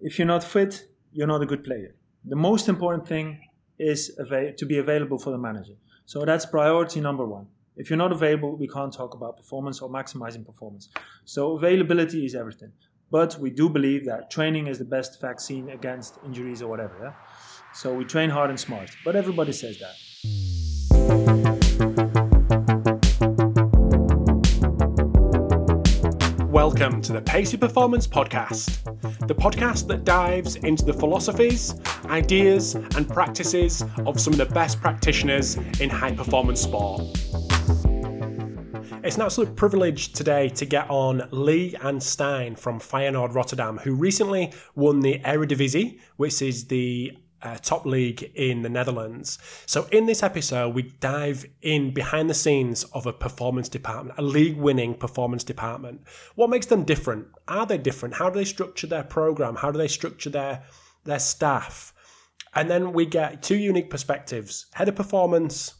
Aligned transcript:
if 0.00 0.18
you're 0.18 0.26
not 0.26 0.44
fit, 0.44 0.88
you're 1.12 1.26
not 1.26 1.42
a 1.42 1.46
good 1.46 1.64
player. 1.64 1.94
The 2.24 2.36
most 2.36 2.68
important 2.68 3.06
thing 3.06 3.40
is 3.78 4.14
to 4.56 4.66
be 4.66 4.78
available 4.78 5.18
for 5.18 5.30
the 5.30 5.38
manager. 5.38 5.74
So 6.06 6.24
that's 6.24 6.46
priority 6.46 7.00
number 7.00 7.24
one. 7.24 7.46
If 7.76 7.90
you're 7.90 7.96
not 7.96 8.12
available, 8.12 8.56
we 8.56 8.66
can't 8.66 8.92
talk 8.92 9.14
about 9.14 9.36
performance 9.36 9.80
or 9.80 9.88
maximizing 9.88 10.44
performance. 10.44 10.88
So 11.24 11.56
availability 11.56 12.24
is 12.24 12.34
everything. 12.34 12.72
But 13.10 13.38
we 13.38 13.50
do 13.50 13.68
believe 13.68 14.04
that 14.06 14.30
training 14.30 14.66
is 14.66 14.78
the 14.78 14.84
best 14.84 15.20
vaccine 15.20 15.70
against 15.70 16.18
injuries 16.24 16.60
or 16.60 16.68
whatever. 16.68 16.94
Yeah? 17.00 17.12
So 17.72 17.94
we 17.94 18.04
train 18.04 18.30
hard 18.30 18.50
and 18.50 18.58
smart. 18.58 18.90
But 19.04 19.16
everybody 19.16 19.52
says 19.52 19.78
that. 19.78 19.94
Welcome 26.78 27.02
to 27.02 27.12
the 27.12 27.20
Pacey 27.20 27.56
Performance 27.56 28.06
Podcast, 28.06 28.84
the 29.26 29.34
podcast 29.34 29.88
that 29.88 30.04
dives 30.04 30.54
into 30.54 30.84
the 30.84 30.92
philosophies, 30.92 31.74
ideas, 32.04 32.76
and 32.76 33.08
practices 33.08 33.82
of 34.06 34.20
some 34.20 34.32
of 34.32 34.38
the 34.38 34.46
best 34.46 34.80
practitioners 34.80 35.56
in 35.80 35.90
high 35.90 36.14
performance 36.14 36.60
sport. 36.60 37.00
It's 39.02 39.16
an 39.16 39.22
absolute 39.22 39.56
privilege 39.56 40.12
today 40.12 40.50
to 40.50 40.64
get 40.64 40.88
on 40.88 41.28
Leigh 41.32 41.74
and 41.82 41.98
Stijn 41.98 42.56
from 42.56 42.78
Feyenoord 42.78 43.34
Rotterdam, 43.34 43.78
who 43.78 43.94
recently 43.94 44.52
won 44.76 45.00
the 45.00 45.18
Eredivisie, 45.24 45.98
which 46.16 46.40
is 46.42 46.66
the 46.66 47.12
uh, 47.42 47.56
top 47.62 47.86
league 47.86 48.30
in 48.34 48.62
the 48.62 48.68
Netherlands. 48.68 49.38
So, 49.66 49.86
in 49.92 50.06
this 50.06 50.22
episode, 50.22 50.74
we 50.74 50.82
dive 51.00 51.46
in 51.62 51.92
behind 51.92 52.28
the 52.28 52.34
scenes 52.34 52.84
of 52.84 53.06
a 53.06 53.12
performance 53.12 53.68
department, 53.68 54.18
a 54.18 54.22
league 54.22 54.56
winning 54.56 54.94
performance 54.94 55.44
department. 55.44 56.02
What 56.34 56.50
makes 56.50 56.66
them 56.66 56.84
different? 56.84 57.26
Are 57.46 57.66
they 57.66 57.78
different? 57.78 58.14
How 58.14 58.30
do 58.30 58.38
they 58.38 58.44
structure 58.44 58.86
their 58.86 59.04
program? 59.04 59.56
How 59.56 59.70
do 59.70 59.78
they 59.78 59.88
structure 59.88 60.30
their, 60.30 60.64
their 61.04 61.18
staff? 61.18 61.92
And 62.54 62.70
then 62.70 62.92
we 62.92 63.06
get 63.06 63.42
two 63.42 63.56
unique 63.56 63.90
perspectives 63.90 64.66
head 64.72 64.88
of 64.88 64.96
performance, 64.96 65.74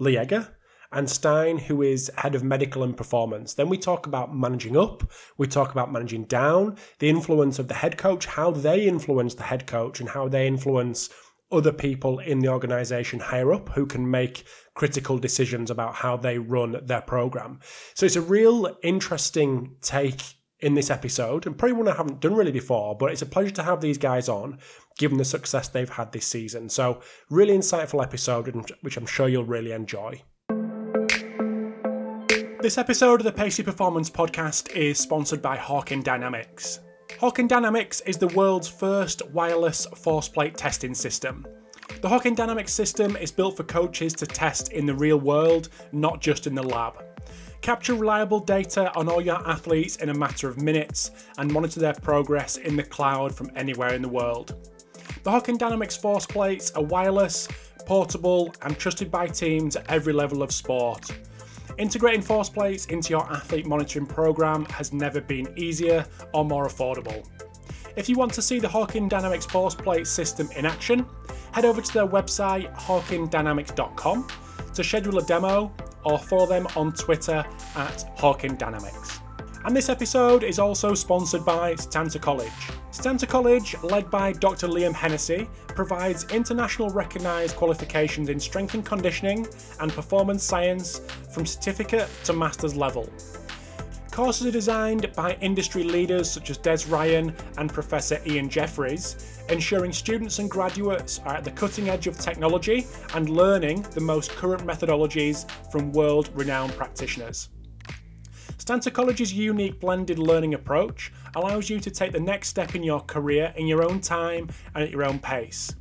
Egger, 0.00 0.48
and 0.94 1.08
Stijn, 1.08 1.60
who 1.60 1.82
is 1.82 2.10
head 2.16 2.34
of 2.34 2.44
medical 2.44 2.84
and 2.84 2.96
performance. 2.96 3.54
Then 3.54 3.68
we 3.68 3.76
talk 3.76 4.06
about 4.06 4.34
managing 4.34 4.76
up, 4.76 5.10
we 5.36 5.46
talk 5.46 5.72
about 5.72 5.92
managing 5.92 6.24
down, 6.24 6.76
the 7.00 7.08
influence 7.08 7.58
of 7.58 7.68
the 7.68 7.74
head 7.74 7.98
coach, 7.98 8.26
how 8.26 8.50
they 8.52 8.86
influence 8.86 9.34
the 9.34 9.42
head 9.42 9.66
coach, 9.66 10.00
and 10.00 10.08
how 10.08 10.28
they 10.28 10.46
influence 10.46 11.10
other 11.50 11.72
people 11.72 12.18
in 12.20 12.38
the 12.38 12.48
organization 12.48 13.20
higher 13.20 13.52
up 13.52 13.68
who 13.70 13.86
can 13.86 14.10
make 14.10 14.44
critical 14.74 15.18
decisions 15.18 15.70
about 15.70 15.94
how 15.94 16.16
they 16.16 16.38
run 16.38 16.80
their 16.84 17.02
program. 17.02 17.60
So 17.94 18.06
it's 18.06 18.16
a 18.16 18.20
real 18.20 18.76
interesting 18.82 19.76
take 19.80 20.22
in 20.60 20.74
this 20.74 20.90
episode, 20.90 21.46
and 21.46 21.58
probably 21.58 21.76
one 21.76 21.88
I 21.88 21.94
haven't 21.94 22.20
done 22.20 22.34
really 22.34 22.52
before, 22.52 22.96
but 22.96 23.12
it's 23.12 23.22
a 23.22 23.26
pleasure 23.26 23.50
to 23.50 23.62
have 23.62 23.80
these 23.80 23.98
guys 23.98 24.28
on, 24.28 24.58
given 24.96 25.18
the 25.18 25.24
success 25.24 25.68
they've 25.68 25.88
had 25.88 26.12
this 26.12 26.26
season. 26.26 26.68
So, 26.68 27.02
really 27.28 27.56
insightful 27.56 28.02
episode, 28.02 28.72
which 28.80 28.96
I'm 28.96 29.06
sure 29.06 29.28
you'll 29.28 29.44
really 29.44 29.72
enjoy. 29.72 30.22
This 32.64 32.78
episode 32.78 33.20
of 33.20 33.24
the 33.24 33.30
Pacey 33.30 33.62
Performance 33.62 34.08
Podcast 34.08 34.74
is 34.74 34.98
sponsored 34.98 35.42
by 35.42 35.54
Hawkin 35.54 36.02
Dynamics. 36.02 36.80
Hawkin 37.20 37.46
Dynamics 37.46 38.00
is 38.06 38.16
the 38.16 38.28
world's 38.28 38.68
first 38.68 39.20
wireless 39.32 39.84
force 39.84 40.30
plate 40.30 40.56
testing 40.56 40.94
system. 40.94 41.46
The 42.00 42.08
Hawkin 42.08 42.34
Dynamics 42.34 42.72
system 42.72 43.18
is 43.18 43.30
built 43.30 43.58
for 43.58 43.64
coaches 43.64 44.14
to 44.14 44.26
test 44.26 44.72
in 44.72 44.86
the 44.86 44.94
real 44.94 45.20
world, 45.20 45.68
not 45.92 46.22
just 46.22 46.46
in 46.46 46.54
the 46.54 46.62
lab. 46.62 47.04
Capture 47.60 47.92
reliable 47.92 48.40
data 48.40 48.90
on 48.96 49.10
all 49.10 49.20
your 49.20 49.46
athletes 49.46 49.96
in 49.96 50.08
a 50.08 50.14
matter 50.14 50.48
of 50.48 50.62
minutes 50.62 51.10
and 51.36 51.52
monitor 51.52 51.80
their 51.80 51.92
progress 51.92 52.56
in 52.56 52.76
the 52.76 52.82
cloud 52.82 53.34
from 53.34 53.50
anywhere 53.56 53.92
in 53.92 54.00
the 54.00 54.08
world. 54.08 54.56
The 55.22 55.30
Hawkin 55.30 55.58
Dynamics 55.58 55.98
force 55.98 56.24
plates 56.24 56.70
are 56.70 56.82
wireless, 56.82 57.46
portable, 57.84 58.54
and 58.62 58.78
trusted 58.78 59.10
by 59.10 59.26
teams 59.26 59.76
at 59.76 59.90
every 59.90 60.14
level 60.14 60.42
of 60.42 60.50
sport. 60.50 61.10
Integrating 61.76 62.22
force 62.22 62.48
plates 62.48 62.86
into 62.86 63.10
your 63.10 63.28
athlete 63.32 63.66
monitoring 63.66 64.06
program 64.06 64.64
has 64.66 64.92
never 64.92 65.20
been 65.20 65.52
easier 65.56 66.06
or 66.32 66.44
more 66.44 66.66
affordable. 66.66 67.26
If 67.96 68.08
you 68.08 68.16
want 68.16 68.32
to 68.34 68.42
see 68.42 68.60
the 68.60 68.68
Hawkin 68.68 69.08
Dynamics 69.08 69.46
force 69.46 69.74
plate 69.74 70.06
system 70.06 70.48
in 70.56 70.66
action, 70.66 71.06
head 71.52 71.64
over 71.64 71.80
to 71.80 71.92
their 71.92 72.06
website 72.06 72.72
hawkindynamics.com 72.76 74.28
to 74.74 74.84
schedule 74.84 75.18
a 75.18 75.22
demo 75.22 75.72
or 76.04 76.18
follow 76.18 76.46
them 76.46 76.66
on 76.76 76.92
Twitter 76.92 77.44
at 77.76 78.16
Hawkin 78.18 78.56
Dynamics. 78.56 79.20
And 79.64 79.76
this 79.76 79.88
episode 79.88 80.44
is 80.44 80.58
also 80.58 80.94
sponsored 80.94 81.44
by 81.44 81.74
Setanta 81.74 82.20
College. 82.20 82.52
Setanta 82.94 83.28
College, 83.28 83.74
led 83.82 84.08
by 84.08 84.30
Dr. 84.30 84.68
Liam 84.68 84.94
Hennessy, 84.94 85.48
provides 85.66 86.30
international 86.30 86.90
recognised 86.90 87.56
qualifications 87.56 88.28
in 88.28 88.38
strength 88.38 88.74
and 88.74 88.86
conditioning 88.86 89.48
and 89.80 89.92
performance 89.92 90.44
science 90.44 91.00
from 91.32 91.44
certificate 91.44 92.08
to 92.22 92.32
master's 92.32 92.76
level. 92.76 93.12
Courses 94.12 94.46
are 94.46 94.52
designed 94.52 95.12
by 95.16 95.36
industry 95.40 95.82
leaders 95.82 96.30
such 96.30 96.50
as 96.50 96.56
Des 96.56 96.86
Ryan 96.88 97.34
and 97.58 97.68
Professor 97.68 98.20
Ian 98.26 98.48
Jeffreys, 98.48 99.42
ensuring 99.48 99.92
students 99.92 100.38
and 100.38 100.48
graduates 100.48 101.18
are 101.24 101.34
at 101.34 101.42
the 101.42 101.50
cutting 101.50 101.88
edge 101.88 102.06
of 102.06 102.16
technology 102.16 102.86
and 103.14 103.28
learning 103.28 103.82
the 103.90 104.00
most 104.00 104.30
current 104.30 104.64
methodologies 104.64 105.50
from 105.72 105.90
world 105.90 106.30
renowned 106.32 106.72
practitioners. 106.76 107.48
Setanta 108.64 108.90
College's 108.90 109.32
unique 109.32 109.78
blended 109.80 110.18
learning 110.18 110.54
approach 110.54 111.12
allows 111.36 111.68
you 111.68 111.80
to 111.80 111.90
take 111.90 112.12
the 112.12 112.20
next 112.20 112.48
step 112.48 112.74
in 112.74 112.82
your 112.82 113.00
career 113.00 113.52
in 113.56 113.66
your 113.66 113.84
own 113.84 114.00
time 114.00 114.48
and 114.74 114.84
at 114.84 114.90
your 114.90 115.04
own 115.04 115.18
pace. 115.18 115.74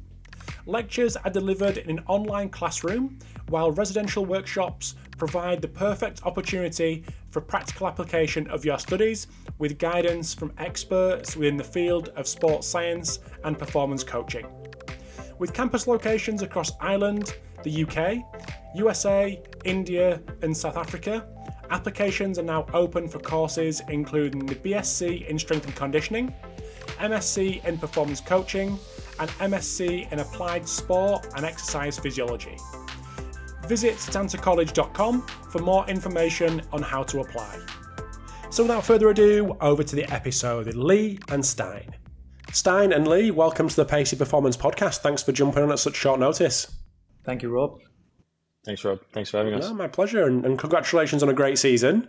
Lectures 0.66 1.18
are 1.18 1.30
delivered 1.30 1.78
in 1.78 1.90
an 1.90 2.04
online 2.08 2.50
classroom, 2.50 3.18
while 3.50 3.72
residential 3.72 4.26
workshops 4.26 4.96
provide 5.18 5.62
the 5.62 5.68
perfect 5.68 6.26
opportunity 6.26 7.04
for 7.30 7.42
practical 7.42 7.88
application 7.88 8.48
of 8.48 8.64
your 8.64 8.80
studies 8.80 9.28
with 9.58 9.78
guidance 9.78 10.34
from 10.34 10.54
experts 10.58 11.36
within 11.36 11.58
the 11.58 11.64
field 11.64 12.10
of 12.16 12.28
sports 12.28 12.68
science 12.68 13.20
and 13.44 13.60
performance 13.60 14.04
coaching. 14.04 14.46
With 15.40 15.54
campus 15.54 15.88
locations 15.88 16.42
across 16.42 16.72
Ireland, 16.80 17.36
the 17.64 17.84
UK, 17.84 18.24
USA, 18.76 19.42
India, 19.66 20.22
and 20.42 20.56
South 20.56 20.78
Africa, 20.78 21.28
Applications 21.74 22.38
are 22.38 22.44
now 22.44 22.68
open 22.72 23.08
for 23.08 23.18
courses 23.18 23.82
including 23.90 24.46
the 24.46 24.54
BSc 24.54 25.28
in 25.28 25.40
Strength 25.40 25.66
and 25.66 25.76
Conditioning, 25.76 26.32
MSc 27.00 27.66
in 27.66 27.80
Performance 27.80 28.22
Coaching, 28.22 28.78
and 29.20 29.28
MSc 29.32 30.12
in 30.12 30.20
Applied 30.20 30.70
Sport 30.70 31.26
and 31.36 31.44
Exercise 31.44 31.98
Physiology. 31.98 32.56
Visit 33.66 33.96
setantacollege.com 33.96 35.26
for 35.50 35.60
more 35.64 35.84
information 35.88 36.62
on 36.72 36.84
how 36.84 37.02
to 37.02 37.22
apply. 37.22 37.60
So, 38.52 38.62
without 38.62 38.86
further 38.86 39.10
ado, 39.10 39.58
over 39.60 39.82
to 39.82 39.96
the 39.96 40.06
episode 40.14 40.68
with 40.68 40.76
Leigh 40.76 41.18
and 41.30 41.42
Stijn. 41.42 41.92
Stijn 42.52 42.96
and 42.96 43.08
Leigh, 43.08 43.32
welcome 43.32 43.68
to 43.68 43.76
the 43.76 43.86
Pacey 43.86 44.16
Performance 44.16 44.56
Podcast. 44.56 45.00
Thanks 45.00 45.24
for 45.24 45.32
jumping 45.32 45.64
on 45.64 45.72
at 45.72 45.80
such 45.80 45.96
short 45.96 46.20
notice. 46.20 46.72
Thank 47.24 47.42
you, 47.42 47.50
Rob. 47.50 47.80
Thanks, 48.66 48.84
Rob. 48.86 49.00
Thanks 49.12 49.30
for 49.30 49.38
having 49.38 49.54
us. 49.54 49.68
No, 49.68 49.74
my 49.74 49.88
pleasure, 49.88 50.26
and, 50.26 50.46
and 50.46 50.58
congratulations 50.58 51.22
on 51.22 51.30
a 51.30 51.34
great 51.34 51.58
season. 51.58 52.08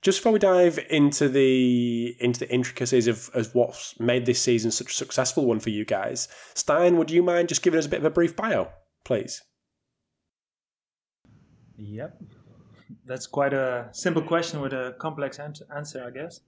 Just 0.00 0.18
before 0.18 0.32
we 0.32 0.40
dive 0.40 0.80
into 0.90 1.28
the 1.28 2.16
into 2.18 2.40
the 2.40 2.52
intricacies 2.52 3.06
of, 3.06 3.30
of 3.34 3.54
what's 3.54 3.98
made 4.00 4.26
this 4.26 4.40
season 4.40 4.72
such 4.72 4.90
a 4.90 4.94
successful 4.94 5.46
one 5.46 5.60
for 5.60 5.70
you 5.70 5.84
guys, 5.84 6.26
Stijn, 6.54 6.96
would 6.96 7.10
you 7.10 7.22
mind 7.22 7.48
just 7.48 7.62
giving 7.62 7.78
us 7.78 7.86
a 7.86 7.88
bit 7.88 8.00
of 8.00 8.04
a 8.04 8.10
brief 8.10 8.34
bio, 8.34 8.68
please? 9.04 9.42
Yep, 11.76 12.20
that's 13.06 13.28
quite 13.28 13.54
a 13.54 13.88
simple 13.92 14.22
question 14.22 14.60
with 14.60 14.72
a 14.72 14.96
complex 14.98 15.38
answer, 15.38 16.04
I 16.04 16.10
guess. 16.10 16.40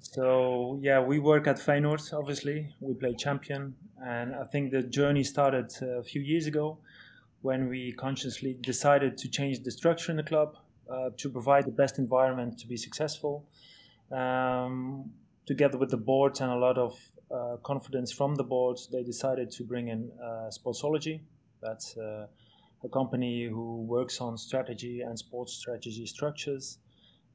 So 0.00 0.78
yeah, 0.80 1.00
we 1.00 1.18
work 1.18 1.46
at 1.46 1.56
Feyenoord. 1.58 2.10
Obviously, 2.14 2.74
we 2.80 2.94
play 2.94 3.14
champion, 3.14 3.74
and 4.02 4.34
I 4.34 4.44
think 4.44 4.72
the 4.72 4.82
journey 4.82 5.24
started 5.24 5.70
uh, 5.82 5.98
a 5.98 6.02
few 6.02 6.22
years 6.22 6.46
ago 6.46 6.78
when 7.42 7.68
we 7.68 7.92
consciously 7.92 8.56
decided 8.60 9.16
to 9.18 9.28
change 9.28 9.62
the 9.62 9.70
structure 9.70 10.10
in 10.10 10.16
the 10.16 10.22
club 10.22 10.56
uh, 10.90 11.10
to 11.16 11.28
provide 11.28 11.64
the 11.64 11.72
best 11.72 11.98
environment 11.98 12.58
to 12.58 12.66
be 12.66 12.76
successful. 12.76 13.44
Um, 14.12 15.10
together 15.46 15.78
with 15.78 15.90
the 15.90 15.96
board 15.96 16.40
and 16.40 16.50
a 16.50 16.56
lot 16.56 16.78
of 16.78 16.98
uh, 17.30 17.56
confidence 17.62 18.12
from 18.12 18.34
the 18.36 18.44
board, 18.44 18.78
they 18.92 19.02
decided 19.02 19.50
to 19.50 19.64
bring 19.64 19.88
in 19.88 20.10
uh, 20.22 20.50
Sportsology. 20.50 21.20
That's 21.60 21.96
uh, 21.96 22.26
a 22.84 22.88
company 22.88 23.46
who 23.46 23.82
works 23.82 24.20
on 24.20 24.38
strategy 24.38 25.00
and 25.00 25.18
sports 25.18 25.54
strategy 25.54 26.06
structures. 26.06 26.78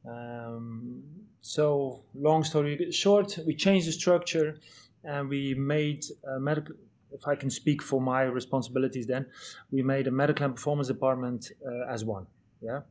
Um, 0.09 1.03
so, 1.41 2.03
long 2.15 2.43
story 2.43 2.91
short, 2.91 3.37
we 3.45 3.53
changed 3.55 3.87
the 3.87 3.91
structure 3.91 4.57
and 5.03 5.27
we 5.27 5.53
made 5.55 6.05
medical 6.39 6.75
if 7.13 7.27
I 7.27 7.35
can 7.35 7.49
speak 7.49 7.81
for 7.81 8.01
my 8.01 8.23
responsibilities, 8.23 9.07
then 9.07 9.25
we 9.71 9.81
made 9.81 10.07
a 10.07 10.11
medical 10.11 10.45
and 10.45 10.55
performance 10.55 10.87
department 10.87 11.51
uh, 11.65 11.91
as 11.91 12.05
one. 12.05 12.25
Yeah. 12.61 12.81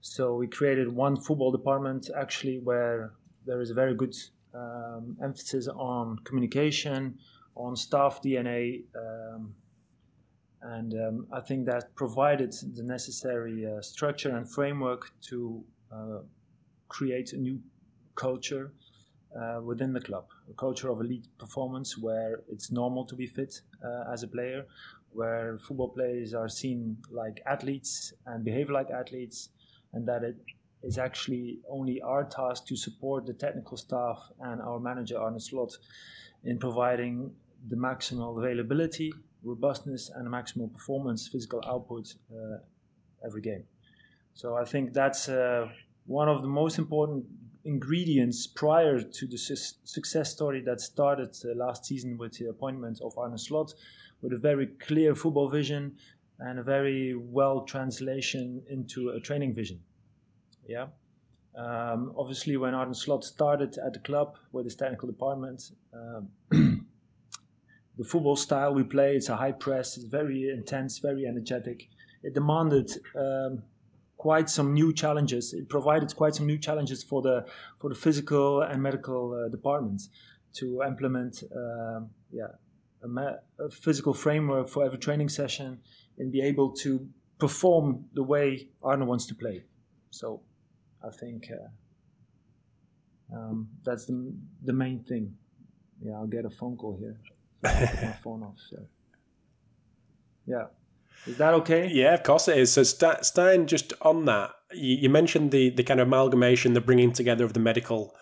So 0.00 0.34
we 0.34 0.46
created 0.46 0.88
one 0.92 1.16
football 1.16 1.52
department 1.52 2.10
actually 2.16 2.58
where 2.58 3.12
there 3.46 3.60
is 3.60 3.70
a 3.70 3.74
very 3.74 3.94
good 3.94 4.14
um, 4.54 5.16
emphasis 5.22 5.68
on 5.68 6.18
communication, 6.24 7.18
on 7.54 7.76
staff 7.76 8.20
DNA, 8.22 8.82
um, 8.96 9.54
and 10.62 10.94
um, 10.94 11.26
I 11.32 11.40
think 11.40 11.66
that 11.66 11.94
provided 11.94 12.52
the 12.74 12.82
necessary 12.82 13.66
uh, 13.66 13.80
structure 13.80 14.36
and 14.36 14.50
framework 14.50 15.10
to 15.28 15.64
uh, 15.92 16.18
create 16.88 17.32
a 17.32 17.36
new 17.36 17.60
culture 18.14 18.72
uh, 19.38 19.60
within 19.62 19.92
the 19.92 20.00
club, 20.00 20.26
a 20.50 20.54
culture 20.54 20.90
of 20.90 21.00
elite 21.00 21.26
performance 21.38 21.96
where 21.98 22.40
it's 22.50 22.70
normal 22.70 23.04
to 23.04 23.14
be 23.14 23.26
fit 23.26 23.60
uh, 23.84 24.12
as 24.12 24.22
a 24.22 24.28
player, 24.28 24.66
where 25.12 25.58
football 25.58 25.88
players 25.88 26.34
are 26.34 26.48
seen 26.48 26.96
like 27.10 27.40
athletes 27.46 28.12
and 28.26 28.44
behave 28.44 28.70
like 28.70 28.90
athletes, 28.90 29.50
and 29.92 30.06
that 30.06 30.22
it 30.22 30.36
is 30.82 30.98
actually 30.98 31.58
only 31.68 32.00
our 32.00 32.24
task 32.24 32.66
to 32.66 32.76
support 32.76 33.26
the 33.26 33.34
technical 33.34 33.76
staff 33.76 34.18
and 34.40 34.60
our 34.62 34.80
manager 34.80 35.18
Arne 35.18 35.38
Slot 35.38 35.76
in 36.44 36.58
providing 36.58 37.30
the 37.68 37.76
maximal 37.76 38.38
availability, 38.38 39.12
robustness, 39.44 40.10
and 40.14 40.26
maximal 40.28 40.72
performance 40.72 41.28
physical 41.28 41.62
output 41.66 42.14
uh, 42.32 42.56
every 43.24 43.42
game. 43.42 43.64
So 44.34 44.56
I 44.56 44.64
think 44.64 44.92
that's 44.92 45.28
uh, 45.28 45.68
one 46.06 46.28
of 46.28 46.42
the 46.42 46.48
most 46.48 46.78
important 46.78 47.24
ingredients 47.64 48.46
prior 48.46 49.00
to 49.00 49.26
the 49.26 49.36
su- 49.36 49.76
success 49.84 50.32
story 50.32 50.62
that 50.62 50.80
started 50.80 51.36
uh, 51.44 51.54
last 51.54 51.84
season 51.84 52.16
with 52.16 52.32
the 52.38 52.46
appointment 52.46 53.00
of 53.02 53.16
Arne 53.18 53.38
Slot, 53.38 53.74
with 54.22 54.32
a 54.32 54.38
very 54.38 54.66
clear 54.66 55.14
football 55.14 55.48
vision 55.48 55.96
and 56.38 56.58
a 56.58 56.62
very 56.62 57.14
well 57.14 57.62
translation 57.62 58.62
into 58.68 59.10
a 59.10 59.20
training 59.20 59.54
vision. 59.54 59.80
Yeah. 60.66 60.86
Um, 61.56 62.14
obviously, 62.16 62.56
when 62.56 62.74
Arne 62.74 62.94
Slot 62.94 63.24
started 63.24 63.76
at 63.78 63.92
the 63.92 63.98
club 64.00 64.36
with 64.52 64.64
his 64.64 64.76
technical 64.76 65.08
department, 65.08 65.72
um, 65.92 66.28
the 67.98 68.04
football 68.04 68.36
style 68.36 68.72
we 68.72 68.84
play, 68.84 69.16
it's 69.16 69.28
a 69.28 69.36
high 69.36 69.52
press, 69.52 69.96
it's 69.96 70.06
very 70.06 70.48
intense, 70.48 70.98
very 70.98 71.26
energetic. 71.26 71.88
It 72.22 72.34
demanded 72.34 72.90
um, 73.16 73.62
quite 74.20 74.50
some 74.50 74.74
new 74.74 74.92
challenges. 74.92 75.54
It 75.54 75.70
provided 75.70 76.14
quite 76.14 76.34
some 76.34 76.44
new 76.44 76.58
challenges 76.58 77.02
for 77.02 77.22
the 77.22 77.46
for 77.78 77.88
the 77.88 77.94
physical 77.94 78.60
and 78.60 78.82
medical 78.82 79.22
uh, 79.32 79.48
departments 79.48 80.10
to 80.58 80.82
implement, 80.82 81.42
um, 81.56 82.10
yeah, 82.30 82.52
a, 83.02 83.08
ma- 83.08 83.40
a, 83.58 83.70
physical 83.70 84.12
framework 84.12 84.68
for 84.68 84.84
every 84.84 84.98
training 84.98 85.30
session 85.30 85.78
and 86.18 86.30
be 86.30 86.42
able 86.42 86.70
to 86.84 87.08
perform 87.38 88.04
the 88.12 88.22
way 88.22 88.68
Arne 88.82 89.06
wants 89.06 89.24
to 89.26 89.34
play. 89.34 89.62
So 90.10 90.42
I 91.02 91.10
think 91.20 91.48
uh, 91.50 93.36
um, 93.36 93.68
that's 93.84 94.04
the, 94.04 94.34
the 94.64 94.74
main 94.74 94.98
thing. 95.04 95.34
Yeah, 96.02 96.14
I'll 96.16 96.26
get 96.26 96.44
a 96.44 96.50
phone 96.50 96.76
call 96.76 96.98
here. 96.98 97.16
my 97.62 98.16
phone 98.22 98.42
off. 98.42 98.58
So. 98.68 98.78
Yeah. 100.46 100.66
Is 101.26 101.36
that 101.36 101.54
okay? 101.54 101.88
Yeah, 101.88 102.14
of 102.14 102.22
course 102.22 102.48
it 102.48 102.56
is. 102.56 102.72
So, 102.72 102.82
Stijn, 102.82 103.66
just 103.66 103.92
on 104.02 104.24
that, 104.24 104.50
you, 104.72 104.96
you 104.96 105.10
mentioned 105.10 105.50
the, 105.50 105.70
the 105.70 105.82
kind 105.82 106.00
of 106.00 106.08
amalgamation, 106.08 106.72
the 106.72 106.80
bringing 106.80 107.12
together 107.12 107.44
of 107.44 107.52
the 107.52 107.60
medical 107.60 108.14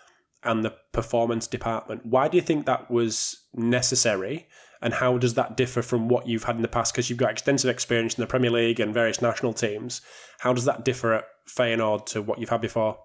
and 0.43 0.63
the 0.63 0.73
performance 0.91 1.47
department. 1.47 2.05
Why 2.05 2.27
do 2.27 2.37
you 2.37 2.41
think 2.41 2.65
that 2.65 2.89
was 2.89 3.45
necessary? 3.53 4.47
And 4.81 4.93
how 4.93 5.17
does 5.17 5.33
that 5.33 5.57
differ 5.57 5.81
from 5.81 6.07
what 6.07 6.27
you've 6.27 6.45
had 6.45 6.55
in 6.55 6.61
the 6.61 6.69
past? 6.69 6.93
Because 6.93 7.09
you've 7.09 7.19
got 7.19 7.31
extensive 7.31 7.69
experience 7.69 8.17
in 8.17 8.21
the 8.21 8.27
Premier 8.27 8.51
League 8.51 8.79
and 8.79 8.93
various 8.93 9.21
national 9.21 9.53
teams. 9.53 10.01
How 10.39 10.53
does 10.53 10.65
that 10.65 10.85
differ 10.85 11.15
at 11.15 11.25
Feyenoord 11.49 12.05
to 12.07 12.21
what 12.21 12.39
you've 12.39 12.49
had 12.49 12.61
before? 12.61 12.97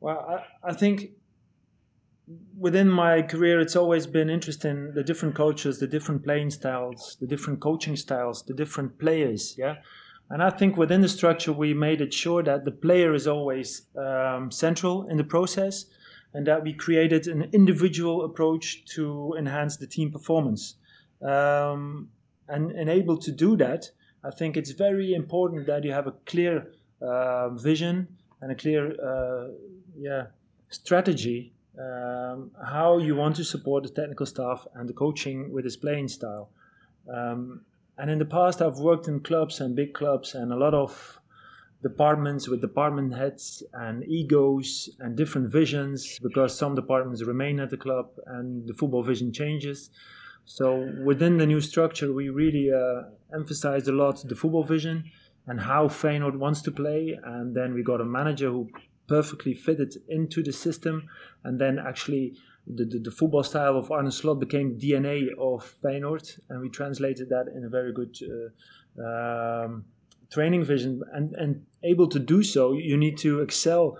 Well, 0.00 0.44
I, 0.64 0.68
I 0.70 0.74
think 0.74 1.10
within 2.56 2.88
my 2.88 3.22
career, 3.22 3.60
it's 3.60 3.76
always 3.76 4.06
been 4.06 4.28
interesting 4.28 4.92
the 4.94 5.04
different 5.04 5.34
cultures, 5.34 5.78
the 5.78 5.86
different 5.86 6.24
playing 6.24 6.50
styles, 6.50 7.16
the 7.20 7.26
different 7.26 7.60
coaching 7.60 7.96
styles, 7.96 8.42
the 8.44 8.54
different 8.54 8.98
players. 8.98 9.54
Yeah. 9.56 9.76
And 10.30 10.42
I 10.42 10.50
think 10.50 10.76
within 10.76 11.00
the 11.00 11.08
structure, 11.08 11.52
we 11.52 11.72
made 11.72 12.00
it 12.00 12.12
sure 12.12 12.42
that 12.42 12.64
the 12.64 12.70
player 12.70 13.14
is 13.14 13.26
always 13.26 13.82
um, 13.96 14.50
central 14.50 15.08
in 15.08 15.16
the 15.16 15.24
process 15.24 15.86
and 16.34 16.46
that 16.46 16.62
we 16.62 16.74
created 16.74 17.26
an 17.26 17.48
individual 17.52 18.24
approach 18.24 18.84
to 18.94 19.34
enhance 19.38 19.78
the 19.78 19.86
team 19.86 20.10
performance. 20.10 20.74
Um, 21.22 22.10
and, 22.48 22.72
and 22.72 22.90
able 22.90 23.16
to 23.18 23.32
do 23.32 23.56
that, 23.56 23.90
I 24.22 24.30
think 24.30 24.56
it's 24.56 24.72
very 24.72 25.14
important 25.14 25.66
that 25.66 25.84
you 25.84 25.92
have 25.92 26.06
a 26.06 26.12
clear 26.26 26.72
uh, 27.00 27.50
vision 27.50 28.08
and 28.42 28.52
a 28.52 28.54
clear 28.54 28.92
uh, 29.00 29.48
yeah, 29.96 30.26
strategy 30.68 31.54
um, 31.78 32.50
how 32.64 32.98
you 32.98 33.14
want 33.14 33.36
to 33.36 33.44
support 33.44 33.84
the 33.84 33.90
technical 33.90 34.26
staff 34.26 34.66
and 34.74 34.88
the 34.88 34.92
coaching 34.92 35.52
with 35.52 35.64
his 35.64 35.76
playing 35.76 36.08
style. 36.08 36.50
Um, 37.12 37.62
and 37.96 38.10
in 38.10 38.18
the 38.18 38.24
past, 38.24 38.62
I've 38.62 38.78
worked 38.78 39.08
in 39.08 39.20
clubs 39.20 39.60
and 39.60 39.74
big 39.74 39.94
clubs 39.94 40.34
and 40.34 40.52
a 40.52 40.56
lot 40.56 40.74
of 40.74 41.20
departments 41.82 42.48
with 42.48 42.60
department 42.60 43.14
heads 43.14 43.62
and 43.72 44.04
egos 44.04 44.90
and 44.98 45.16
different 45.16 45.50
visions 45.50 46.18
because 46.20 46.56
some 46.56 46.74
departments 46.74 47.22
remain 47.22 47.60
at 47.60 47.70
the 47.70 47.76
club 47.76 48.10
and 48.26 48.66
the 48.66 48.74
football 48.74 49.02
vision 49.02 49.32
changes. 49.32 49.90
So 50.44 50.90
within 51.04 51.38
the 51.38 51.46
new 51.46 51.60
structure, 51.60 52.12
we 52.12 52.30
really 52.30 52.72
uh, 52.72 53.02
emphasized 53.34 53.86
a 53.88 53.92
lot 53.92 54.26
the 54.26 54.34
football 54.34 54.64
vision 54.64 55.04
and 55.46 55.60
how 55.60 55.88
Feyenoord 55.88 56.36
wants 56.36 56.62
to 56.62 56.70
play. 56.70 57.18
And 57.22 57.54
then 57.54 57.74
we 57.74 57.82
got 57.82 58.00
a 58.00 58.04
manager 58.04 58.50
who 58.50 58.68
perfectly 59.08 59.54
fitted 59.54 59.96
into 60.08 60.42
the 60.42 60.52
system. 60.52 61.08
And 61.42 61.58
then 61.58 61.78
actually, 61.78 62.34
the, 62.66 62.84
the, 62.84 62.98
the, 62.98 63.10
football 63.10 63.42
style 63.42 63.76
of 63.76 63.90
Arne 63.90 64.10
Slot 64.10 64.38
became 64.38 64.78
DNA 64.78 65.28
of 65.38 65.74
Feyenoord, 65.82 66.38
and 66.50 66.60
we 66.60 66.68
translated 66.68 67.30
that 67.30 67.46
in 67.54 67.64
a 67.64 67.68
very 67.68 67.92
good 67.92 68.16
uh, 68.22 69.64
um, 69.64 69.84
training 70.30 70.64
vision. 70.64 71.02
And, 71.12 71.34
and 71.34 71.64
able 71.82 72.08
to 72.08 72.18
do 72.18 72.42
so, 72.42 72.74
you 72.74 72.96
need 72.96 73.16
to 73.18 73.40
excel. 73.40 73.98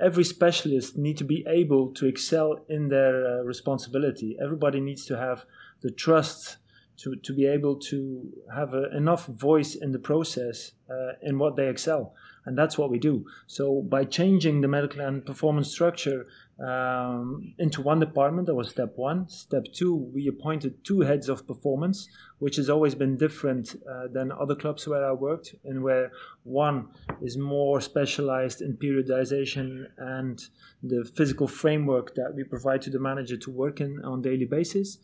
Every 0.00 0.24
specialist 0.24 0.96
need 0.96 1.18
to 1.18 1.24
be 1.24 1.44
able 1.48 1.92
to 1.94 2.06
excel 2.06 2.64
in 2.68 2.88
their 2.88 3.26
uh, 3.26 3.42
responsibility. 3.42 4.36
Everybody 4.42 4.80
needs 4.80 5.04
to 5.06 5.16
have 5.18 5.44
the 5.82 5.90
trust 5.90 6.58
to, 6.98 7.16
to 7.16 7.32
be 7.32 7.46
able 7.46 7.76
to 7.76 8.32
have 8.54 8.74
a, 8.74 8.96
enough 8.96 9.26
voice 9.26 9.74
in 9.74 9.90
the 9.92 9.98
process 9.98 10.72
uh, 10.88 11.12
in 11.22 11.38
what 11.38 11.56
they 11.56 11.68
excel 11.68 12.14
and 12.46 12.56
that's 12.56 12.76
what 12.76 12.90
we 12.90 12.98
do. 12.98 13.24
So 13.46 13.82
by 13.82 14.04
changing 14.04 14.60
the 14.60 14.68
medical 14.68 15.00
and 15.00 15.24
performance 15.24 15.70
structure 15.70 16.26
um, 16.60 17.54
into 17.58 17.82
one 17.82 18.00
department, 18.00 18.46
that 18.46 18.54
was 18.54 18.70
step 18.70 18.92
one. 18.96 19.28
Step 19.28 19.64
two, 19.72 19.94
we 20.14 20.28
appointed 20.28 20.84
two 20.84 21.00
heads 21.00 21.28
of 21.28 21.46
performance, 21.46 22.08
which 22.38 22.56
has 22.56 22.70
always 22.70 22.94
been 22.94 23.16
different 23.16 23.74
uh, 23.90 24.08
than 24.12 24.30
other 24.32 24.54
clubs 24.54 24.86
where 24.86 25.04
I 25.04 25.12
worked, 25.12 25.54
and 25.64 25.82
where 25.82 26.12
one 26.44 26.88
is 27.22 27.36
more 27.36 27.80
specialized 27.80 28.62
in 28.62 28.76
periodization 28.76 29.86
and 29.98 30.40
the 30.82 31.04
physical 31.16 31.48
framework 31.48 32.14
that 32.14 32.34
we 32.34 32.44
provide 32.44 32.82
to 32.82 32.90
the 32.90 33.00
manager 33.00 33.36
to 33.36 33.50
work 33.50 33.80
in 33.80 34.04
on 34.04 34.22
daily 34.22 34.44
basis 34.46 34.98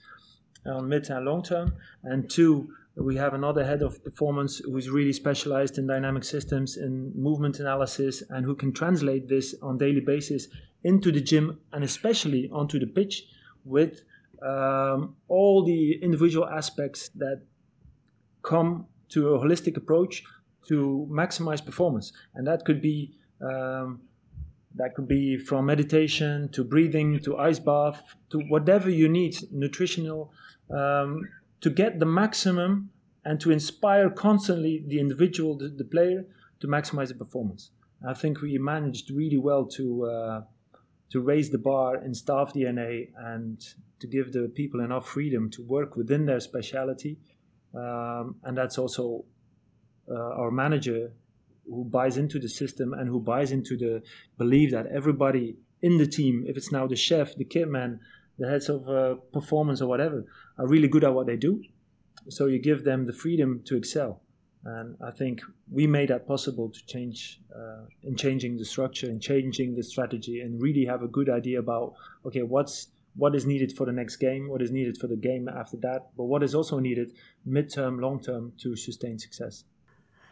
on 0.66 0.88
mid 0.88 1.08
and 1.10 1.24
long 1.24 1.42
term, 1.42 1.74
and 2.04 2.28
two 2.28 2.68
we 3.02 3.16
have 3.16 3.34
another 3.34 3.64
head 3.64 3.82
of 3.82 4.02
performance 4.04 4.58
who's 4.58 4.90
really 4.90 5.12
specialized 5.12 5.78
in 5.78 5.86
dynamic 5.86 6.24
systems 6.24 6.76
and 6.76 7.14
movement 7.14 7.58
analysis 7.58 8.22
and 8.30 8.44
who 8.44 8.54
can 8.54 8.72
translate 8.72 9.28
this 9.28 9.54
on 9.62 9.78
daily 9.78 10.00
basis 10.00 10.48
into 10.84 11.10
the 11.10 11.20
gym 11.20 11.58
and 11.72 11.84
especially 11.84 12.48
onto 12.52 12.78
the 12.78 12.86
pitch 12.86 13.24
with 13.64 14.02
um, 14.42 15.16
all 15.28 15.64
the 15.64 15.92
individual 16.02 16.48
aspects 16.48 17.08
that 17.10 17.42
come 18.42 18.86
to 19.10 19.34
a 19.34 19.38
holistic 19.38 19.76
approach 19.76 20.22
to 20.68 21.08
maximize 21.10 21.64
performance. 21.64 22.12
And 22.34 22.46
that 22.46 22.64
could 22.64 22.80
be 22.80 23.14
um, 23.40 24.00
that 24.76 24.94
could 24.94 25.08
be 25.08 25.36
from 25.36 25.66
meditation 25.66 26.48
to 26.52 26.62
breathing 26.62 27.18
to 27.20 27.36
ice 27.38 27.58
bath 27.58 28.02
to 28.30 28.38
whatever 28.48 28.88
you 28.88 29.08
need 29.08 29.36
nutritional 29.50 30.32
um, 30.70 31.28
to 31.60 31.70
get 31.70 31.98
the 31.98 32.06
maximum 32.06 32.90
and 33.24 33.40
to 33.40 33.50
inspire 33.50 34.08
constantly 34.10 34.84
the 34.86 34.98
individual, 34.98 35.56
the, 35.56 35.68
the 35.68 35.84
player, 35.84 36.24
to 36.60 36.66
maximize 36.66 37.08
the 37.08 37.14
performance. 37.14 37.70
I 38.06 38.14
think 38.14 38.40
we 38.40 38.56
managed 38.58 39.10
really 39.10 39.36
well 39.38 39.66
to 39.66 40.04
uh, 40.06 40.40
to 41.10 41.20
raise 41.20 41.50
the 41.50 41.58
bar 41.58 41.96
in 41.96 42.14
staff 42.14 42.54
DNA 42.54 43.10
and 43.16 43.60
to 43.98 44.06
give 44.06 44.32
the 44.32 44.50
people 44.54 44.80
enough 44.80 45.08
freedom 45.08 45.50
to 45.50 45.62
work 45.62 45.96
within 45.96 46.24
their 46.24 46.40
speciality. 46.40 47.18
Um, 47.74 48.36
and 48.44 48.56
that's 48.56 48.78
also 48.78 49.24
uh, 50.10 50.14
our 50.14 50.50
manager 50.50 51.12
who 51.66 51.84
buys 51.84 52.16
into 52.16 52.38
the 52.38 52.48
system 52.48 52.94
and 52.94 53.08
who 53.08 53.20
buys 53.20 53.52
into 53.52 53.76
the 53.76 54.02
belief 54.38 54.70
that 54.70 54.86
everybody 54.86 55.56
in 55.82 55.98
the 55.98 56.06
team, 56.06 56.44
if 56.46 56.56
it's 56.56 56.72
now 56.72 56.86
the 56.86 56.96
chef, 56.96 57.34
the 57.36 57.44
kitman, 57.44 57.98
the 58.40 58.48
heads 58.48 58.68
of 58.68 58.88
uh, 58.88 59.14
performance 59.32 59.80
or 59.80 59.86
whatever, 59.86 60.24
are 60.58 60.66
really 60.66 60.88
good 60.88 61.04
at 61.04 61.14
what 61.14 61.26
they 61.26 61.36
do. 61.36 61.62
So 62.28 62.46
you 62.46 62.58
give 62.58 62.84
them 62.84 63.06
the 63.06 63.12
freedom 63.12 63.62
to 63.66 63.76
excel. 63.76 64.22
And 64.64 64.96
I 65.06 65.10
think 65.10 65.40
we 65.70 65.86
made 65.86 66.08
that 66.08 66.26
possible 66.26 66.68
to 66.68 66.86
change 66.86 67.40
uh, 67.54 67.84
in 68.02 68.16
changing 68.16 68.56
the 68.58 68.64
structure 68.64 69.06
and 69.06 69.20
changing 69.20 69.74
the 69.74 69.82
strategy 69.82 70.40
and 70.40 70.60
really 70.60 70.84
have 70.84 71.02
a 71.02 71.08
good 71.08 71.30
idea 71.30 71.58
about 71.58 71.94
okay 72.26 72.42
what's 72.42 72.88
what 73.16 73.34
is 73.34 73.46
needed 73.46 73.74
for 73.76 73.86
the 73.86 73.92
next 73.92 74.16
game, 74.16 74.48
what 74.48 74.62
is 74.62 74.70
needed 74.70 74.96
for 74.98 75.06
the 75.06 75.16
game 75.16 75.48
after 75.48 75.78
that, 75.78 76.10
but 76.16 76.24
what 76.24 76.42
is 76.42 76.54
also 76.54 76.78
needed 76.78 77.12
midterm, 77.48 78.00
long 78.00 78.20
term 78.20 78.52
to 78.58 78.76
sustain 78.76 79.18
success. 79.18 79.64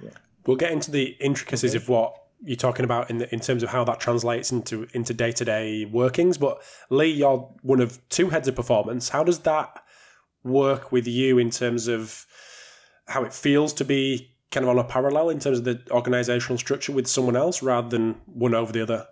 Yeah. 0.03 0.11
We'll 0.47 0.57
get 0.57 0.73
into 0.73 0.91
the 0.91 1.17
intricacies 1.21 1.75
okay. 1.75 1.83
of 1.83 1.89
what 1.89 2.15
you're 2.43 2.57
talking 2.57 2.85
about 2.85 3.11
in 3.11 3.19
the, 3.19 3.33
in 3.33 3.41
terms 3.41 3.63
of 3.63 3.69
how 3.69 3.85
that 3.85 4.01
translates 4.01 4.53
into 4.53 4.87
into 4.93 5.13
day 5.13 5.33
to 5.33 5.45
day 5.45 5.85
workings. 5.85 6.39
But 6.39 6.63
Leigh, 6.91 7.11
you're 7.11 7.51
one 7.63 7.81
of 7.81 8.07
two 8.09 8.31
heads 8.31 8.49
of 8.49 8.55
performance. 8.55 9.09
How 9.09 9.25
does 9.25 9.41
that 9.41 9.83
work 10.45 10.93
with 10.93 11.07
you 11.07 11.39
in 11.39 11.51
terms 11.51 11.89
of 11.89 12.27
how 13.07 13.25
it 13.25 13.33
feels 13.33 13.73
to 13.75 13.85
be 13.85 14.35
kind 14.51 14.65
of 14.65 14.71
on 14.71 14.79
a 14.79 14.85
parallel 14.85 15.31
in 15.31 15.41
terms 15.41 15.59
of 15.59 15.65
the 15.65 15.81
organizational 15.91 16.59
structure 16.59 16.93
with 16.93 17.07
someone 17.07 17.37
else 17.37 17.63
rather 17.63 17.89
than 17.89 18.21
one 18.27 18.55
over 18.55 18.73
the 18.73 18.83
other? 18.83 19.07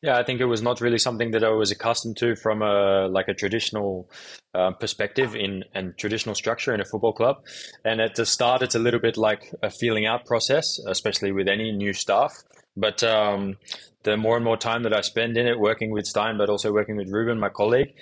Yeah, 0.00 0.16
I 0.16 0.22
think 0.22 0.40
it 0.40 0.44
was 0.44 0.62
not 0.62 0.80
really 0.80 0.98
something 0.98 1.32
that 1.32 1.42
I 1.42 1.50
was 1.50 1.72
accustomed 1.72 2.18
to 2.18 2.36
from 2.36 2.62
a 2.62 3.08
like 3.08 3.26
a 3.26 3.34
traditional 3.34 4.08
uh, 4.54 4.70
perspective 4.70 5.34
in 5.34 5.64
and 5.74 5.98
traditional 5.98 6.36
structure 6.36 6.72
in 6.72 6.80
a 6.80 6.84
football 6.84 7.12
club. 7.12 7.38
And 7.84 8.00
at 8.00 8.14
the 8.14 8.24
start, 8.24 8.62
it's 8.62 8.76
a 8.76 8.78
little 8.78 9.00
bit 9.00 9.16
like 9.16 9.52
a 9.60 9.70
feeling 9.70 10.06
out 10.06 10.24
process, 10.24 10.78
especially 10.86 11.32
with 11.32 11.48
any 11.48 11.72
new 11.72 11.92
staff. 11.92 12.32
But 12.76 13.02
um, 13.02 13.56
the 14.04 14.16
more 14.16 14.36
and 14.36 14.44
more 14.44 14.56
time 14.56 14.84
that 14.84 14.94
I 14.94 15.00
spend 15.00 15.36
in 15.36 15.48
it, 15.48 15.58
working 15.58 15.90
with 15.90 16.04
Stijn, 16.04 16.38
but 16.38 16.48
also 16.48 16.72
working 16.72 16.96
with 16.96 17.08
Ruben, 17.10 17.40
my 17.40 17.48
colleague, 17.48 17.92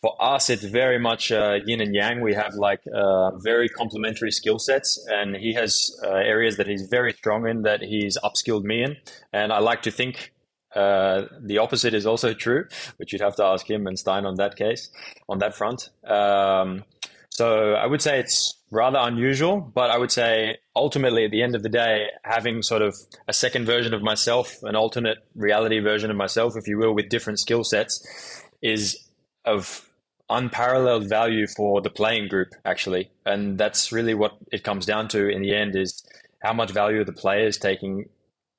for 0.00 0.16
us, 0.20 0.50
it's 0.50 0.64
very 0.64 0.98
much 0.98 1.30
uh, 1.30 1.58
yin 1.64 1.80
and 1.80 1.94
yang. 1.94 2.22
We 2.22 2.34
have 2.34 2.54
like 2.54 2.80
uh, 2.92 3.36
very 3.38 3.68
complementary 3.68 4.32
skill 4.32 4.58
sets, 4.58 4.98
and 5.08 5.36
he 5.36 5.52
has 5.54 5.96
uh, 6.02 6.10
areas 6.10 6.56
that 6.56 6.66
he's 6.66 6.88
very 6.90 7.12
strong 7.12 7.46
in 7.46 7.62
that 7.62 7.82
he's 7.82 8.18
upskilled 8.24 8.64
me 8.64 8.82
in. 8.82 8.96
And 9.32 9.52
I 9.52 9.58
like 9.58 9.82
to 9.82 9.90
think 9.90 10.32
uh, 10.74 11.22
the 11.40 11.58
opposite 11.58 11.94
is 11.94 12.06
also 12.06 12.32
true, 12.32 12.66
but 12.98 13.12
you'd 13.12 13.22
have 13.22 13.36
to 13.36 13.44
ask 13.44 13.68
him 13.68 13.86
and 13.86 13.96
Stijn 13.96 14.24
on 14.24 14.36
that 14.36 14.56
case, 14.56 14.90
on 15.28 15.38
that 15.38 15.56
front. 15.56 15.90
Um, 16.04 16.84
so 17.30 17.72
I 17.72 17.86
would 17.86 18.02
say 18.02 18.20
it's 18.20 18.58
rather 18.70 18.98
unusual, 19.00 19.60
but 19.60 19.90
I 19.90 19.98
would 19.98 20.12
say 20.12 20.58
ultimately 20.76 21.24
at 21.24 21.30
the 21.30 21.42
end 21.42 21.54
of 21.54 21.62
the 21.62 21.68
day, 21.68 22.06
having 22.24 22.62
sort 22.62 22.82
of 22.82 22.94
a 23.26 23.32
second 23.32 23.66
version 23.66 23.94
of 23.94 24.02
myself, 24.02 24.58
an 24.62 24.76
alternate 24.76 25.18
reality 25.34 25.80
version 25.80 26.10
of 26.10 26.16
myself, 26.16 26.54
if 26.56 26.66
you 26.66 26.78
will, 26.78 26.94
with 26.94 27.08
different 27.08 27.38
skill 27.38 27.64
sets, 27.64 28.44
is 28.62 28.96
of 29.44 29.88
unparalleled 30.28 31.08
value 31.08 31.46
for 31.56 31.80
the 31.80 31.90
playing 31.90 32.28
group 32.28 32.48
actually, 32.64 33.10
and 33.26 33.58
that's 33.58 33.90
really 33.90 34.14
what 34.14 34.32
it 34.52 34.62
comes 34.62 34.86
down 34.86 35.08
to 35.08 35.28
in 35.28 35.42
the 35.42 35.54
end 35.54 35.74
is 35.74 36.04
how 36.42 36.52
much 36.52 36.70
value 36.70 37.04
the 37.04 37.12
players 37.12 37.58
taking 37.58 38.08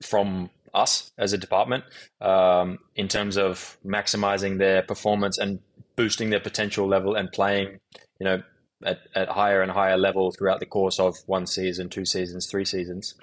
from 0.03 0.49
us 0.73 1.11
as 1.17 1.33
a 1.33 1.37
department 1.37 1.83
um, 2.21 2.79
in 2.95 3.07
terms 3.07 3.37
of 3.37 3.77
maximizing 3.85 4.57
their 4.57 4.81
performance 4.81 5.37
and 5.37 5.59
boosting 5.95 6.29
their 6.29 6.39
potential 6.39 6.87
level 6.87 7.15
and 7.15 7.31
playing, 7.31 7.79
you 8.19 8.25
know, 8.25 8.41
at, 8.83 8.99
at 9.15 9.29
higher 9.29 9.61
and 9.61 9.71
higher 9.71 9.97
level 9.97 10.31
throughout 10.31 10.59
the 10.59 10.65
course 10.65 10.99
of 10.99 11.15
one 11.25 11.45
season, 11.45 11.89
two 11.89 12.05
seasons, 12.05 12.47
three 12.47 12.65
seasons. 12.65 13.15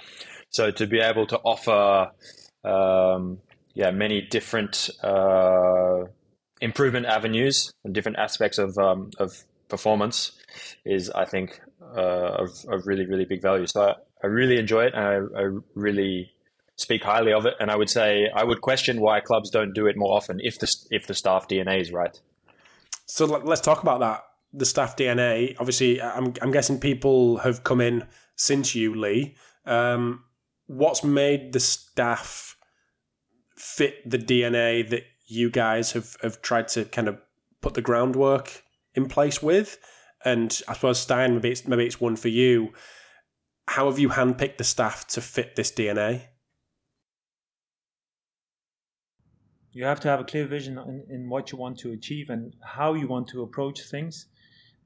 So 0.50 0.71
to 0.71 0.87
be 0.87 1.00
able 1.00 1.26
to 1.26 1.38
offer, 1.38 2.11
um, 2.64 3.38
yeah, 3.75 3.90
many 3.90 4.23
different 4.23 4.90
uh, 5.02 6.05
improvement 6.61 7.07
avenues 7.07 7.73
and 7.85 7.95
different 7.95 8.19
aspects 8.19 8.59
of 8.59 8.76
um, 8.78 9.11
of 9.19 9.45
performance 9.69 10.33
is, 10.85 11.11
I 11.11 11.25
think, 11.25 11.61
uh, 11.97 12.43
of, 12.43 12.50
of 12.69 12.87
really 12.87 13.07
really 13.07 13.25
big 13.25 13.43
value. 13.43 13.67
So 13.67 13.83
I, 13.83 13.95
I 14.23 14.26
really 14.26 14.59
enjoy 14.59 14.87
it, 14.87 14.95
and 14.95 15.05
I, 15.05 15.40
I 15.40 15.50
really 15.75 16.33
speak 16.78 17.02
highly 17.02 17.32
of 17.32 17.44
it. 17.44 17.54
And 17.61 17.70
I 17.70 17.76
would 17.76 17.90
say 17.90 18.30
I 18.35 18.44
would 18.44 18.62
question 18.62 19.00
why 19.00 19.20
clubs 19.20 19.50
don't 19.50 19.75
do 19.75 19.87
it 19.87 19.97
more 19.97 20.16
often 20.16 20.40
if 20.42 20.58
the 20.58 20.75
if 20.90 21.06
the 21.06 21.14
staff 21.14 21.47
DNA 21.49 21.80
is 21.80 21.92
right. 21.92 22.18
So 23.06 23.26
let's 23.26 23.61
talk 23.61 23.82
about 23.82 24.00
that. 24.00 24.25
The 24.54 24.64
staff 24.64 24.97
DNA. 24.97 25.56
Obviously, 25.58 26.00
I'm 26.00 26.32
I'm 26.40 26.50
guessing 26.50 26.80
people 26.80 27.38
have 27.38 27.64
come 27.64 27.80
in 27.80 28.06
since 28.37 28.75
you, 28.75 28.94
Leigh. 28.94 29.35
Um, 29.66 30.25
what's 30.66 31.04
made 31.04 31.52
the 31.52 31.61
staff 31.61 32.56
fit 33.56 34.08
the 34.08 34.18
DNA 34.18 34.88
that 34.88 35.04
you 35.26 35.50
guys 35.50 35.92
have 35.92 36.16
have 36.23 36.40
tried 36.40 36.68
to 36.68 36.85
kind 36.87 37.08
of 37.08 37.18
put 37.61 37.75
the 37.75 37.82
groundwork 37.82 38.62
in 38.94 39.08
place 39.08 39.42
with? 39.42 39.78
And 40.25 40.61
I 40.66 40.75
suppose 40.75 41.04
Stijn, 41.04 41.35
maybe 41.35 41.50
it's 41.50 41.66
maybe 41.66 41.87
it's 41.87 42.00
one 42.00 42.16
for 42.16 42.28
you. 42.28 42.73
How 43.66 43.87
have 43.87 43.99
you 43.99 44.08
handpicked 44.08 44.56
the 44.56 44.64
staff 44.64 45.06
to 45.08 45.20
fit 45.20 45.56
this 45.56 45.70
DNA? 45.70 46.23
You 49.78 49.85
have 49.85 50.00
to 50.00 50.08
have 50.08 50.18
a 50.18 50.25
clear 50.25 50.44
vision 50.44 50.76
in, 50.76 51.04
in 51.08 51.28
what 51.28 51.52
you 51.52 51.56
want 51.56 51.78
to 51.78 51.92
achieve 51.92 52.30
and 52.30 52.52
how 52.61 52.94
you 52.94 53.06
want 53.06 53.28
to 53.28 53.42
approach 53.42 53.82
things. 53.82 54.26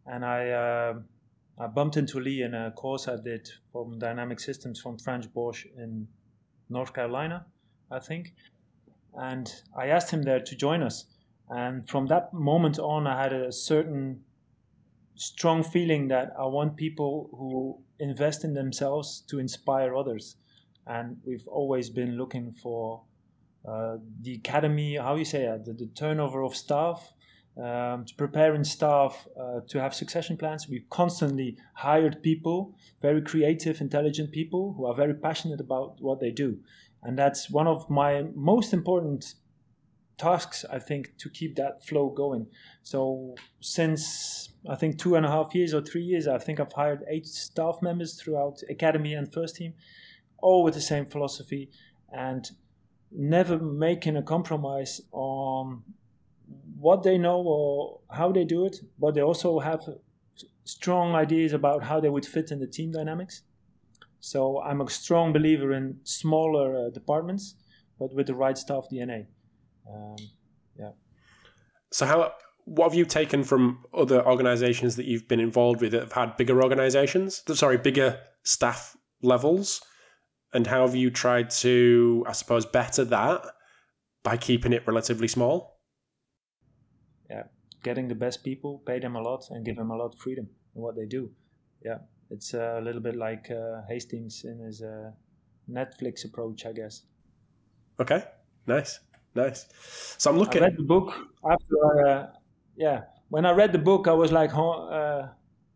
And 0.06 0.22
I, 0.22 0.50
uh, 0.50 0.94
I 1.58 1.66
bumped 1.68 1.96
into 1.96 2.20
Leigh 2.20 2.42
in 2.42 2.52
a 2.52 2.72
course 2.72 3.08
I 3.08 3.16
did 3.16 3.48
from 3.72 3.98
Dynamic 3.98 4.38
Systems 4.38 4.82
from 4.82 4.98
Frans 4.98 5.26
Bosch 5.26 5.64
in 5.78 6.06
North 6.68 6.92
Carolina, 6.92 7.46
I 7.90 8.00
think. 8.00 8.34
And 9.14 9.50
I 9.74 9.86
asked 9.86 10.10
him 10.10 10.24
there 10.24 10.40
to 10.40 10.54
join 10.54 10.82
us. 10.82 11.06
And 11.48 11.88
from 11.88 12.06
that 12.08 12.34
moment 12.34 12.78
on, 12.78 13.06
I 13.06 13.22
had 13.22 13.32
a 13.32 13.50
certain 13.50 14.22
strong 15.14 15.64
feeling 15.64 16.08
that 16.08 16.34
I 16.38 16.44
want 16.44 16.76
people 16.76 17.30
who 17.32 17.78
invest 17.98 18.44
in 18.44 18.52
themselves 18.52 19.22
to 19.30 19.38
inspire 19.38 19.96
others. 19.96 20.36
And 20.86 21.16
we've 21.24 21.48
always 21.48 21.88
been 21.88 22.18
looking 22.18 22.52
for 22.62 23.04
the 23.64 24.34
academy, 24.34 24.96
how 24.96 25.14
you 25.14 25.24
say 25.24 25.44
it, 25.44 25.64
the, 25.64 25.72
the 25.72 25.86
turnover 25.86 26.42
of 26.42 26.56
staff, 26.56 27.12
um, 27.56 28.04
to 28.06 28.14
preparing 28.16 28.64
staff 28.64 29.26
uh, 29.38 29.60
to 29.68 29.80
have 29.80 29.94
succession 29.94 30.36
plans. 30.36 30.68
We've 30.68 30.88
constantly 30.88 31.58
hired 31.74 32.22
people, 32.22 32.74
very 33.02 33.20
creative, 33.20 33.80
intelligent 33.80 34.32
people 34.32 34.74
who 34.76 34.86
are 34.86 34.94
very 34.94 35.14
passionate 35.14 35.60
about 35.60 35.96
what 36.00 36.20
they 36.20 36.30
do. 36.30 36.58
And 37.02 37.18
that's 37.18 37.50
one 37.50 37.66
of 37.66 37.90
my 37.90 38.24
most 38.34 38.72
important 38.72 39.34
tasks, 40.16 40.64
I 40.70 40.78
think, 40.78 41.16
to 41.18 41.28
keep 41.28 41.56
that 41.56 41.84
flow 41.84 42.08
going. 42.10 42.46
So, 42.84 43.34
since 43.60 44.50
I 44.68 44.76
think 44.76 44.98
two 44.98 45.16
and 45.16 45.26
a 45.26 45.28
half 45.28 45.54
years 45.54 45.74
or 45.74 45.82
three 45.82 46.04
years, 46.04 46.28
I 46.28 46.38
think 46.38 46.60
I've 46.60 46.72
hired 46.72 47.04
eight 47.08 47.26
staff 47.26 47.78
members 47.82 48.20
throughout 48.20 48.62
academy 48.70 49.14
and 49.14 49.32
first 49.32 49.56
team, 49.56 49.74
all 50.38 50.62
with 50.62 50.74
the 50.74 50.80
same 50.80 51.06
philosophy. 51.06 51.70
And 52.12 52.48
never 53.14 53.58
making 53.58 54.16
a 54.16 54.22
compromise 54.22 55.00
on 55.12 55.82
what 56.78 57.02
they 57.02 57.18
know 57.18 57.40
or 57.40 58.00
how 58.10 58.32
they 58.32 58.44
do 58.44 58.66
it, 58.66 58.76
but 58.98 59.14
they 59.14 59.22
also 59.22 59.58
have 59.58 59.80
strong 60.64 61.14
ideas 61.14 61.52
about 61.52 61.82
how 61.82 62.00
they 62.00 62.08
would 62.08 62.26
fit 62.26 62.50
in 62.50 62.58
the 62.58 62.66
team 62.66 62.92
dynamics. 62.92 63.42
So 64.20 64.60
I'm 64.62 64.80
a 64.80 64.88
strong 64.88 65.32
believer 65.32 65.72
in 65.72 65.98
smaller 66.04 66.86
uh, 66.86 66.90
departments, 66.90 67.56
but 67.98 68.14
with 68.14 68.26
the 68.26 68.34
right 68.34 68.56
staff 68.56 68.86
DNA. 68.92 69.26
Um, 69.92 70.16
yeah. 70.78 70.90
So 71.90 72.06
how 72.06 72.32
what 72.64 72.84
have 72.84 72.94
you 72.94 73.04
taken 73.04 73.42
from 73.42 73.84
other 73.92 74.24
organisations 74.24 74.94
that 74.96 75.06
you've 75.06 75.26
been 75.26 75.40
involved 75.40 75.80
with 75.80 75.90
that 75.92 76.02
have 76.02 76.12
had 76.12 76.36
bigger 76.36 76.62
organisations? 76.62 77.42
Sorry, 77.54 77.76
bigger 77.76 78.20
staff 78.44 78.96
levels 79.22 79.82
and 80.52 80.66
how 80.66 80.86
have 80.86 80.94
you 80.94 81.10
tried 81.10 81.50
to, 81.50 82.24
I 82.28 82.32
suppose, 82.32 82.66
better 82.66 83.04
that 83.06 83.44
by 84.22 84.36
keeping 84.36 84.72
it 84.72 84.86
relatively 84.86 85.28
small? 85.28 85.80
Yeah, 87.30 87.44
getting 87.82 88.08
the 88.08 88.14
best 88.14 88.44
people, 88.44 88.82
pay 88.86 88.98
them 88.98 89.16
a 89.16 89.20
lot, 89.20 89.44
and 89.50 89.64
give 89.64 89.76
them 89.76 89.90
a 89.90 89.96
lot 89.96 90.14
of 90.14 90.18
freedom 90.18 90.48
in 90.74 90.82
what 90.82 90.96
they 90.96 91.06
do. 91.06 91.30
Yeah, 91.84 91.98
it's 92.30 92.54
a 92.54 92.80
little 92.82 93.00
bit 93.00 93.16
like 93.16 93.50
uh, 93.50 93.82
Hastings 93.88 94.44
in 94.44 94.58
his 94.60 94.82
uh, 94.82 95.10
Netflix 95.70 96.24
approach, 96.24 96.66
I 96.66 96.72
guess. 96.72 97.02
Okay, 97.98 98.24
nice, 98.66 99.00
nice. 99.34 99.66
So 100.18 100.30
I'm 100.30 100.38
looking. 100.38 100.62
I 100.62 100.66
read 100.66 100.76
the 100.76 100.84
book 100.84 101.12
after. 101.50 102.06
Uh, 102.06 102.26
yeah, 102.76 103.02
when 103.28 103.46
I 103.46 103.52
read 103.52 103.72
the 103.72 103.78
book, 103.78 104.08
I 104.08 104.12
was 104.12 104.32
like, 104.32 104.50
huh, 104.50 105.28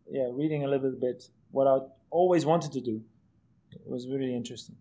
yeah, 0.09 0.29
reading 0.31 0.63
a 0.63 0.67
little 0.67 0.95
bit 0.99 1.23
what 1.51 1.67
I 1.67 1.77
always 2.09 2.45
wanted 2.45 2.71
to 2.73 2.81
do 2.81 3.01
it 3.85 3.89
was 3.89 4.07
really 4.07 4.35
interesting. 4.35 4.75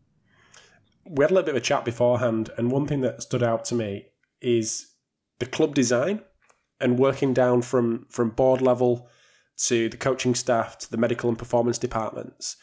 We 1.08 1.22
had 1.22 1.30
a 1.30 1.34
little 1.34 1.46
bit 1.46 1.54
of 1.54 1.62
a 1.62 1.64
chat 1.64 1.84
beforehand, 1.84 2.50
and 2.56 2.70
one 2.70 2.86
thing 2.86 3.00
that 3.02 3.22
stood 3.22 3.42
out 3.42 3.64
to 3.66 3.74
me 3.74 4.06
is 4.40 4.86
the 5.38 5.46
club 5.46 5.74
design 5.74 6.20
and 6.80 6.98
working 6.98 7.32
down 7.32 7.62
from 7.62 8.06
from 8.10 8.30
board 8.30 8.60
level 8.60 9.08
to 9.56 9.88
the 9.88 9.96
coaching 9.96 10.34
staff 10.34 10.76
to 10.78 10.90
the 10.90 10.96
medical 10.96 11.28
and 11.28 11.38
performance 11.38 11.78
departments. 11.78 12.56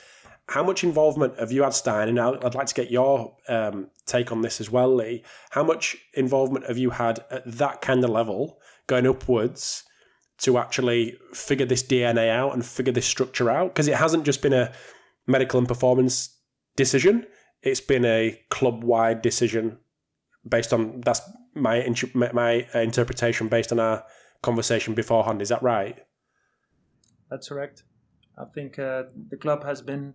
How 0.50 0.63
much 0.63 0.84
involvement 0.84 1.40
have 1.40 1.52
you 1.52 1.63
had, 1.63 1.72
Stijn? 1.72 2.10
And 2.10 2.20
I'd 2.20 2.54
like 2.54 2.68
to 2.68 2.74
get 2.74 2.92
your 2.92 3.36
um, 3.48 3.88
take 4.06 4.32
on 4.32 4.42
this 4.42 4.60
as 4.60 4.70
well, 4.70 4.94
Leigh. 4.94 5.24
How 5.52 5.63
much 5.63 5.96
involvement 6.13 6.68
have 6.68 6.78
you 6.78 6.90
had 6.90 7.24
at 7.32 7.44
that 7.46 7.82
kind 7.82 8.04
of 8.04 8.10
level, 8.10 8.60
going 8.88 9.08
upwards 9.08 9.84
to 10.40 10.58
actually 10.58 11.18
figure 11.34 11.66
this 11.66 11.82
DNA 11.82 12.30
out 12.30 12.54
and 12.54 12.66
figure 12.66 12.92
this 12.92 13.06
structure 13.06 13.50
out? 13.50 13.74
Because 13.74 13.88
it 13.88 13.96
hasn't 13.96 14.25
just 14.25 14.42
been 14.42 14.54
a 14.54 14.74
medical 15.27 15.60
and 15.60 15.68
performance 15.68 16.38
decision; 16.75 17.25
it's 17.62 17.82
been 17.82 18.06
a 18.06 18.39
club-wide 18.50 19.22
decision 19.22 19.77
based 20.48 20.74
on 20.74 21.01
that's 21.01 21.22
my 21.56 21.88
my 22.34 22.68
interpretation 22.74 23.48
based 23.48 23.72
on 23.72 23.80
our 23.80 24.03
conversation 24.42 24.94
beforehand. 24.94 25.42
Is 25.42 25.50
that 25.50 25.63
right? 25.63 25.98
That's 27.30 27.50
correct. 27.50 27.84
I 28.38 28.46
think 28.53 28.80
uh, 28.80 29.03
the 29.30 29.38
club 29.38 29.63
has 29.63 29.82
been 29.82 30.13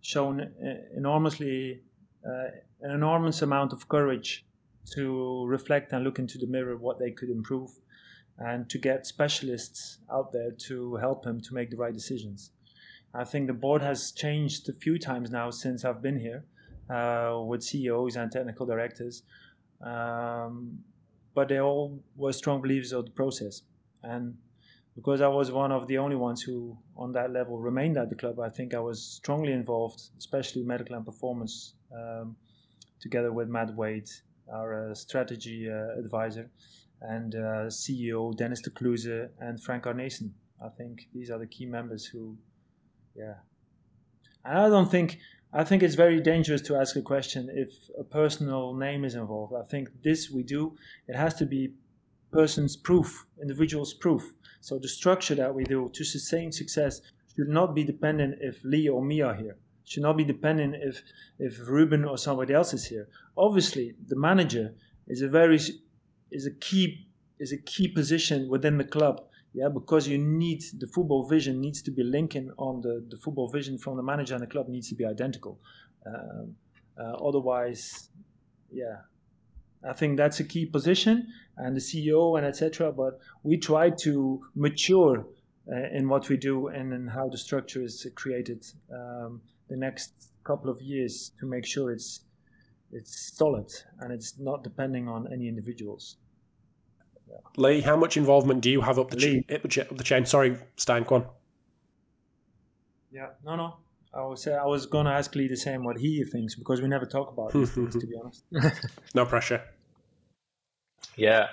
shown 0.00 0.52
enormously 0.96 1.82
uh, 2.26 2.48
an 2.82 2.90
enormous 2.90 3.42
amount 3.42 3.72
of 3.72 3.88
courage 3.88 4.46
to 4.92 5.44
reflect 5.46 5.92
and 5.92 6.04
look 6.04 6.18
into 6.18 6.38
the 6.38 6.46
mirror 6.46 6.76
what 6.76 6.98
they 6.98 7.10
could 7.10 7.28
improve 7.28 7.70
and 8.38 8.68
to 8.70 8.78
get 8.78 9.06
specialists 9.06 9.98
out 10.12 10.32
there 10.32 10.52
to 10.52 10.96
help 10.96 11.24
them 11.24 11.40
to 11.40 11.54
make 11.54 11.70
the 11.70 11.76
right 11.76 11.92
decisions. 11.92 12.52
I 13.14 13.24
think 13.24 13.46
the 13.46 13.54
board 13.54 13.82
has 13.82 14.12
changed 14.12 14.68
a 14.68 14.72
few 14.72 14.98
times 14.98 15.30
now 15.30 15.50
since 15.50 15.84
I've 15.84 16.02
been 16.02 16.18
here 16.18 16.44
uh, 16.90 17.40
with 17.40 17.62
CEOs 17.62 18.16
and 18.16 18.30
technical 18.30 18.66
directors, 18.66 19.22
um, 19.82 20.78
but 21.34 21.48
they 21.48 21.60
all 21.60 22.02
were 22.16 22.32
strong 22.32 22.60
believers 22.60 22.92
of 22.92 23.06
the 23.06 23.10
process. 23.10 23.62
And 24.02 24.36
because 24.94 25.20
I 25.20 25.28
was 25.28 25.52
one 25.52 25.70
of 25.70 25.86
the 25.86 25.98
only 25.98 26.16
ones 26.16 26.42
who, 26.42 26.76
on 26.96 27.12
that 27.12 27.32
level, 27.32 27.58
remained 27.58 27.96
at 27.96 28.10
the 28.10 28.16
club, 28.16 28.40
I 28.40 28.48
think 28.48 28.74
I 28.74 28.80
was 28.80 29.00
strongly 29.00 29.52
involved, 29.52 30.00
especially 30.18 30.64
medical 30.64 30.96
and 30.96 31.06
performance, 31.06 31.74
um, 31.94 32.36
together 33.00 33.32
with 33.32 33.48
Matt 33.48 33.74
Wade, 33.74 34.10
our 34.52 34.90
uh, 34.90 34.94
strategy 34.94 35.70
uh, 35.70 35.98
advisor, 35.98 36.50
and 37.00 37.34
uh, 37.34 37.68
CEO 37.68 38.36
Dennis 38.36 38.60
de 38.60 38.70
Kloeze 38.70 39.28
and 39.40 39.62
Frank 39.62 39.84
Arnesen. 39.84 40.30
I 40.60 40.68
think 40.68 41.06
these 41.14 41.30
are 41.30 41.38
the 41.38 41.46
key 41.46 41.66
members 41.66 42.04
who, 42.04 42.36
yeah. 43.18 43.34
And 44.44 44.58
I 44.58 44.68
don't 44.68 44.90
think 44.90 45.18
I 45.52 45.64
think 45.64 45.82
it's 45.82 45.94
very 45.94 46.20
dangerous 46.20 46.60
to 46.62 46.76
ask 46.76 46.94
a 46.96 47.02
question 47.02 47.48
if 47.52 47.72
a 47.98 48.04
personal 48.04 48.74
name 48.74 49.04
is 49.04 49.14
involved. 49.14 49.54
I 49.54 49.64
think 49.64 49.88
this 50.02 50.30
we 50.30 50.42
do. 50.42 50.76
It 51.06 51.16
has 51.16 51.34
to 51.34 51.46
be 51.46 51.72
person's 52.30 52.76
proof, 52.76 53.26
individual's 53.40 53.94
proof. 53.94 54.34
So 54.60 54.78
the 54.78 54.88
structure 54.88 55.34
that 55.36 55.54
we 55.54 55.64
do 55.64 55.90
to 55.94 56.04
sustain 56.04 56.52
success 56.52 57.00
should 57.34 57.48
not 57.48 57.74
be 57.74 57.84
dependent 57.84 58.38
if 58.40 58.62
Leigh 58.62 58.88
or 58.88 59.02
me 59.02 59.22
are 59.22 59.34
here. 59.34 59.56
Should 59.84 60.02
not 60.02 60.18
be 60.18 60.24
dependent 60.24 60.74
if 60.82 61.02
if 61.38 61.66
Ruben 61.66 62.04
or 62.04 62.18
somebody 62.18 62.52
else 62.52 62.74
is 62.74 62.84
here. 62.84 63.08
Obviously, 63.36 63.94
the 64.06 64.16
manager 64.16 64.74
is 65.06 65.22
a 65.22 65.28
very 65.28 65.58
is 66.30 66.46
a 66.46 66.54
key 66.60 67.06
is 67.38 67.52
a 67.52 67.58
key 67.58 67.88
position 67.88 68.48
within 68.50 68.76
the 68.76 68.84
club. 68.84 69.27
Yeah, 69.54 69.68
because 69.68 70.06
you 70.06 70.18
need 70.18 70.62
the 70.78 70.86
football 70.86 71.26
vision 71.26 71.60
needs 71.60 71.82
to 71.82 71.90
be 71.90 72.02
linking 72.02 72.50
on 72.58 72.80
the, 72.80 73.04
the 73.08 73.16
football 73.16 73.48
vision 73.48 73.78
from 73.78 73.96
the 73.96 74.02
manager 74.02 74.34
and 74.34 74.42
the 74.42 74.46
club 74.46 74.68
needs 74.68 74.88
to 74.90 74.94
be 74.94 75.04
identical. 75.04 75.58
Um, 76.06 76.54
uh, 76.98 77.12
otherwise, 77.26 78.10
yeah, 78.70 78.96
I 79.88 79.92
think 79.92 80.16
that's 80.16 80.40
a 80.40 80.44
key 80.44 80.66
position, 80.66 81.28
and 81.56 81.76
the 81.76 81.80
CEO 81.80 82.36
and 82.36 82.46
etc. 82.46 82.92
But 82.92 83.20
we 83.42 83.56
try 83.56 83.90
to 84.02 84.42
mature 84.54 85.26
uh, 85.70 85.96
in 85.96 86.08
what 86.08 86.28
we 86.28 86.36
do 86.36 86.68
and 86.68 86.92
in 86.92 87.06
how 87.06 87.28
the 87.28 87.38
structure 87.38 87.82
is 87.82 88.06
created 88.14 88.66
um, 88.92 89.40
the 89.68 89.76
next 89.76 90.12
couple 90.44 90.70
of 90.70 90.80
years 90.80 91.32
to 91.38 91.46
make 91.46 91.64
sure 91.64 91.92
it's 91.92 92.20
it's 92.90 93.36
solid 93.36 93.70
and 94.00 94.12
it's 94.12 94.38
not 94.38 94.64
depending 94.64 95.08
on 95.08 95.30
any 95.32 95.46
individuals. 95.46 96.16
Yeah. 97.28 97.36
Leigh, 97.56 97.80
how 97.80 97.96
much 97.96 98.16
involvement 98.16 98.62
do 98.62 98.70
you 98.70 98.80
have 98.80 98.98
up 98.98 99.10
the, 99.10 99.44
ch- 99.68 99.78
up 99.78 99.96
the 99.96 100.04
chain? 100.04 100.24
Sorry, 100.24 100.56
Stijn, 100.76 101.06
go 101.06 101.16
on. 101.16 101.26
Yeah, 103.10 103.28
no, 103.44 103.56
no. 103.56 103.76
I 104.14 104.22
was 104.22 104.46
I 104.48 104.64
was 104.64 104.86
gonna 104.86 105.10
ask 105.10 105.34
Leigh 105.34 105.48
the 105.48 105.56
same 105.56 105.84
what 105.84 105.98
he 105.98 106.24
thinks 106.24 106.54
because 106.54 106.80
we 106.80 106.88
never 106.88 107.04
talk 107.04 107.30
about 107.30 107.52
these 107.52 107.70
things 107.70 107.94
to 107.94 108.06
be 108.06 108.14
honest. 108.22 108.44
no 109.14 109.26
pressure. 109.26 109.62
Yeah, 111.16 111.48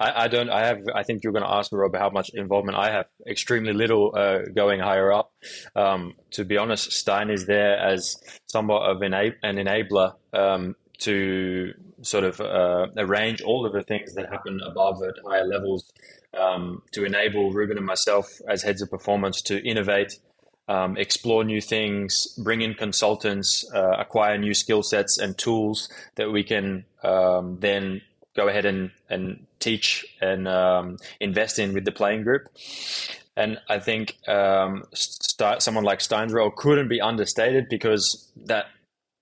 I, 0.00 0.24
I, 0.24 0.28
don't. 0.28 0.50
I 0.50 0.66
have. 0.66 0.80
I 0.94 1.02
think 1.04 1.22
you're 1.22 1.32
going 1.32 1.44
to 1.44 1.50
ask 1.50 1.72
me, 1.72 1.78
Rob, 1.78 1.94
how 1.96 2.10
much 2.10 2.30
involvement 2.34 2.76
I 2.76 2.90
have. 2.90 3.06
Extremely 3.28 3.72
little 3.72 4.12
uh, 4.14 4.40
going 4.54 4.80
higher 4.80 5.12
up. 5.12 5.32
Um, 5.76 6.14
to 6.32 6.44
be 6.44 6.56
honest, 6.56 6.90
Stijn 6.90 7.32
is 7.32 7.46
there 7.46 7.78
as 7.78 8.16
somewhat 8.46 8.90
of 8.90 9.02
an, 9.02 9.14
an 9.14 9.56
enabler 9.56 10.14
um, 10.32 10.74
to 10.98 11.72
sort 12.02 12.24
of 12.24 12.40
uh, 12.40 12.86
arrange 12.96 13.40
all 13.42 13.66
of 13.66 13.72
the 13.72 13.82
things 13.82 14.14
that 14.14 14.30
happen 14.30 14.60
above 14.64 15.02
at 15.02 15.14
higher 15.26 15.46
levels 15.46 15.92
um, 16.38 16.82
to 16.92 17.04
enable 17.04 17.52
Ruben 17.52 17.76
and 17.76 17.86
myself 17.86 18.28
as 18.48 18.62
heads 18.62 18.82
of 18.82 18.90
performance 18.90 19.42
to 19.42 19.62
innovate 19.66 20.18
um, 20.68 20.96
explore 20.96 21.44
new 21.44 21.60
things, 21.60 22.26
bring 22.38 22.62
in 22.62 22.74
consultants, 22.74 23.70
uh, 23.74 23.96
acquire 23.98 24.38
new 24.38 24.54
skill 24.54 24.82
sets 24.82 25.18
and 25.18 25.36
tools 25.36 25.88
that 26.14 26.32
we 26.32 26.42
can 26.42 26.84
um, 27.02 27.58
then 27.60 28.00
go 28.34 28.48
ahead 28.48 28.64
and, 28.64 28.90
and 29.10 29.46
teach 29.60 30.04
and 30.20 30.48
um, 30.48 30.96
invest 31.20 31.58
in 31.58 31.74
with 31.74 31.84
the 31.84 31.92
playing 31.92 32.22
group. 32.22 32.48
And 33.36 33.58
I 33.68 33.78
think 33.78 34.16
um, 34.28 34.84
someone 34.94 35.84
like 35.84 35.98
Stijn's 35.98 36.32
role 36.32 36.50
couldn't 36.50 36.88
be 36.88 37.00
understated 37.00 37.68
because 37.68 38.30
that 38.46 38.66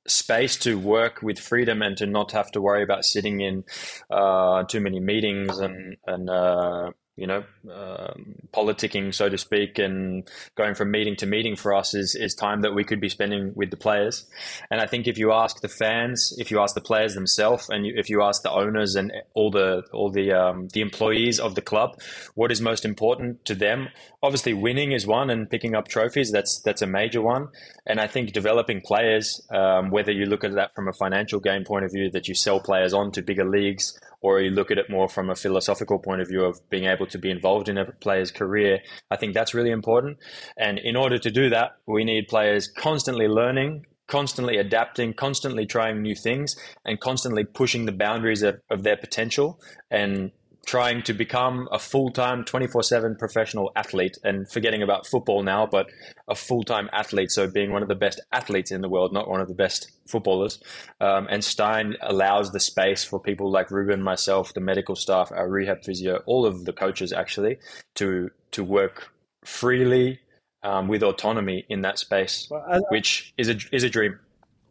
space 0.07 0.57
to 0.57 0.79
work 0.79 1.23
with 1.23 1.38
freedom 1.38 1.83
and 1.83 1.97
to 1.97 2.07
not 2.07 2.33
have 2.33 2.51
to 2.53 2.61
worry 2.61 2.83
about 2.83 3.05
sitting 3.05 3.41
in 3.41 3.65
uh, 4.11 4.65
too 4.65 4.81
many 4.81 5.01
meetings 5.01 5.59
and 5.59 5.97
and 6.07 6.29
uh, 6.29 6.91
you 7.16 7.27
know, 7.27 7.44
um, 7.70 8.37
politicking, 8.55 9.14
so 9.14 9.29
to 9.29 9.37
speak, 9.37 9.79
and 9.79 10.27
going 10.55 10.75
from 10.75 10.90
meeting 10.90 11.14
to 11.16 11.27
meeting 11.27 11.57
for 11.57 11.75
us 11.75 11.94
is, 11.94 12.14
is 12.14 12.35
time 12.35 12.62
that 12.62 12.75
we 12.75 12.85
could 12.85 13.01
be 13.01 13.11
spending 13.11 13.53
with 13.55 13.70
the 13.70 13.77
players. 13.77 14.25
And 14.70 14.81
I 14.81 14.87
think 14.87 15.07
if 15.07 15.18
you 15.18 15.31
ask 15.31 15.61
the 15.61 15.68
fans, 15.68 16.35
if 16.38 16.51
you 16.51 16.61
ask 16.61 16.75
the 16.75 16.81
players 16.81 17.14
themselves, 17.14 17.68
and 17.68 17.85
you, 17.85 17.92
if 17.96 18.09
you 18.09 18.22
ask 18.22 18.42
the 18.42 18.51
owners 18.51 18.94
and 18.94 19.12
all 19.35 19.51
the 19.51 19.83
all 19.92 20.11
the 20.11 20.33
um, 20.33 20.68
the 20.68 20.81
employees 20.81 21.38
of 21.38 21.55
the 21.55 21.61
club, 21.61 22.01
what 22.35 22.51
is 22.51 22.62
most 22.62 22.85
important 22.85 23.44
to 23.44 23.55
them? 23.55 23.88
Obviously, 24.22 24.55
winning 24.55 24.92
is 24.92 25.07
one, 25.07 25.29
and 25.29 25.51
picking 25.51 25.75
up 25.75 25.88
trophies 25.88 26.33
that's 26.33 26.62
that's 26.62 26.81
a 26.81 26.87
major 26.87 27.20
one. 27.20 27.48
And 27.87 28.01
I 28.01 28.07
think 28.07 28.33
developing 28.33 28.81
players, 28.81 29.46
um, 29.51 29.90
whether 29.90 30.12
you 30.12 30.25
look 30.25 30.44
at 30.44 30.55
that 30.55 30.75
from 30.75 30.88
a 30.88 30.92
financial 30.94 31.40
game 31.40 31.64
point 31.64 31.85
of 31.85 31.92
view, 31.92 32.11
that 32.12 32.27
you 32.27 32.35
sell 32.35 32.59
players 32.59 32.94
on 32.94 33.12
to 33.12 33.22
bigger 33.22 33.44
leagues 33.44 33.98
or 34.23 34.41
you 34.41 34.51
look 34.51 34.71
at 34.71 34.79
it 34.79 34.89
more 34.89 35.09
from 35.09 35.29
a 35.29 35.35
philosophical 35.35 35.99
point 35.99 36.21
of 36.21 36.29
view 36.29 36.45
of 36.45 36.59
being 36.71 36.85
able 36.85 37.07
to 37.09 37.19
be 37.19 37.31
involved 37.31 37.69
in 37.69 37.77
a 37.77 37.85
player's 37.93 38.31
career, 38.31 38.81
I 39.11 39.17
think 39.17 39.35
that's 39.35 39.53
really 39.53 39.71
important. 39.71 40.19
And 40.57 40.79
in 40.79 40.97
order 40.97 41.19
to 41.19 41.31
do 41.31 41.51
that, 41.51 41.73
we 41.87 42.05
need 42.05 42.29
players 42.29 42.69
constantly 42.69 43.27
learning, 43.27 43.87
constantly 44.07 44.57
adapting, 44.59 45.15
constantly 45.15 45.67
trying 45.67 46.01
new 46.01 46.15
things, 46.15 46.57
and 46.85 47.01
constantly 47.01 47.45
pushing 47.45 47.85
the 47.85 47.93
boundaries 47.93 48.43
of, 48.43 48.61
of 48.71 48.85
their 48.85 48.97
potential 48.97 49.61
and 49.91 50.31
trying 50.66 51.03
to 51.03 51.12
become 51.12 51.68
a 51.72 51.79
full-time 51.79 52.44
24/7 52.44 53.18
professional 53.18 53.72
athlete 53.75 54.18
and 54.22 54.48
forgetting 54.48 54.83
about 54.83 55.07
football 55.07 55.42
now 55.42 55.66
but 55.66 55.87
a 56.29 56.35
full-time 56.35 56.88
athlete 56.92 57.31
so 57.31 57.48
being 57.48 57.72
one 57.72 57.83
of 57.83 57.88
the 57.88 57.94
best 57.94 58.20
athletes 58.33 58.70
in 58.70 58.81
the 58.81 58.88
world 58.88 59.12
not 59.12 59.29
one 59.29 59.40
of 59.40 59.48
the 59.48 59.55
best 59.55 59.90
footballers. 60.07 60.61
Um, 61.01 61.27
and 61.31 61.42
Stijn 61.42 61.94
allows 62.01 62.53
the 62.53 62.61
space 62.61 63.05
for 63.05 63.20
people 63.20 63.51
like 63.51 63.70
Ruben 63.70 64.03
myself 64.03 64.55
the 64.55 64.61
medical 64.61 64.94
staff 64.96 65.33
our 65.33 65.48
rehab 65.48 65.83
physio 65.83 66.22
all 66.27 66.46
of 66.46 66.64
the 66.64 66.72
coaches 66.72 67.12
actually 67.12 67.59
to 67.94 68.31
to 68.53 68.62
work 68.62 69.12
freely 69.44 70.20
um, 70.62 70.87
with 70.87 71.03
autonomy 71.03 71.66
in 71.68 71.83
that 71.83 71.98
space 71.98 72.48
well, 72.51 72.64
I, 72.68 72.79
which 72.90 73.35
is 73.37 73.48
a 73.48 73.57
is 73.72 73.83
a 73.83 73.90
dream. 73.90 74.18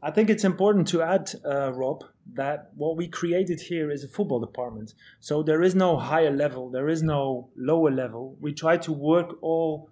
I 0.04 0.12
think 0.12 0.30
it's 0.30 0.43
important 0.43 0.88
to 0.89 1.01
add 1.01 1.32
uh, 1.45 1.71
Rob 1.73 2.04
that 2.34 2.71
what 2.75 2.97
we 2.97 3.07
created 3.07 3.60
here 3.60 3.91
is 3.91 4.03
a 4.03 4.07
football 4.07 4.39
department. 4.39 4.93
So 5.19 5.43
there 5.43 5.62
is 5.62 5.75
no 5.75 5.97
higher 5.97 6.31
level, 6.31 6.69
there 6.69 6.89
is 6.89 7.03
no 7.03 7.49
lower 7.55 7.91
level. 7.91 8.38
We 8.39 8.53
try 8.53 8.77
to 8.77 8.91
work 8.91 9.38
all 9.41 9.89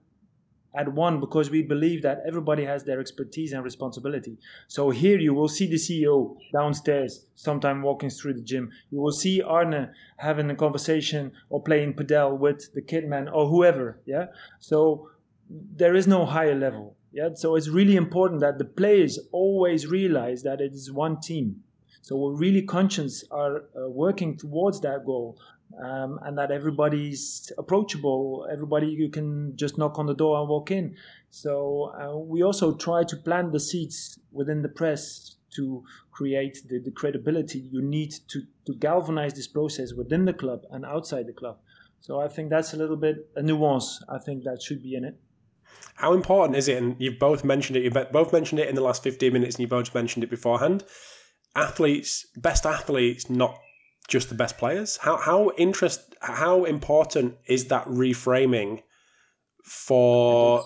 at 0.76 0.94
one 0.94 1.20
because 1.20 1.50
we 1.50 1.64
believe 1.64 2.04
that 2.04 2.22
everybody 2.28 2.64
has 2.64 2.84
their 2.84 3.00
expertise 3.00 3.54
and 3.54 3.64
responsibility. 3.64 4.38
So 4.68 4.92
here 4.92 5.18
you 5.18 5.34
will 5.34 5.48
see 5.48 5.68
the 5.68 5.76
CEO 5.76 6.38
downstairs, 6.54 7.26
sometime 7.36 7.82
walking 7.82 8.10
through 8.10 8.36
the 8.36 8.42
gym. 8.42 8.70
You 8.92 9.00
will 9.00 9.12
see 9.12 9.42
Arne 9.42 9.92
having 10.18 10.50
a 10.52 10.56
conversation 10.56 11.32
or 11.50 11.62
playing 11.64 11.96
padel 11.96 12.38
with 12.38 12.72
the 12.74 12.82
kitman 12.82 13.30
or 13.34 13.48
whoever. 13.48 14.00
Yeah. 14.06 14.28
So 14.60 15.10
there 15.50 15.96
is 15.96 16.06
no 16.06 16.26
higher 16.26 16.56
level. 16.56 16.96
Yeah. 17.12 17.30
So 17.34 17.56
it's 17.56 17.70
really 17.70 17.96
important 17.96 18.42
that 18.42 18.60
the 18.60 18.66
players 18.66 19.18
always 19.32 19.88
realize 19.88 20.44
that 20.44 20.62
it 20.62 20.74
is 20.74 20.92
one 20.92 21.20
team 21.20 21.64
so 22.02 22.16
we're 22.16 22.36
really 22.36 22.62
conscious 22.62 23.24
are 23.32 23.58
uh, 23.58 23.90
working 23.90 24.38
towards 24.38 24.82
that 24.82 25.06
goal, 25.06 25.38
um, 25.84 26.20
and 26.24 26.38
that 26.38 26.52
everybody's 26.52 27.52
approachable. 27.58 28.48
Everybody 28.52 28.88
you 28.88 29.10
can 29.10 29.56
just 29.56 29.78
knock 29.78 30.00
on 30.00 30.06
the 30.06 30.16
door 30.16 30.40
and 30.40 30.50
walk 30.50 30.72
in. 30.72 30.96
So 31.30 31.94
uh, 32.00 32.18
we 32.18 32.42
also 32.44 32.76
try 32.76 33.04
to 33.04 33.16
plant 33.16 33.52
the 33.52 33.60
seeds 33.60 34.20
within 34.32 34.62
the 34.62 34.70
press 34.70 35.36
to 35.56 35.84
create 36.12 36.58
the, 36.68 36.80
the 36.80 36.92
credibility 36.92 37.60
you 37.60 37.82
need 37.82 38.12
to, 38.30 38.42
to 38.66 38.74
galvanize 38.76 39.34
this 39.34 39.48
process 39.48 39.94
within 39.94 40.26
the 40.26 40.34
club 40.34 40.62
and 40.72 40.86
outside 40.86 41.28
the 41.28 41.34
club. 41.34 41.58
So 42.02 42.20
I 42.20 42.28
think 42.28 42.50
that's 42.50 42.74
a 42.74 42.78
little 42.78 42.96
bit 42.96 43.30
a 43.36 43.42
nuance. 43.42 44.04
I 44.10 44.20
think 44.20 44.44
that 44.44 44.62
should 44.62 44.82
be 44.82 44.96
in 44.96 45.06
it. 45.06 45.16
How 45.96 46.14
important 46.14 46.58
is 46.58 46.68
it? 46.68 46.82
And 46.82 46.96
you've 46.98 47.20
both 47.20 47.44
mentioned 47.44 47.78
it. 47.78 47.84
You've 47.84 48.12
both 48.12 48.32
mentioned 48.32 48.60
it 48.60 48.70
in 48.70 48.76
the 48.76 48.82
last 48.82 49.04
fifteen 49.04 49.34
minutes, 49.34 49.56
and 49.56 49.62
you 49.62 49.68
both 49.68 49.94
mentioned 49.94 50.24
it 50.24 50.30
beforehand. 50.30 50.84
Athletes, 51.56 52.28
best 52.38 52.66
athletes, 52.66 53.30
not 53.30 53.58
just 54.08 54.30
the 54.30 54.36
best 54.36 54.58
players. 54.58 54.98
How 54.98 55.18
how 55.18 55.52
interest 55.58 56.16
how 56.22 56.66
important 56.66 57.38
is 57.48 57.66
that 57.66 57.86
reframing 57.86 58.82
for 59.64 60.64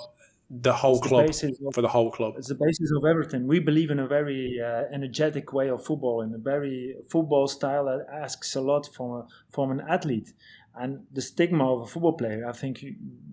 the 0.49 0.73
whole 0.73 0.99
the 0.99 1.07
club? 1.07 1.27
basis 1.27 1.59
of- 1.65 1.73
for 1.73 1.81
the 1.81 1.87
whole 1.87 2.11
club. 2.11 2.35
It's 2.37 2.47
the 2.47 2.55
basis 2.55 2.91
of 2.97 3.05
everything. 3.05 3.47
We 3.47 3.59
believe 3.59 3.91
in 3.91 3.99
a 3.99 4.07
very 4.07 4.59
uh, 4.61 4.83
energetic 4.93 5.51
way 5.53 5.69
of 5.69 5.85
football, 5.85 6.21
in 6.21 6.33
a 6.33 6.37
very 6.37 6.95
football 7.09 7.47
style 7.47 7.85
that 7.85 8.05
asks 8.11 8.55
a 8.55 8.61
lot 8.61 8.89
from 8.95 9.11
a, 9.11 9.27
from 9.51 9.71
an 9.71 9.81
athlete. 9.87 10.33
And 10.75 11.05
the 11.11 11.21
stigma 11.21 11.65
of 11.71 11.81
a 11.81 11.85
football 11.85 12.13
player, 12.13 12.47
I 12.47 12.51
think 12.51 12.83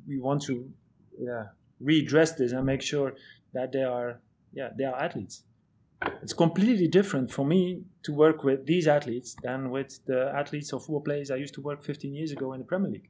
we 0.07 0.19
want 0.19 0.43
to 0.43 0.71
yeah, 1.19 1.45
readdress 1.83 2.37
this 2.37 2.53
and 2.53 2.65
make 2.67 2.83
sure 2.83 3.15
that 3.53 3.73
they 3.73 3.83
are 3.83 4.21
yeah 4.53 4.71
they 4.77 4.85
are 4.85 4.97
athletes. 4.97 5.45
It's 6.23 6.33
completely 6.33 6.89
different 6.89 7.31
for 7.31 7.45
me 7.45 7.83
to 8.05 8.13
work 8.13 8.43
with 8.43 8.67
these 8.67 8.89
athletes 8.89 9.37
than 9.43 9.71
with 9.71 10.01
the 10.07 10.33
athletes 10.35 10.73
or 10.73 10.81
football 10.81 11.03
players 11.03 11.31
I 11.31 11.37
used 11.37 11.55
to 11.55 11.61
work 11.61 11.83
15 11.83 12.15
years 12.15 12.33
ago 12.33 12.53
in 12.53 12.61
the 12.61 12.65
Premier 12.65 12.91
League. 12.91 13.09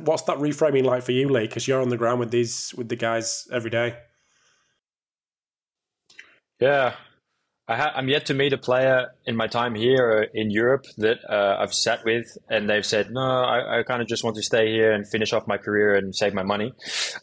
What's 0.00 0.22
that 0.22 0.38
reframing 0.38 0.84
like 0.84 1.02
for 1.02 1.12
you, 1.12 1.28
Leigh? 1.28 1.46
Because 1.46 1.68
you're 1.68 1.82
on 1.82 1.88
the 1.88 1.96
ground 1.96 2.20
with 2.20 2.30
these 2.30 2.72
with 2.76 2.88
the 2.88 2.96
guys 2.96 3.46
every 3.52 3.70
day. 3.70 3.96
Yeah, 6.60 6.94
I 7.66 7.76
ha- 7.76 7.92
I'm 7.94 8.08
yet 8.08 8.26
to 8.26 8.34
meet 8.34 8.52
a 8.52 8.58
player 8.58 9.08
in 9.24 9.36
my 9.36 9.46
time 9.46 9.74
here 9.74 10.24
uh, 10.24 10.26
in 10.34 10.50
Europe 10.50 10.84
that 10.98 11.18
uh, 11.28 11.56
I've 11.60 11.72
sat 11.72 12.04
with, 12.04 12.26
and 12.48 12.68
they've 12.68 12.84
said, 12.84 13.10
"No, 13.10 13.20
I, 13.20 13.80
I 13.80 13.82
kind 13.84 14.02
of 14.02 14.08
just 14.08 14.22
want 14.22 14.36
to 14.36 14.42
stay 14.42 14.70
here 14.70 14.92
and 14.92 15.08
finish 15.08 15.32
off 15.32 15.46
my 15.46 15.56
career 15.56 15.94
and 15.94 16.14
save 16.14 16.34
my 16.34 16.42
money." 16.42 16.72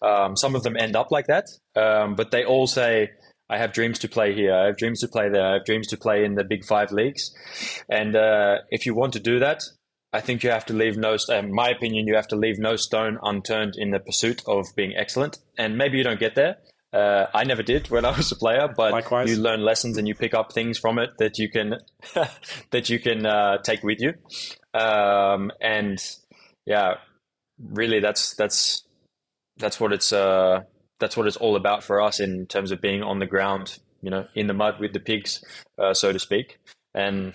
Um, 0.02 0.36
some 0.36 0.56
of 0.56 0.64
them 0.64 0.76
end 0.78 0.96
up 0.96 1.12
like 1.12 1.28
that, 1.28 1.46
um, 1.76 2.16
but 2.16 2.32
they 2.32 2.44
all 2.44 2.66
say, 2.66 3.10
"I 3.52 3.58
have 3.58 3.74
dreams 3.74 4.00
to 4.00 4.10
play 4.10 4.34
here. 4.34 4.56
I 4.56 4.66
have 4.66 4.78
dreams 4.78 5.02
to 5.02 5.08
play 5.08 5.30
there. 5.30 5.46
I 5.46 5.54
have 5.54 5.66
dreams 5.66 5.88
to 5.88 5.98
play 5.98 6.26
in 6.26 6.36
the 6.36 6.44
big 6.44 6.66
five 6.66 6.92
leagues." 6.92 7.32
And 7.90 8.16
uh, 8.16 8.60
if 8.70 8.86
you 8.86 8.96
want 8.96 9.14
to 9.14 9.20
do 9.20 9.40
that, 9.40 9.62
I 10.14 10.20
think 10.22 10.44
you 10.44 10.50
have 10.50 10.66
to 10.66 10.74
leave 10.74 10.98
no, 10.98 11.18
in 11.30 11.54
my 11.54 11.70
opinion, 11.70 12.08
you 12.08 12.16
have 12.16 12.28
to 12.30 12.36
leave 12.36 12.60
no 12.60 12.76
stone 12.76 13.18
unturned 13.24 13.76
in 13.78 13.92
the 13.92 14.00
pursuit 14.00 14.42
of 14.48 14.66
being 14.76 14.94
excellent. 14.96 15.38
And 15.58 15.78
maybe 15.78 15.98
you 15.98 16.04
don't 16.04 16.20
get 16.20 16.36
there. 16.36 16.58
Uh, 16.94 17.28
I 17.34 17.46
never 17.46 17.64
did 17.64 17.90
when 17.90 18.04
I 18.04 18.16
was 18.16 18.32
a 18.34 18.36
player, 18.36 18.68
but 18.76 18.92
Likewise. 18.92 19.30
you 19.30 19.42
learn 19.42 19.62
lessons 19.62 19.98
and 19.98 20.08
you 20.08 20.14
pick 20.14 20.34
up 20.34 20.52
things 20.52 20.78
from 20.78 21.00
it 21.00 21.12
that 21.20 21.38
you 21.38 21.50
can 21.50 21.78
that 22.72 22.90
you 22.90 23.00
can 23.00 23.26
uh, 23.26 23.60
take 23.60 23.84
with 23.84 24.00
you. 24.02 24.14
Um, 24.74 25.52
and 25.62 26.04
yeah, 26.66 26.96
really, 27.58 28.02
that's 28.02 28.36
that's 28.36 28.84
that's 29.58 29.80
what 29.80 29.94
it's 29.94 30.12
uh, 30.12 30.64
that's 31.02 31.18
what 31.18 31.28
it's 31.28 31.36
all 31.36 31.58
about 31.58 31.84
for 31.84 32.00
us 32.00 32.22
in 32.22 32.46
terms 32.46 32.72
of 32.72 32.80
being 32.80 33.04
on 33.04 33.20
the 33.20 33.26
ground, 33.26 33.80
you 34.02 34.10
know, 34.10 34.26
in 34.36 34.48
the 34.48 34.54
mud 34.54 34.80
with 34.80 34.94
the 34.94 35.02
pigs, 35.02 35.44
uh, 35.78 35.94
so 35.94 36.14
to 36.14 36.20
speak. 36.20 36.60
And 36.94 37.34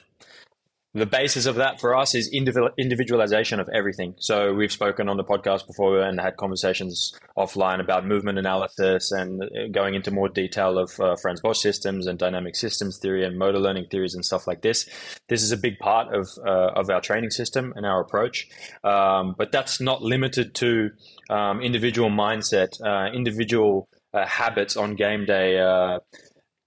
the 0.97 1.05
basis 1.05 1.45
of 1.45 1.57
that 1.57 1.79
for 1.79 1.95
us 1.95 2.15
is 2.15 2.29
individual, 2.33 2.71
individualization 2.79 3.61
of 3.61 3.69
everything. 3.69 4.15
So 4.19 4.55
we've 4.55 4.73
spoken 4.73 5.11
on 5.11 5.19
the 5.19 5.25
podcast 5.25 5.67
before 5.67 6.01
and 6.01 6.19
had 6.19 6.39
conversations 6.39 7.15
offline 7.37 7.81
about 7.81 8.07
movement 8.07 8.39
analysis 8.39 9.13
and 9.13 9.43
uh, 9.43 9.47
going 9.71 9.95
into 9.95 10.11
more 10.11 10.31
detail 10.31 10.79
of 10.79 10.99
uh, 10.99 11.15
Frans 11.17 11.43
Bosch 11.43 11.61
systems 11.61 12.07
and 12.07 12.19
dynamic 12.19 12.57
systems 12.57 12.97
theory 12.97 13.27
and 13.27 13.39
motor 13.39 13.59
learning 13.59 13.89
theories 13.91 14.15
and 14.15 14.25
stuff 14.25 14.47
like 14.47 14.63
this. 14.63 14.89
This 15.29 15.43
is 15.43 15.53
a 15.53 15.59
big 15.59 15.79
part 15.79 16.15
of 16.15 16.31
uh, 16.47 16.71
of 16.75 16.89
our 16.89 17.03
training 17.03 17.31
system 17.31 17.75
and 17.77 17.85
our 17.85 18.01
approach, 18.01 18.49
um, 18.83 19.35
but 19.37 19.53
that's 19.53 19.83
not 19.83 20.01
limited 20.01 20.55
to 20.55 20.91
um, 21.29 21.61
individual 21.61 22.09
mindset, 22.09 22.81
uh, 22.83 23.13
individual 23.13 23.87
uh, 24.15 24.25
habits 24.27 24.79
on 24.79 24.95
game 24.95 25.27
day. 25.27 25.59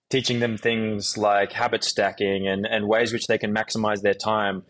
Teaching 0.10 0.40
them 0.40 0.58
things 0.58 1.18
like 1.18 1.52
habit 1.52 1.84
stacking 1.84 2.48
and, 2.48 2.66
and 2.66 2.88
ways 2.88 3.14
which 3.14 3.28
they 3.28 3.38
can 3.38 3.54
maximize 3.54 4.02
their 4.02 4.14
time. 4.14 4.64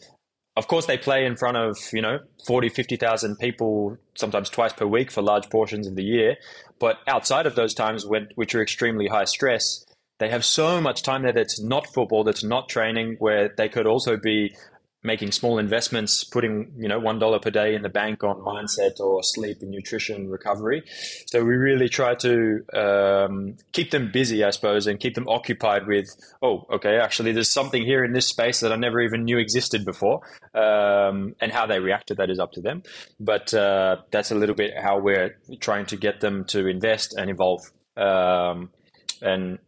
Of 0.58 0.68
course, 0.68 0.86
they 0.86 0.98
play 0.98 1.26
in 1.26 1.38
front 1.38 1.56
of, 1.56 1.78
you 1.94 2.02
know, 2.02 2.20
40, 2.46 2.68
50,000 2.70 3.38
people, 3.38 3.98
sometimes 4.16 4.50
twice 4.50 4.74
per 4.74 4.86
week 4.86 5.12
for 5.12 5.22
large 5.22 5.50
portions 5.50 5.88
of 5.88 5.96
the 5.96 6.04
year. 6.04 6.36
But 6.80 6.98
outside 7.08 7.46
of 7.46 7.56
those 7.56 7.74
times, 7.74 8.06
when, 8.06 8.28
which 8.36 8.54
are 8.56 8.62
extremely 8.62 9.08
high 9.08 9.24
stress, 9.24 9.86
they 10.20 10.28
have 10.30 10.44
so 10.44 10.82
much 10.82 11.02
time 11.02 11.24
that 11.24 11.38
it's 11.38 11.62
not 11.62 11.88
football, 11.94 12.26
that's 12.26 12.44
not 12.44 12.68
training, 12.68 13.16
where 13.20 13.54
they 13.56 13.70
could 13.70 13.88
also 13.88 14.18
be 14.18 14.54
making 15.04 15.32
small 15.32 15.60
investments, 15.60 16.24
putting 16.24 16.74
you 16.78 16.88
know 16.88 17.00
one 17.00 17.20
dollar 17.20 17.40
per 17.40 17.50
day 17.50 17.74
in 17.76 17.82
the 17.82 17.90
bank 17.90 18.24
on 18.24 18.38
mindset 18.38 19.00
or 19.00 19.24
sleep 19.24 19.58
and 19.62 19.72
nutrition 19.72 20.30
recovery. 20.30 20.84
So 21.28 21.44
we 21.44 21.56
really 21.56 21.90
try 21.90 22.16
to 22.16 22.66
um, 22.74 23.58
keep 23.72 23.92
them 23.92 24.12
busy, 24.12 24.44
I 24.44 24.50
suppose, 24.50 24.88
and 24.88 25.00
keep 25.00 25.16
them 25.16 25.28
occupied 25.28 25.88
with 25.88 26.10
oh, 26.42 26.66
okay, 26.72 26.98
actually, 26.98 27.32
there's 27.32 27.52
something 27.52 27.84
here 27.84 28.04
in 28.04 28.14
this 28.14 28.28
space 28.28 28.60
that 28.60 28.72
I 28.72 28.76
never 28.76 29.00
even 29.02 29.24
knew 29.24 29.38
existed 29.38 29.86
before, 29.86 30.22
um, 30.54 31.36
and 31.40 31.52
how 31.52 31.66
they 31.66 31.80
react 31.80 32.08
to 32.08 32.16
that 32.16 32.30
is 32.30 32.40
up 32.40 32.52
to 32.54 32.62
them. 32.62 32.84
But 33.20 33.54
uh, 33.54 33.98
that's 34.12 34.32
a 34.32 34.36
little 34.36 34.56
bit 34.56 34.74
how 34.82 35.00
we're 35.00 35.38
trying 35.60 35.86
to 35.88 35.98
get 35.98 36.20
them 36.20 36.46
to 36.46 36.68
invest 36.68 37.16
and 37.18 37.30
evolve. 37.30 37.62
Um, 37.96 38.72
and 39.22 39.60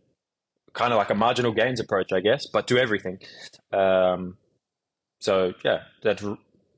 kind 0.74 0.94
of 0.94 0.98
like 0.98 1.10
a 1.10 1.16
marginal 1.16 1.52
gains 1.52 1.80
approach, 1.80 2.14
I 2.14 2.22
guess, 2.22 2.48
but 2.48 2.68
to 2.70 2.78
everything. 2.78 3.20
Um, 3.74 4.38
so 5.22 5.54
yeah, 5.64 5.84
that's 6.04 6.24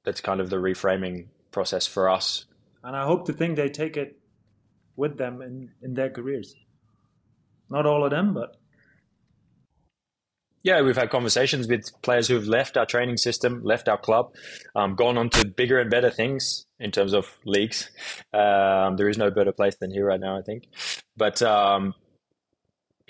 that's 0.04 0.22
kind 0.22 0.40
of 0.40 0.50
the 0.50 0.58
reframing 0.58 1.28
process 1.52 1.88
for 1.88 2.10
us. 2.10 2.46
And 2.84 2.96
I 2.96 3.06
hope 3.06 3.26
to 3.28 3.34
think 3.34 3.56
they 3.56 3.70
take 3.70 3.96
it 3.96 4.20
with 4.96 5.18
them 5.18 5.42
in, 5.42 5.72
in 5.82 5.94
their 5.94 6.10
careers. 6.10 6.54
Not 7.70 7.86
all 7.86 8.04
of 8.04 8.12
them, 8.12 8.34
but 8.34 8.58
Yeah, 10.62 10.82
we've 10.82 10.98
had 10.98 11.10
conversations 11.10 11.68
with 11.68 11.90
players 12.02 12.28
who've 12.28 12.48
left 12.48 12.76
our 12.76 12.86
training 12.86 13.18
system, 13.18 13.62
left 13.64 13.88
our 13.88 13.98
club, 13.98 14.36
um, 14.76 14.96
gone 14.96 15.18
on 15.18 15.30
to 15.32 15.48
bigger 15.48 15.80
and 15.80 15.90
better 15.90 16.10
things 16.10 16.66
in 16.80 16.92
terms 16.92 17.14
of 17.14 17.38
leagues. 17.46 17.90
Um, 18.34 18.98
there 18.98 19.08
is 19.08 19.18
no 19.18 19.32
better 19.32 19.54
place 19.54 19.76
than 19.80 19.92
here 19.92 20.06
right 20.06 20.20
now, 20.20 20.38
I 20.38 20.42
think. 20.42 20.66
But 21.16 21.42
um, 21.42 21.94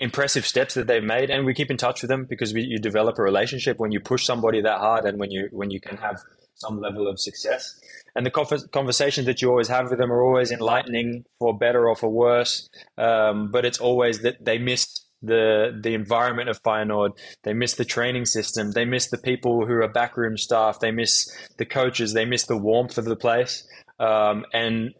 impressive 0.04 0.46
steps 0.46 0.74
that 0.74 0.86
they've 0.86 1.02
made, 1.02 1.30
and 1.30 1.44
we 1.44 1.54
keep 1.54 1.70
in 1.70 1.76
touch 1.76 2.02
with 2.02 2.10
them 2.10 2.26
because 2.26 2.52
we, 2.54 2.62
you 2.62 2.78
develop 2.78 3.18
a 3.18 3.22
relationship 3.22 3.78
when 3.78 3.90
you 3.90 4.00
push 4.00 4.24
somebody 4.24 4.60
that 4.60 4.78
hard, 4.78 5.04
and 5.06 5.18
when 5.18 5.30
you 5.30 5.48
when 5.50 5.70
you 5.70 5.80
can 5.80 5.96
have 5.96 6.20
some 6.54 6.80
level 6.80 7.08
of 7.08 7.18
success. 7.18 7.80
And 8.14 8.24
the 8.24 8.30
conver- 8.30 8.70
conversations 8.70 9.26
that 9.26 9.42
you 9.42 9.48
always 9.48 9.68
have 9.68 9.90
with 9.90 9.98
them 9.98 10.12
are 10.12 10.22
always 10.22 10.52
enlightening, 10.52 11.24
for 11.40 11.56
better 11.56 11.88
or 11.88 11.96
for 11.96 12.08
worse. 12.08 12.68
Um, 12.96 13.50
but 13.50 13.64
it's 13.64 13.80
always 13.80 14.20
that 14.20 14.44
they 14.44 14.58
miss 14.58 14.86
the 15.22 15.76
the 15.82 15.94
environment 15.94 16.48
of 16.50 16.62
Feyenoord. 16.62 17.12
They 17.42 17.54
miss 17.54 17.74
the 17.74 17.84
training 17.84 18.26
system. 18.26 18.72
They 18.72 18.84
miss 18.84 19.08
the 19.08 19.18
people 19.18 19.66
who 19.66 19.74
are 19.82 19.88
backroom 19.88 20.36
staff. 20.36 20.80
They 20.80 20.92
miss 20.92 21.34
the 21.56 21.66
coaches. 21.66 22.12
They 22.12 22.26
miss 22.26 22.44
the 22.44 22.58
warmth 22.58 22.98
of 22.98 23.06
the 23.06 23.16
place. 23.16 23.66
Um, 23.98 24.44
and 24.52 24.94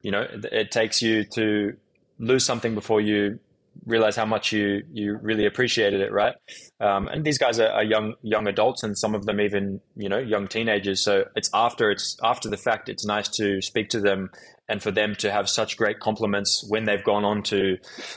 you 0.00 0.12
know, 0.12 0.22
it, 0.22 0.44
it 0.52 0.70
takes 0.70 1.02
you 1.02 1.24
to 1.34 1.76
lose 2.18 2.44
something 2.44 2.74
before 2.74 3.00
you 3.00 3.40
realize 3.86 4.16
how 4.16 4.24
much 4.26 4.52
you 4.52 4.82
you 4.92 5.18
really 5.20 5.46
appreciated 5.46 6.00
it, 6.00 6.12
right? 6.12 6.34
Um, 6.80 7.08
and 7.08 7.24
these 7.24 7.38
guys 7.38 7.58
are, 7.58 7.68
are 7.68 7.84
young 7.84 8.14
young 8.22 8.46
adults, 8.46 8.82
and 8.82 8.96
some 8.96 9.14
of 9.14 9.26
them 9.26 9.40
even 9.40 9.80
you 9.96 10.08
know 10.08 10.18
young 10.18 10.48
teenagers. 10.48 11.02
So 11.02 11.24
it's 11.36 11.50
after 11.52 11.90
it's 11.90 12.16
after 12.22 12.48
the 12.48 12.56
fact. 12.56 12.88
It's 12.88 13.06
nice 13.06 13.28
to 13.36 13.60
speak 13.60 13.90
to 13.90 14.00
them 14.00 14.30
and 14.68 14.82
for 14.82 14.90
them 14.90 15.14
to 15.16 15.30
have 15.30 15.48
such 15.48 15.76
great 15.76 16.00
compliments 16.00 16.64
when 16.68 16.84
they've 16.84 17.04
gone 17.04 17.24
on 17.24 17.42
to 17.42 17.76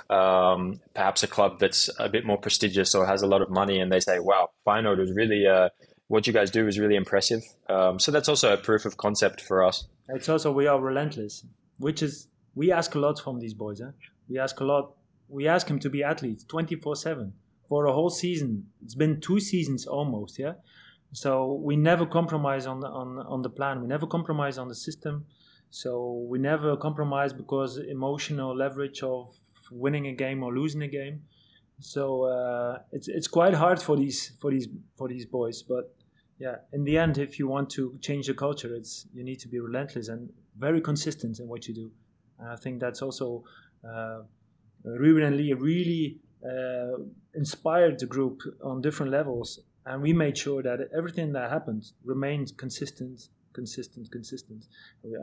um, 0.09 0.79
perhaps 0.93 1.23
a 1.23 1.27
club 1.27 1.59
that's 1.59 1.89
a 1.99 2.09
bit 2.09 2.25
more 2.25 2.37
prestigious 2.37 2.95
or 2.95 3.05
has 3.05 3.21
a 3.21 3.27
lot 3.27 3.41
of 3.41 3.49
money, 3.49 3.79
and 3.79 3.91
they 3.91 3.99
say, 3.99 4.19
"Wow, 4.19 4.49
Feyenoord 4.65 4.99
was 4.99 5.11
really 5.11 5.45
uh, 5.45 5.69
what 6.07 6.27
you 6.27 6.33
guys 6.33 6.51
do 6.51 6.67
is 6.67 6.79
really 6.79 6.95
impressive." 6.95 7.41
Um, 7.69 7.99
so 7.99 8.11
that's 8.11 8.29
also 8.29 8.53
a 8.53 8.57
proof 8.57 8.85
of 8.85 8.97
concept 8.97 9.41
for 9.41 9.63
us. 9.63 9.87
it's 10.09 10.29
also 10.29 10.51
we 10.51 10.67
are 10.67 10.79
relentless, 10.79 11.45
which 11.77 12.01
is 12.01 12.27
we 12.55 12.71
ask 12.71 12.95
a 12.95 12.99
lot 12.99 13.19
from 13.19 13.39
these 13.39 13.53
boys. 13.53 13.81
Huh? 13.81 13.91
We 14.29 14.39
ask 14.39 14.59
a 14.59 14.65
lot. 14.65 14.93
We 15.29 15.47
ask 15.47 15.67
him 15.67 15.79
to 15.79 15.89
be 15.89 16.03
athletes 16.03 16.43
24 16.45 16.95
7 16.95 17.33
for 17.67 17.85
a 17.85 17.93
whole 17.93 18.09
season. 18.09 18.67
It's 18.83 18.95
been 18.95 19.19
two 19.19 19.39
seasons 19.39 19.85
almost, 19.85 20.39
yeah. 20.39 20.53
So 21.13 21.53
we 21.53 21.75
never 21.75 22.05
compromise 22.05 22.65
on 22.65 22.79
the 22.79 22.87
on 22.87 23.19
on 23.19 23.41
the 23.41 23.49
plan. 23.49 23.81
We 23.81 23.87
never 23.87 24.07
compromise 24.07 24.57
on 24.57 24.67
the 24.67 24.75
system. 24.75 25.25
So 25.69 26.25
we 26.29 26.39
never 26.39 26.77
compromise 26.77 27.33
because 27.33 27.77
emotional 27.77 28.55
leverage 28.55 29.03
of 29.03 29.33
winning 29.71 30.07
a 30.07 30.13
game 30.13 30.43
or 30.43 30.53
losing 30.53 30.81
a 30.81 30.87
game. 30.87 31.21
So 31.79 32.23
uh, 32.23 32.79
it's 32.91 33.07
it's 33.07 33.27
quite 33.27 33.53
hard 33.53 33.81
for 33.81 33.95
these 33.95 34.33
for 34.41 34.51
these 34.51 34.67
for 34.95 35.07
these 35.07 35.25
boys. 35.25 35.63
But 35.63 35.93
yeah, 36.39 36.57
in 36.73 36.83
the 36.83 36.97
end, 36.97 37.17
if 37.17 37.39
you 37.39 37.47
want 37.47 37.69
to 37.71 37.97
change 38.01 38.27
the 38.27 38.33
culture, 38.33 38.73
it's 38.73 39.07
you 39.13 39.23
need 39.23 39.39
to 39.39 39.47
be 39.47 39.59
relentless 39.59 40.07
and 40.07 40.29
very 40.57 40.81
consistent 40.81 41.39
in 41.39 41.47
what 41.47 41.67
you 41.67 41.73
do. 41.73 41.91
And 42.39 42.49
I 42.49 42.55
think 42.55 42.79
that's 42.79 43.01
also 43.01 43.43
uh, 43.87 44.21
Ruben 44.97 45.23
and 45.23 45.37
Leigh 45.37 45.53
really 45.53 46.19
uh, 46.43 46.97
inspired 47.33 47.99
the 47.99 48.05
group 48.05 48.41
on 48.63 48.81
different 48.81 49.11
levels, 49.11 49.59
and 49.85 50.01
we 50.01 50.13
made 50.13 50.37
sure 50.37 50.61
that 50.63 50.79
everything 50.95 51.33
that 51.33 51.49
happened 51.49 51.91
remained 52.03 52.55
consistent, 52.57 53.29
consistent, 53.53 54.11
consistent. 54.11 54.65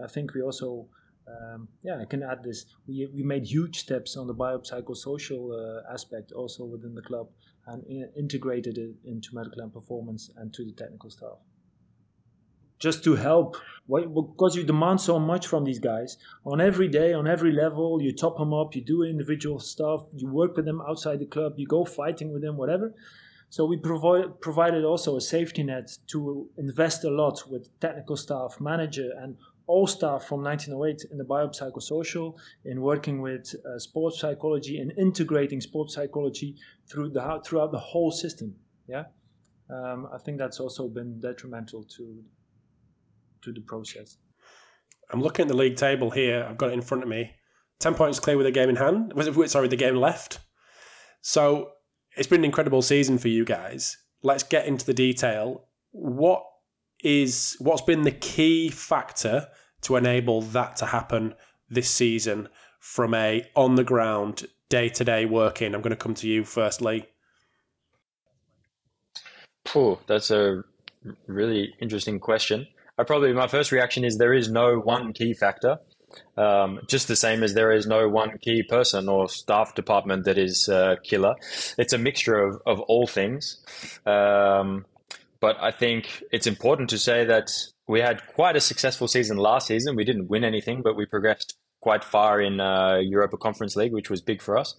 I 0.02 0.08
think 0.08 0.34
we 0.34 0.42
also, 0.42 0.86
um, 1.28 1.68
yeah, 1.82 2.00
I 2.00 2.04
can 2.04 2.22
add 2.22 2.42
this. 2.42 2.66
We, 2.86 3.08
we 3.14 3.22
made 3.22 3.44
huge 3.46 3.78
steps 3.78 4.16
on 4.16 4.26
the 4.26 4.34
biopsychosocial 4.34 5.42
uh, 5.52 5.92
aspect 5.92 6.32
also 6.32 6.64
within 6.64 6.94
the 6.94 7.02
club 7.02 7.28
and 7.66 7.84
in, 7.84 8.10
integrated 8.16 8.76
it 8.78 8.94
into 9.04 9.34
medical 9.34 9.60
and 9.60 9.72
performance 9.72 10.30
and 10.36 10.52
to 10.54 10.64
the 10.64 10.72
technical 10.72 11.10
staff. 11.10 11.38
Just 12.86 12.98
to 13.04 13.12
help, 13.28 13.56
because 13.88 14.52
you 14.56 14.64
demand 14.64 15.00
so 15.00 15.18
much 15.18 15.44
from 15.46 15.62
these 15.64 15.82
guys 15.90 16.10
on 16.44 16.60
every 16.60 16.88
day, 17.00 17.10
on 17.20 17.26
every 17.26 17.52
level. 17.64 17.88
You 18.04 18.12
top 18.12 18.36
them 18.38 18.52
up, 18.60 18.68
you 18.76 18.82
do 18.94 19.02
individual 19.02 19.58
stuff, 19.58 20.00
you 20.20 20.26
work 20.40 20.52
with 20.56 20.66
them 20.70 20.80
outside 20.88 21.18
the 21.24 21.30
club, 21.36 21.50
you 21.56 21.66
go 21.66 21.84
fighting 21.84 22.28
with 22.32 22.42
them, 22.42 22.56
whatever 22.56 22.86
so 23.54 23.64
we 23.64 23.76
provide, 23.76 24.40
provided 24.40 24.84
also 24.84 25.16
a 25.16 25.20
safety 25.20 25.62
net 25.62 25.96
to 26.08 26.48
invest 26.58 27.04
a 27.04 27.08
lot 27.08 27.40
with 27.48 27.68
technical 27.78 28.16
staff, 28.16 28.56
manager, 28.60 29.10
and 29.22 29.36
all 29.68 29.86
staff 29.86 30.24
from 30.24 30.42
1908 30.42 31.12
in 31.12 31.18
the 31.18 31.24
biopsychosocial, 31.24 32.36
in 32.64 32.80
working 32.80 33.22
with 33.22 33.54
uh, 33.64 33.78
sports 33.78 34.18
psychology 34.18 34.80
and 34.80 34.90
integrating 34.98 35.60
sports 35.60 35.94
psychology 35.94 36.56
through 36.88 37.10
the, 37.10 37.40
throughout 37.44 37.70
the 37.70 37.78
whole 37.78 38.10
system. 38.10 38.56
Yeah, 38.88 39.04
um, 39.70 40.08
I 40.12 40.18
think 40.18 40.38
that's 40.38 40.58
also 40.58 40.88
been 40.88 41.20
detrimental 41.20 41.84
to 41.96 42.24
to 43.44 43.52
the 43.52 43.60
process. 43.60 44.16
I'm 45.12 45.20
looking 45.20 45.44
at 45.44 45.48
the 45.48 45.56
league 45.56 45.76
table 45.76 46.10
here. 46.10 46.46
I've 46.48 46.58
got 46.58 46.70
it 46.70 46.74
in 46.74 46.82
front 46.82 47.02
of 47.02 47.08
me. 47.08 47.32
Ten 47.78 47.94
points 47.94 48.20
clear 48.20 48.36
with 48.36 48.46
a 48.46 48.50
game 48.50 48.68
in 48.68 48.76
hand. 48.76 49.12
Was 49.14 49.26
it 49.26 49.50
sorry, 49.50 49.68
the 49.68 49.76
game 49.76 49.96
left? 49.96 50.38
So 51.20 51.72
it's 52.16 52.28
been 52.28 52.40
an 52.40 52.44
incredible 52.44 52.82
season 52.82 53.18
for 53.18 53.28
you 53.28 53.44
guys. 53.44 53.96
Let's 54.22 54.42
get 54.42 54.66
into 54.66 54.86
the 54.86 54.94
detail. 54.94 55.68
What 55.90 56.44
is 57.02 57.56
what's 57.58 57.82
been 57.82 58.02
the 58.02 58.10
key 58.10 58.70
factor 58.70 59.48
to 59.82 59.96
enable 59.96 60.40
that 60.42 60.76
to 60.76 60.86
happen 60.86 61.34
this 61.68 61.90
season 61.90 62.48
from 62.80 63.14
a 63.14 63.46
on 63.54 63.74
the 63.74 63.84
ground 63.84 64.44
day 64.70 64.88
to 64.90 65.04
day 65.04 65.26
working? 65.26 65.74
I'm 65.74 65.82
going 65.82 65.90
to 65.90 65.96
come 65.96 66.14
to 66.14 66.28
you 66.28 66.44
firstly. 66.44 67.06
Lee. 69.74 69.98
That's 70.06 70.30
a 70.30 70.62
really 71.26 71.74
interesting 71.80 72.20
question. 72.20 72.66
I 72.98 73.04
probably 73.04 73.32
my 73.32 73.48
first 73.48 73.72
reaction 73.72 74.04
is 74.04 74.18
there 74.18 74.34
is 74.34 74.50
no 74.50 74.78
one 74.78 75.12
key 75.12 75.34
factor. 75.34 75.78
Um, 76.36 76.80
just 76.86 77.08
the 77.08 77.16
same 77.16 77.42
as 77.42 77.54
there 77.54 77.72
is 77.72 77.86
no 77.86 78.08
one 78.08 78.38
key 78.38 78.62
person 78.62 79.08
or 79.08 79.28
staff 79.28 79.74
department 79.74 80.24
that 80.26 80.38
is 80.38 80.68
uh, 80.68 80.96
killer. 81.02 81.34
It's 81.76 81.92
a 81.92 81.98
mixture 81.98 82.36
of, 82.36 82.62
of 82.66 82.80
all 82.82 83.08
things. 83.08 83.64
Um, 84.06 84.86
but 85.40 85.56
I 85.60 85.72
think 85.72 86.22
it's 86.30 86.46
important 86.46 86.88
to 86.90 86.98
say 86.98 87.24
that 87.24 87.50
we 87.88 88.00
had 88.00 88.26
quite 88.28 88.54
a 88.54 88.60
successful 88.60 89.08
season 89.08 89.36
last 89.38 89.66
season. 89.66 89.96
We 89.96 90.04
didn't 90.04 90.28
win 90.28 90.44
anything, 90.44 90.82
but 90.82 90.96
we 90.96 91.04
progressed 91.04 91.56
quite 91.80 92.04
far 92.04 92.40
in 92.40 92.60
uh, 92.60 92.98
Europa 93.02 93.36
Conference 93.36 93.74
League, 93.74 93.92
which 93.92 94.08
was 94.08 94.22
big 94.22 94.40
for 94.40 94.56
us. 94.56 94.74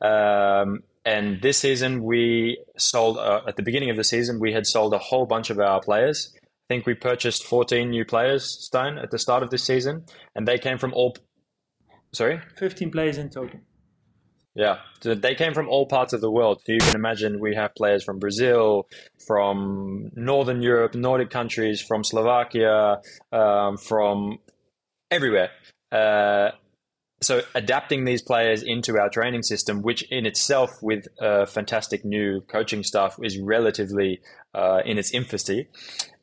Um, 0.00 0.82
and 1.04 1.40
this 1.40 1.58
season, 1.58 2.02
we 2.02 2.58
sold 2.76 3.18
uh, 3.18 3.40
at 3.46 3.56
the 3.56 3.62
beginning 3.62 3.90
of 3.90 3.96
the 3.96 4.04
season, 4.04 4.38
we 4.38 4.52
had 4.52 4.66
sold 4.66 4.92
a 4.92 4.98
whole 4.98 5.26
bunch 5.26 5.48
of 5.48 5.58
our 5.58 5.80
players 5.80 6.32
think 6.68 6.86
we 6.86 6.94
purchased 6.94 7.44
14 7.44 7.90
new 7.90 8.04
players, 8.04 8.68
Stijn, 8.70 9.02
at 9.02 9.10
the 9.10 9.18
start 9.18 9.42
of 9.42 9.50
this 9.50 9.64
season, 9.64 10.04
and 10.34 10.46
they 10.46 10.58
came 10.58 10.78
from 10.78 10.92
all. 10.94 11.16
Sorry? 12.12 12.40
15 12.58 12.90
players 12.90 13.18
in 13.18 13.30
total. 13.30 13.60
Yeah, 14.54 14.78
so 15.00 15.14
they 15.14 15.34
came 15.34 15.54
from 15.54 15.68
all 15.68 15.86
parts 15.86 16.12
of 16.12 16.20
the 16.20 16.30
world. 16.30 16.60
So 16.66 16.72
you 16.72 16.80
can 16.80 16.94
imagine 16.94 17.40
we 17.40 17.54
have 17.54 17.74
players 17.74 18.04
from 18.04 18.18
Brazil, 18.18 18.86
from 19.26 20.10
Northern 20.14 20.60
Europe, 20.60 20.94
Nordic 20.94 21.30
countries, 21.30 21.80
from 21.80 22.04
Slovakia, 22.04 23.00
um, 23.32 23.78
from 23.78 24.38
everywhere. 25.10 25.50
Uh, 25.90 26.50
so 27.22 27.42
adapting 27.54 28.04
these 28.04 28.20
players 28.20 28.62
into 28.62 28.98
our 28.98 29.08
training 29.08 29.42
system, 29.42 29.80
which 29.80 30.02
in 30.10 30.26
itself, 30.26 30.70
with 30.82 31.06
uh, 31.20 31.46
fantastic 31.46 32.04
new 32.04 32.42
coaching 32.42 32.82
staff, 32.82 33.16
is 33.22 33.38
relatively 33.38 34.20
uh, 34.54 34.82
in 34.84 34.98
its 34.98 35.12
infancy, 35.12 35.68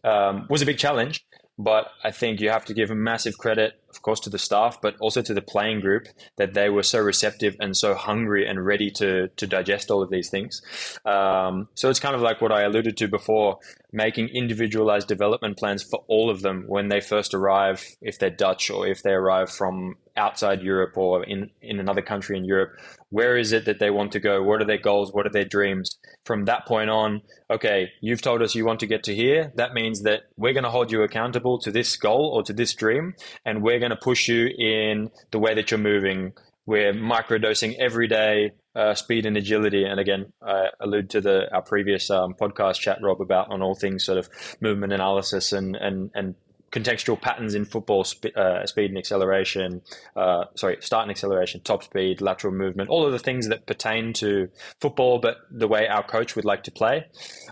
um, 0.04 0.48
was 0.50 0.62
a 0.62 0.66
big 0.66 0.78
challenge. 0.78 1.26
But 1.62 1.92
I 2.06 2.12
think 2.12 2.40
you 2.40 2.50
have 2.52 2.64
to 2.66 2.74
give 2.74 2.90
a 2.90 2.96
massive 2.96 3.38
credit, 3.38 3.82
of 3.90 4.02
course, 4.02 4.22
to 4.22 4.30
the 4.30 4.40
staff, 4.40 4.80
but 4.82 4.96
also 5.02 5.22
to 5.22 5.34
the 5.34 5.42
playing 5.42 5.82
group 5.82 6.08
that 6.38 6.54
they 6.54 6.70
were 6.70 6.84
so 6.84 7.00
receptive 7.00 7.58
and 7.60 7.76
so 7.76 7.96
hungry 7.96 8.48
and 8.48 8.66
ready 8.66 8.90
to 8.92 9.28
to 9.28 9.46
digest 9.46 9.92
all 9.92 10.02
of 10.02 10.10
these 10.10 10.30
things. 10.30 10.62
Um, 11.06 11.68
so 11.76 11.90
it's 11.90 12.00
kind 12.00 12.16
of 12.16 12.22
like 12.22 12.40
what 12.40 12.54
I 12.54 12.62
alluded 12.62 12.96
to 12.96 13.10
before, 13.10 13.60
making 13.92 14.30
individualized 14.30 15.10
development 15.10 15.58
plans 15.58 15.84
for 15.84 16.02
all 16.08 16.30
of 16.30 16.44
them 16.44 16.64
when 16.68 16.88
they 16.88 17.02
first 17.02 17.34
arrive, 17.34 17.86
if 18.02 18.20
they're 18.20 18.30
Dutch 18.30 18.70
or 18.70 18.88
if 18.88 19.04
they 19.04 19.12
arrive 19.12 19.52
from 19.52 19.98
outside 20.20 20.62
Europe 20.62 20.96
or 20.96 21.24
in, 21.24 21.50
in 21.62 21.80
another 21.80 22.02
country 22.02 22.38
in 22.38 22.46
Europe, 22.46 22.72
where 23.10 23.38
is 23.38 23.52
it 23.54 23.66
that 23.66 23.80
they 23.80 23.90
want 23.90 24.12
to 24.12 24.20
go? 24.20 24.44
What 24.44 24.62
are 24.62 24.66
their 24.66 24.78
goals? 24.78 25.12
What 25.12 25.26
are 25.26 25.32
their 25.32 25.46
dreams? 25.46 25.98
From 26.26 26.46
that 26.46 26.68
point 26.68 26.90
on, 26.90 27.22
okay, 27.50 27.90
you've 28.02 28.22
told 28.22 28.42
us 28.42 28.54
you 28.54 28.66
want 28.66 28.82
to 28.82 28.88
get 28.88 29.04
to 29.04 29.16
here. 29.16 29.52
That 29.56 29.74
means 29.74 30.04
that 30.04 30.24
we're 30.38 30.54
going 30.54 30.66
to 30.66 30.70
hold 30.70 30.92
you 30.92 31.02
accountable 31.02 31.58
to 31.60 31.72
this 31.72 31.96
goal 31.96 32.32
or 32.36 32.44
to 32.44 32.54
this 32.54 32.76
dream, 32.76 33.16
and 33.46 33.64
we're 33.64 33.80
going 33.80 33.90
to 33.90 33.96
push 33.98 34.28
you 34.28 34.50
in 34.58 35.10
the 35.32 35.40
way 35.40 35.56
that 35.56 35.72
you're 35.72 35.80
moving. 35.80 36.34
We're 36.66 36.94
microdosing 36.94 37.76
every 37.80 38.08
day, 38.08 38.52
uh, 38.76 38.94
speed 38.94 39.26
and 39.26 39.36
agility. 39.36 39.86
And 39.86 40.00
again, 40.00 40.32
I 40.42 40.68
allude 40.80 41.10
to 41.12 41.22
the 41.22 41.52
our 41.52 41.64
previous 41.64 42.12
um, 42.12 42.36
podcast 42.40 42.80
chat, 42.80 43.00
Rob, 43.02 43.22
about 43.22 43.50
on 43.50 43.64
all 43.64 43.74
things 43.74 44.06
sort 44.06 44.20
of 44.20 44.30
movement 44.62 44.94
analysis 44.94 45.52
and 45.52 45.76
and 45.76 46.12
and 46.14 46.36
contextual 46.72 47.20
patterns 47.20 47.56
in 47.56 47.66
football, 47.66 48.04
sp- 48.06 48.36
uh, 48.36 48.66
speed 48.66 48.92
and 48.92 48.98
acceleration, 48.98 49.82
uh, 50.16 50.46
sorry, 50.56 50.78
start 50.82 51.04
and 51.04 51.12
acceleration, 51.12 51.62
top 51.62 51.84
speed, 51.84 52.22
lateral 52.22 52.54
movement, 52.54 52.90
all 52.90 53.06
of 53.06 53.12
the 53.12 53.20
things 53.20 53.48
that 53.48 53.66
pertain 53.66 54.14
to 54.14 54.50
football, 54.80 55.20
but 55.20 55.38
the 55.52 55.68
way 55.68 55.88
our 55.88 56.04
coach 56.04 56.36
would 56.36 56.46
like 56.46 56.64
to 56.64 56.72
play. 56.72 57.06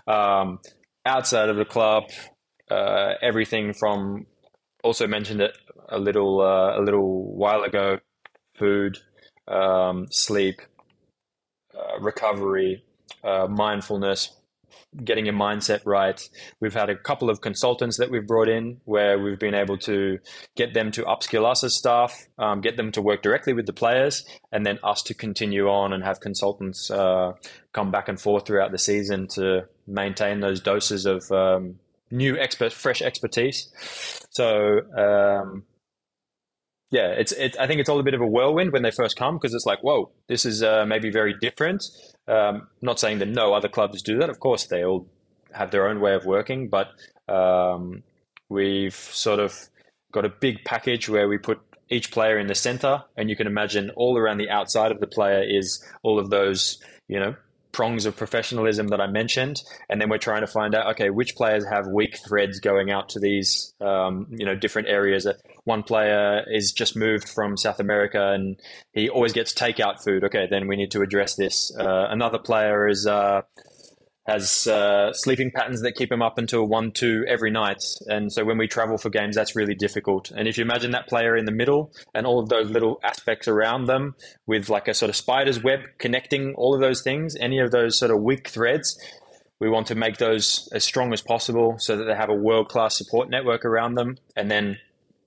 Um, 0.06 0.60
outside 1.04 1.48
of 1.48 1.56
the 1.56 1.64
club, 1.64 2.04
uh, 2.70 3.14
everything 3.22 3.72
from 3.72 4.26
also 4.84 5.06
mentioned 5.06 5.40
it 5.40 5.56
a 5.88 5.98
little 5.98 6.40
uh, 6.40 6.78
a 6.78 6.82
little 6.82 7.34
while 7.34 7.62
ago, 7.62 7.98
food, 8.54 8.98
um, 9.48 10.06
sleep, 10.10 10.60
uh, 11.74 11.98
recovery, 12.00 12.84
uh, 13.24 13.46
mindfulness, 13.48 14.36
getting 15.04 15.26
your 15.26 15.34
mindset 15.34 15.80
right. 15.84 16.28
We've 16.60 16.74
had 16.74 16.88
a 16.90 16.96
couple 16.96 17.30
of 17.30 17.40
consultants 17.40 17.98
that 17.98 18.10
we've 18.10 18.26
brought 18.26 18.48
in 18.48 18.80
where 18.84 19.18
we've 19.18 19.38
been 19.38 19.54
able 19.54 19.78
to 19.78 20.18
get 20.56 20.74
them 20.74 20.90
to 20.92 21.02
upskill 21.02 21.44
us 21.44 21.62
as 21.62 21.76
staff, 21.76 22.26
um, 22.38 22.60
get 22.60 22.76
them 22.76 22.90
to 22.92 23.02
work 23.02 23.22
directly 23.22 23.52
with 23.52 23.66
the 23.66 23.72
players, 23.72 24.24
and 24.50 24.64
then 24.64 24.78
us 24.82 25.02
to 25.04 25.14
continue 25.14 25.68
on 25.68 25.92
and 25.92 26.04
have 26.04 26.20
consultants 26.20 26.90
uh, 26.90 27.32
come 27.72 27.90
back 27.90 28.08
and 28.08 28.20
forth 28.20 28.46
throughout 28.46 28.72
the 28.72 28.78
season 28.78 29.28
to 29.28 29.66
maintain 29.86 30.40
those 30.40 30.60
doses 30.60 31.06
of 31.06 31.30
um, 31.32 31.76
new 32.10 32.38
expert, 32.38 32.72
fresh 32.72 33.02
expertise. 33.02 33.70
So. 34.30 34.80
Um, 34.96 35.64
yeah, 36.90 37.08
it's 37.08 37.32
it. 37.32 37.54
I 37.60 37.66
think 37.66 37.80
it's 37.80 37.90
all 37.90 38.00
a 38.00 38.02
bit 38.02 38.14
of 38.14 38.22
a 38.22 38.26
whirlwind 38.26 38.72
when 38.72 38.82
they 38.82 38.90
first 38.90 39.16
come 39.16 39.36
because 39.36 39.52
it's 39.52 39.66
like, 39.66 39.80
whoa, 39.82 40.10
this 40.26 40.46
is 40.46 40.62
uh, 40.62 40.86
maybe 40.86 41.10
very 41.10 41.34
different. 41.38 41.84
Um, 42.28 42.68
not 42.82 43.00
saying 43.00 43.18
that 43.20 43.28
no 43.28 43.54
other 43.54 43.68
clubs 43.68 44.02
do 44.02 44.18
that. 44.18 44.28
Of 44.28 44.38
course, 44.38 44.66
they 44.66 44.84
all 44.84 45.06
have 45.52 45.70
their 45.70 45.88
own 45.88 46.00
way 46.00 46.14
of 46.14 46.26
working, 46.26 46.68
but 46.68 46.88
um, 47.28 48.02
we've 48.48 48.94
sort 48.94 49.40
of 49.40 49.54
got 50.12 50.24
a 50.24 50.28
big 50.28 50.64
package 50.64 51.08
where 51.08 51.28
we 51.28 51.38
put 51.38 51.60
each 51.90 52.10
player 52.10 52.38
in 52.38 52.46
the 52.46 52.54
center, 52.54 53.02
and 53.16 53.30
you 53.30 53.36
can 53.36 53.46
imagine 53.46 53.90
all 53.96 54.18
around 54.18 54.38
the 54.38 54.50
outside 54.50 54.92
of 54.92 55.00
the 55.00 55.06
player 55.06 55.42
is 55.42 55.82
all 56.02 56.18
of 56.18 56.28
those, 56.28 56.78
you 57.08 57.18
know, 57.18 57.34
prongs 57.72 58.06
of 58.06 58.16
professionalism 58.16 58.88
that 58.88 59.00
I 59.00 59.06
mentioned, 59.06 59.62
and 59.88 60.00
then 60.00 60.08
we're 60.08 60.18
trying 60.18 60.40
to 60.40 60.46
find 60.46 60.74
out 60.74 60.88
okay 60.92 61.10
which 61.10 61.34
players 61.36 61.64
have 61.66 61.86
weak 61.86 62.18
threads 62.26 62.60
going 62.60 62.90
out 62.90 63.10
to 63.10 63.20
these 63.20 63.72
um, 63.80 64.26
you 64.30 64.44
know 64.44 64.54
different 64.54 64.88
areas. 64.88 65.26
One 65.64 65.82
player 65.82 66.44
is 66.50 66.72
just 66.72 66.96
moved 66.96 67.28
from 67.28 67.56
South 67.56 67.80
America 67.80 68.32
and 68.32 68.58
he 68.92 69.08
always 69.08 69.32
gets 69.32 69.52
takeout 69.52 70.02
food. 70.02 70.24
Okay, 70.24 70.46
then 70.50 70.68
we 70.68 70.76
need 70.76 70.90
to 70.92 71.02
address 71.02 71.36
this. 71.36 71.72
Uh, 71.78 72.06
another 72.10 72.38
player 72.38 72.88
is 72.88 73.06
uh, 73.06 73.42
has 74.28 74.66
uh, 74.66 75.10
sleeping 75.14 75.50
patterns 75.50 75.80
that 75.80 75.92
keep 75.92 76.12
him 76.12 76.20
up 76.20 76.36
until 76.36 76.66
one, 76.66 76.92
two 76.92 77.24
every 77.26 77.50
night. 77.50 77.82
And 78.08 78.30
so 78.30 78.44
when 78.44 78.58
we 78.58 78.68
travel 78.68 78.98
for 78.98 79.08
games, 79.08 79.34
that's 79.34 79.56
really 79.56 79.74
difficult. 79.74 80.30
And 80.30 80.46
if 80.46 80.58
you 80.58 80.64
imagine 80.64 80.90
that 80.90 81.08
player 81.08 81.34
in 81.34 81.46
the 81.46 81.52
middle 81.52 81.92
and 82.14 82.26
all 82.26 82.38
of 82.38 82.50
those 82.50 82.70
little 82.70 83.00
aspects 83.02 83.48
around 83.48 83.86
them 83.86 84.14
with 84.46 84.68
like 84.68 84.86
a 84.86 84.92
sort 84.92 85.08
of 85.08 85.16
spider's 85.16 85.62
web 85.62 85.80
connecting 85.98 86.54
all 86.56 86.74
of 86.74 86.80
those 86.80 87.00
things, 87.00 87.36
any 87.40 87.58
of 87.58 87.70
those 87.70 87.98
sort 87.98 88.10
of 88.10 88.22
weak 88.22 88.48
threads, 88.48 88.98
we 89.60 89.70
want 89.70 89.86
to 89.86 89.94
make 89.94 90.18
those 90.18 90.68
as 90.72 90.84
strong 90.84 91.14
as 91.14 91.22
possible 91.22 91.76
so 91.78 91.96
that 91.96 92.04
they 92.04 92.14
have 92.14 92.28
a 92.28 92.34
world 92.34 92.68
class 92.68 92.98
support 92.98 93.30
network 93.30 93.64
around 93.64 93.94
them 93.94 94.18
and 94.36 94.50
then 94.50 94.78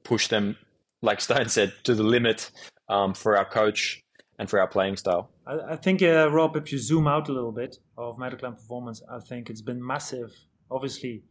push 0.03 0.27
them, 0.27 0.57
like 1.01 1.19
Stijn 1.19 1.49
said, 1.49 1.73
to 1.83 1.95
the 1.95 2.03
limit 2.03 2.51
um, 2.89 3.13
for 3.13 3.37
our 3.37 3.45
coach 3.45 4.01
and 4.39 4.49
for 4.49 4.59
our 4.59 4.67
playing 4.67 4.97
style. 4.97 5.29
I, 5.45 5.73
I 5.73 5.75
think, 5.75 6.01
uh, 6.01 6.29
Rob, 6.31 6.55
if 6.55 6.71
you 6.71 6.77
zoom 6.77 7.07
out 7.07 7.29
a 7.29 7.33
little 7.33 7.51
bit 7.51 7.77
of 7.97 8.17
medical 8.17 8.47
and 8.47 8.57
performance, 8.57 9.01
I 9.09 9.19
think 9.19 9.49
it's 9.49 9.61
been 9.61 9.85
massive. 9.85 10.31
Obviously, 10.69 11.23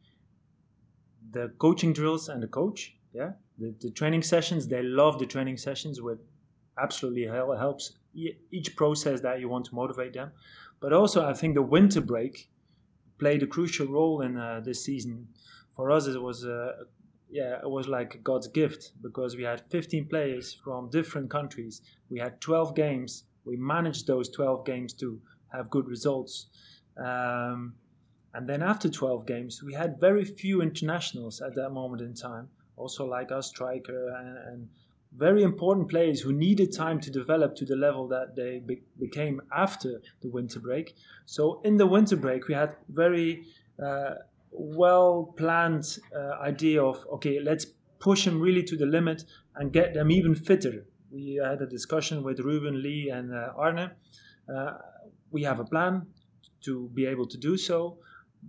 the 1.33 1.53
coaching 1.59 1.93
drills 1.93 2.29
and 2.29 2.43
the 2.43 2.49
coach. 2.49 2.97
Yeah, 3.13 3.33
the, 3.59 3.75
the 3.81 3.91
training 3.91 4.23
sessions. 4.23 4.69
They 4.69 4.83
love 4.83 5.19
the 5.19 5.27
training 5.27 5.57
sessions, 5.57 6.01
which 6.01 6.19
absolutely 6.79 7.27
helps 7.27 7.93
each 8.51 8.77
process 8.77 9.21
that 9.21 9.41
you 9.41 9.49
want 9.49 9.65
to 9.67 9.75
motivate 9.75 10.13
them. 10.15 10.31
But 10.81 10.93
also, 10.93 11.27
I 11.27 11.35
think 11.35 11.55
the 11.55 11.63
winter 11.63 12.01
break 12.01 12.49
played 13.19 13.43
a 13.43 13.47
crucial 13.47 13.87
role 13.87 14.23
in 14.23 14.37
uh, 14.37 14.61
this 14.65 14.85
season. 14.85 15.29
For 15.77 15.91
us, 15.91 16.07
it 16.07 16.21
was 16.23 16.45
uh, 16.45 16.85
yeah, 17.31 17.59
it 17.63 17.71
was 17.71 17.87
like 17.87 18.23
God's 18.25 18.49
gift 18.49 18.93
because 19.03 19.37
we 19.37 19.45
had 19.45 19.63
15 19.71 20.07
players 20.09 20.53
from 20.53 20.91
different 20.91 21.31
countries. 21.31 21.83
We 22.11 22.19
had 22.19 22.41
12 22.41 22.75
games. 22.75 23.25
We 23.45 23.57
managed 23.57 24.07
those 24.07 24.29
12 24.31 24.65
games 24.67 24.93
to 24.95 25.21
have 25.53 25.71
good 25.71 25.89
results. 25.89 26.47
Um, 26.97 27.75
and 28.35 28.49
then 28.49 28.63
after 28.63 28.89
12 28.89 29.27
games, 29.27 29.63
we 29.63 29.73
had 29.73 30.01
very 30.01 30.25
few 30.25 30.63
internationals 30.63 31.41
at 31.41 31.55
that 31.55 31.71
moment 31.71 32.03
in 32.03 32.15
time, 32.15 32.49
also 32.77 33.05
like 33.07 33.33
our 33.33 33.43
striker 33.43 34.09
and, 34.17 34.39
and 34.49 34.69
very 35.17 35.43
important 35.43 35.89
players 35.89 36.21
who 36.21 36.33
needed 36.33 36.73
time 36.73 37.01
to 37.01 37.11
develop 37.11 37.57
to 37.57 37.65
the 37.65 37.75
level 37.75 38.07
that 38.09 38.37
they 38.37 38.61
be- 38.61 38.83
became 38.99 39.41
after 39.53 40.01
the 40.23 40.29
winter 40.29 40.61
break. 40.61 40.95
So 41.27 41.61
in 41.65 41.77
the 41.77 41.87
winter 41.87 42.17
break, 42.17 42.47
we 42.47 42.55
had 42.55 42.77
very 42.89 43.45
uh, 43.83 44.15
well 44.51 45.35
planned 45.37 45.99
uh, 46.15 46.41
idea 46.41 46.83
of 46.83 47.05
okay, 47.15 47.41
let's 47.41 47.67
push 47.99 48.25
them 48.25 48.41
really 48.41 48.63
to 48.65 48.77
the 48.77 48.87
limit 48.87 49.25
and 49.57 49.73
get 49.73 49.95
them 49.95 50.11
even 50.11 50.35
fitter. 50.35 50.87
We 51.11 51.41
had 51.43 51.61
a 51.61 51.67
discussion 51.67 52.23
with 52.23 52.41
Ruben, 52.41 52.83
Leigh, 52.83 53.11
and 53.11 53.35
uh, 53.35 53.53
Arne. 53.57 53.91
Uh, 54.53 54.73
we 55.31 55.43
have 55.43 55.61
a 55.61 55.65
plan 55.65 56.07
to 56.63 56.89
be 56.95 57.07
able 57.07 57.27
to 57.27 57.37
do 57.39 57.57
so, 57.57 57.99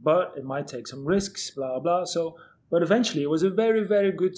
but 0.04 0.34
it 0.38 0.44
might 0.44 0.68
take 0.68 0.88
some 0.88 1.06
risks, 1.06 1.52
blah 1.52 1.80
blah. 1.80 2.06
So, 2.06 2.38
but 2.70 2.82
eventually, 2.82 3.24
it 3.24 3.30
was 3.30 3.44
a 3.44 3.50
very 3.50 3.84
very 3.84 4.12
good 4.12 4.38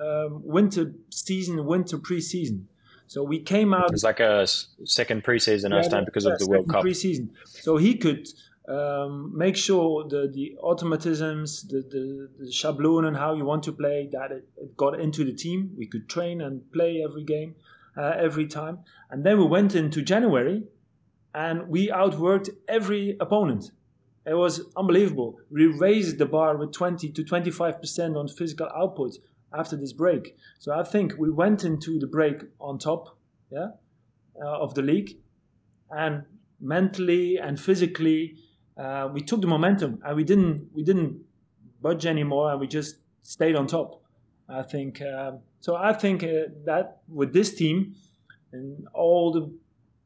um, 0.00 0.42
winter 0.44 0.92
season, 1.10 1.64
winter 1.66 1.98
preseason. 1.98 2.64
So 3.06 3.22
we 3.22 3.40
came 3.40 3.74
out. 3.74 3.86
It 3.86 3.92
was 3.92 4.04
like 4.04 4.20
a 4.20 4.46
second 4.84 5.24
preseason 5.24 5.70
yeah, 5.70 5.88
time 5.88 6.04
because 6.04 6.24
yeah, 6.24 6.32
of 6.32 6.38
the 6.38 6.46
World 6.48 6.68
Cup. 6.68 6.84
Preseason. 6.84 7.28
So 7.44 7.76
he 7.76 7.96
could 7.96 8.28
um, 8.68 9.36
make 9.36 9.56
sure 9.56 10.08
the 10.08 10.30
the 10.32 10.56
automatisms, 10.62 11.68
the, 11.68 11.82
the 11.90 12.28
the 12.38 12.50
schabloon 12.50 13.06
and 13.06 13.16
how 13.16 13.34
you 13.34 13.44
want 13.44 13.62
to 13.64 13.72
play 13.72 14.08
that 14.12 14.32
it, 14.32 14.48
it, 14.56 14.76
got 14.76 14.98
into 14.98 15.24
the 15.24 15.34
team. 15.34 15.72
We 15.76 15.86
could 15.86 16.08
train 16.08 16.40
and 16.40 16.62
play 16.72 17.02
every 17.04 17.24
game, 17.24 17.56
uh, 17.96 18.14
every 18.16 18.46
time, 18.46 18.78
and 19.10 19.24
then 19.24 19.38
we 19.38 19.46
went 19.46 19.74
into 19.74 20.00
January, 20.00 20.64
and 21.34 21.68
we 21.68 21.88
outworked 21.88 22.50
every 22.66 23.16
opponent. 23.20 23.70
It 24.26 24.34
was 24.34 24.62
unbelievable. 24.74 25.38
We 25.50 25.66
raised 25.66 26.16
the 26.16 26.24
bar 26.24 26.56
with 26.56 26.72
20 26.72 27.10
to 27.10 27.24
25 27.24 27.80
percent 27.80 28.16
on 28.16 28.28
physical 28.28 28.68
output 28.74 29.18
after 29.52 29.76
this 29.76 29.92
break. 29.92 30.36
So 30.58 30.72
I 30.72 30.84
think 30.84 31.14
we 31.18 31.30
went 31.30 31.64
into 31.64 31.98
the 31.98 32.06
break 32.06 32.42
on 32.58 32.78
top, 32.78 33.18
yeah, 33.50 33.68
uh, 34.42 34.58
of 34.62 34.74
the 34.74 34.80
league, 34.80 35.18
and 35.90 36.24
mentally 36.60 37.36
and 37.36 37.60
physically, 37.60 38.36
uh, 38.76 39.08
we 39.12 39.20
took 39.20 39.40
the 39.40 39.46
momentum 39.46 40.00
and 40.04 40.16
we 40.16 40.24
didn't 40.24 40.68
we 40.74 40.82
didn't 40.82 41.20
budge 41.80 42.06
anymore, 42.06 42.50
and 42.50 42.60
we 42.60 42.66
just 42.66 42.96
stayed 43.22 43.56
on 43.56 43.66
top. 43.66 44.02
I 44.48 44.62
think 44.62 45.00
uh, 45.00 45.32
so. 45.60 45.76
I 45.76 45.92
think 45.92 46.22
uh, 46.22 46.50
that 46.64 47.00
with 47.08 47.32
this 47.32 47.54
team, 47.54 47.94
and 48.52 48.86
all 48.92 49.32
the 49.32 49.52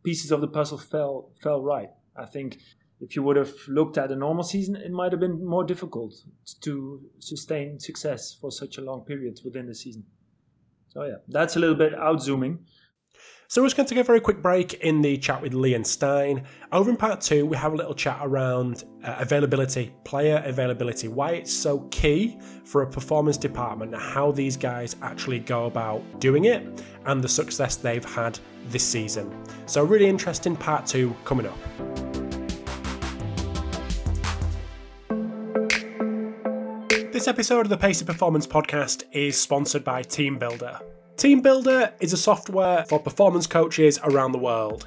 pieces 0.05 0.31
of 0.31 0.41
the 0.41 0.49
puzzle 0.49 0.79
fell 0.79 1.31
fell 1.43 1.63
right. 1.63 1.91
I 2.17 2.27
think 2.27 2.59
if 3.01 3.15
you 3.17 3.23
would 3.23 3.37
have 3.37 3.53
looked 3.69 3.97
at 3.97 4.11
a 4.11 4.17
normal 4.17 4.45
season, 4.45 4.77
it 4.77 4.91
might 4.91 5.13
have 5.13 5.21
been 5.21 5.45
more 5.45 5.65
difficult 5.65 6.15
to 6.61 7.01
sustain 7.21 7.79
success 7.79 8.37
for 8.41 8.51
such 8.51 8.79
a 8.79 8.81
long 8.81 9.03
period 9.03 9.41
within 9.45 9.67
the 9.67 9.75
season. 9.75 10.05
So 10.89 11.05
yeah, 11.05 11.17
that's 11.29 11.57
a 11.57 11.61
little 11.61 11.77
bit 11.77 11.95
out 11.95 12.23
zooming. 12.23 12.59
So 13.51 13.63
we're 13.63 13.69
just 13.69 13.79
going 13.79 13.87
to 13.87 13.95
take 13.95 14.03
a 14.03 14.05
very 14.05 14.21
quick 14.21 14.43
break 14.43 14.75
in 14.75 15.01
the 15.01 15.17
chat 15.17 15.41
with 15.41 15.55
Leigh 15.55 15.73
and 15.73 15.83
Stijn. 15.83 16.45
Over 16.71 16.91
in 16.91 16.99
part 16.99 17.23
two, 17.23 17.47
we 17.47 17.57
have 17.57 17.73
a 17.73 17.77
little 17.77 17.95
chat 17.95 18.19
around 18.21 18.85
uh, 19.03 19.17
availability, 19.19 19.91
player 20.05 20.43
availability, 20.45 21.09
why 21.09 21.31
it's 21.31 21.51
so 21.51 21.79
key 21.91 22.39
for 22.65 22.83
a 22.83 22.87
performance 22.87 23.39
department, 23.39 23.97
how 23.97 24.33
these 24.33 24.55
guys 24.59 24.97
actually 25.01 25.39
go 25.39 25.65
about 25.65 26.21
doing 26.21 26.45
it, 26.45 26.85
and 27.07 27.25
the 27.25 27.29
success 27.29 27.77
they've 27.77 28.05
had 28.05 28.39
this 28.67 28.87
season. 28.87 29.35
So 29.65 29.83
really 29.83 30.09
interesting 30.09 30.55
part 30.55 30.85
two 30.85 31.17
coming 31.25 31.47
up. 31.47 31.57
This 37.11 37.27
episode 37.27 37.61
of 37.61 37.71
the 37.71 37.79
Pacey 37.79 38.05
Performance 38.05 38.47
Podcast 38.47 39.05
is 39.11 39.41
sponsored 39.41 39.85
by 39.85 40.03
TeamBuildr. 41.19 41.43
TeamBuildr 41.43 41.93
is 42.01 42.13
a 42.13 42.17
software 42.17 42.85
for 42.89 43.01
performance 43.01 43.49
coaches 43.49 43.99
around 44.05 44.31
the 44.31 44.39
world. 44.39 44.87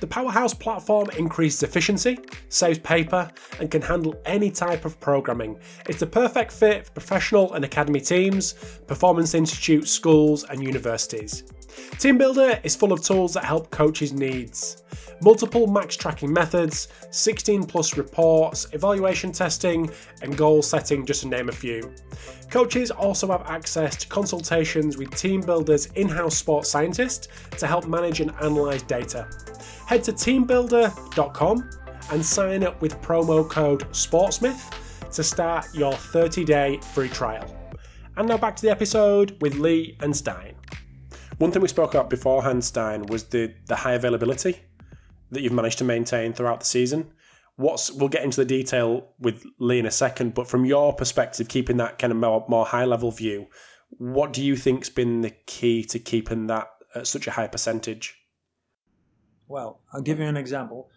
The 0.00 0.06
Powerhouse 0.06 0.52
platform 0.52 1.08
increases 1.16 1.62
efficiency, 1.62 2.18
saves 2.50 2.78
paper, 2.78 3.30
and 3.58 3.70
can 3.70 3.80
handle 3.80 4.14
any 4.26 4.50
type 4.50 4.84
of 4.84 5.00
programming. 5.00 5.58
It's 5.88 6.00
the 6.00 6.06
perfect 6.06 6.52
fit 6.52 6.84
for 6.84 6.92
professional 6.92 7.54
and 7.54 7.64
academy 7.64 8.00
teams, 8.00 8.52
performance 8.86 9.32
institutes, 9.32 9.90
schools, 9.90 10.44
and 10.44 10.62
universities. 10.62 11.44
TeamBuildr 11.96 12.64
is 12.64 12.76
full 12.76 12.92
of 12.92 13.02
tools 13.02 13.34
that 13.34 13.44
help 13.44 13.70
coaches' 13.70 14.12
needs. 14.12 14.82
Multiple 15.22 15.66
max 15.66 15.96
tracking 15.96 16.32
methods, 16.32 16.88
16 17.10 17.64
plus 17.64 17.96
reports, 17.96 18.66
evaluation 18.72 19.32
testing, 19.32 19.90
and 20.22 20.36
goal 20.36 20.62
setting, 20.62 21.04
just 21.04 21.22
to 21.22 21.28
name 21.28 21.48
a 21.48 21.52
few. 21.52 21.92
Coaches 22.50 22.90
also 22.90 23.28
have 23.30 23.42
access 23.42 23.96
to 23.96 24.08
consultations 24.08 24.96
with 24.96 25.10
TeamBuildr's 25.10 25.86
in 25.86 26.08
house 26.08 26.36
sports 26.36 26.70
scientist 26.70 27.28
to 27.58 27.66
help 27.66 27.86
manage 27.86 28.20
and 28.20 28.32
analyse 28.40 28.82
data. 28.82 29.28
Head 29.86 30.04
to 30.04 30.12
teambuildr.com 30.12 31.70
and 32.12 32.24
sign 32.24 32.64
up 32.64 32.80
with 32.80 33.00
promo 33.02 33.48
code 33.48 33.80
SPORTSMITH 33.92 35.10
to 35.12 35.22
start 35.22 35.66
your 35.74 35.92
30 35.92 36.44
day 36.44 36.78
free 36.94 37.08
trial. 37.08 37.56
And 38.16 38.28
now 38.28 38.38
back 38.38 38.56
to 38.56 38.62
the 38.62 38.70
episode 38.70 39.36
with 39.40 39.56
Leigh 39.56 39.96
and 40.00 40.12
Stijn. 40.12 40.54
One 41.40 41.50
thing 41.50 41.62
we 41.62 41.68
spoke 41.68 41.94
about 41.94 42.10
beforehand, 42.10 42.60
Stijn, 42.60 43.08
was 43.08 43.24
the, 43.24 43.54
the 43.64 43.74
high 43.74 43.94
availability 43.94 44.60
that 45.30 45.40
you've 45.40 45.54
managed 45.54 45.78
to 45.78 45.84
maintain 45.84 46.34
throughout 46.34 46.60
the 46.60 46.66
season. 46.66 47.12
What's 47.56 47.90
we'll 47.90 48.10
get 48.10 48.24
into 48.24 48.36
the 48.36 48.44
detail 48.44 49.14
with 49.18 49.42
Leigh 49.58 49.78
in 49.78 49.86
a 49.86 49.90
second, 49.90 50.34
but 50.34 50.46
from 50.46 50.66
your 50.66 50.92
perspective, 50.92 51.48
keeping 51.48 51.78
that 51.78 51.98
kind 51.98 52.10
of 52.10 52.18
more, 52.18 52.44
more 52.46 52.66
high 52.66 52.84
level 52.84 53.10
view, 53.10 53.46
what 53.96 54.34
do 54.34 54.44
you 54.44 54.54
think's 54.54 54.90
been 54.90 55.22
the 55.22 55.30
key 55.46 55.82
to 55.84 55.98
keeping 55.98 56.46
that 56.48 56.68
at 56.94 57.06
such 57.06 57.26
a 57.26 57.30
high 57.30 57.48
percentage? 57.48 58.18
Well, 59.48 59.80
I'll 59.94 60.02
give 60.02 60.18
you 60.18 60.26
an 60.26 60.36
example. 60.36 60.90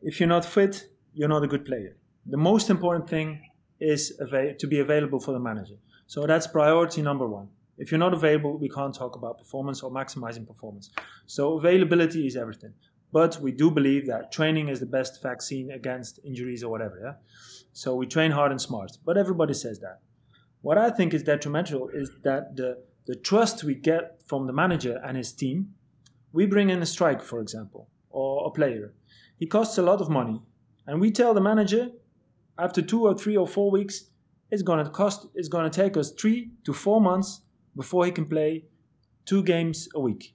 If 0.00 0.20
you're 0.20 0.26
not 0.26 0.46
fit, 0.46 0.88
you're 1.12 1.28
not 1.28 1.42
a 1.42 1.46
good 1.46 1.66
player. 1.66 1.98
The 2.24 2.38
most 2.38 2.70
important 2.70 3.10
thing 3.10 3.42
is 3.78 4.18
to 4.58 4.66
be 4.66 4.78
available 4.78 5.20
for 5.20 5.32
the 5.32 5.40
manager. 5.40 5.74
So 6.06 6.26
that's 6.26 6.46
priority 6.46 7.02
number 7.02 7.28
one. 7.28 7.48
If 7.78 7.90
you're 7.90 7.98
not 7.98 8.14
available, 8.14 8.56
we 8.56 8.68
can't 8.68 8.94
talk 8.94 9.16
about 9.16 9.38
performance 9.38 9.82
or 9.82 9.90
maximizing 9.90 10.46
performance. 10.46 10.90
So 11.26 11.58
availability 11.58 12.26
is 12.26 12.36
everything. 12.36 12.72
But 13.12 13.38
we 13.40 13.52
do 13.52 13.70
believe 13.70 14.06
that 14.06 14.32
training 14.32 14.68
is 14.68 14.80
the 14.80 14.86
best 14.86 15.22
vaccine 15.22 15.70
against 15.70 16.20
injuries 16.24 16.64
or 16.64 16.70
whatever. 16.70 16.98
Yeah? 17.02 17.14
So 17.72 17.94
we 17.94 18.06
train 18.06 18.30
hard 18.30 18.50
and 18.50 18.60
smart. 18.60 18.92
But 19.04 19.16
everybody 19.16 19.54
says 19.54 19.78
that. 19.80 20.00
What 20.62 20.78
I 20.78 20.90
think 20.90 21.14
is 21.14 21.22
detrimental 21.22 21.88
is 21.88 22.10
that 22.24 22.56
the, 22.56 22.82
the 23.06 23.14
trust 23.14 23.62
we 23.62 23.74
get 23.74 24.20
from 24.26 24.46
the 24.46 24.52
manager 24.52 25.00
and 25.04 25.16
his 25.16 25.32
team, 25.32 25.74
we 26.32 26.46
bring 26.46 26.70
in 26.70 26.82
a 26.82 26.86
strike, 26.86 27.22
for 27.22 27.40
example, 27.40 27.88
or 28.10 28.46
a 28.46 28.50
player. 28.50 28.92
He 29.38 29.46
costs 29.46 29.78
a 29.78 29.82
lot 29.82 30.00
of 30.00 30.08
money. 30.08 30.40
And 30.86 31.00
we 31.00 31.10
tell 31.10 31.34
the 31.34 31.40
manager 31.40 31.90
after 32.58 32.80
two 32.80 33.06
or 33.06 33.14
three 33.14 33.36
or 33.36 33.46
four 33.46 33.70
weeks, 33.70 34.04
it's 34.50 34.62
to 34.62 34.90
cost, 34.90 35.26
it's 35.34 35.48
going 35.48 35.70
to 35.70 35.82
take 35.82 35.96
us 35.96 36.12
three 36.12 36.50
to 36.64 36.72
four 36.72 37.00
months 37.00 37.42
before 37.76 38.06
he 38.06 38.10
can 38.12 38.26
play 38.26 38.64
two 39.26 39.42
games 39.42 39.88
a 39.94 40.00
week. 40.00 40.34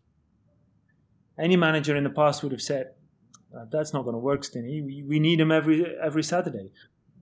Any 1.39 1.58
manager 1.58 1.95
in 1.95 2.04
the 2.04 2.10
past 2.10 2.43
would 2.43 2.51
have 2.51 2.62
said, 2.62 2.91
uh, 3.56 3.65
that's 3.71 3.94
not 3.94 4.04
going 4.04 4.13
to 4.13 4.19
work, 4.19 4.42
Stinny. 4.44 5.06
We, 5.08 5.19
need 5.19 5.39
him 5.39 5.52
every, 5.52 5.85
every 6.02 6.23
Saturday. 6.23 6.71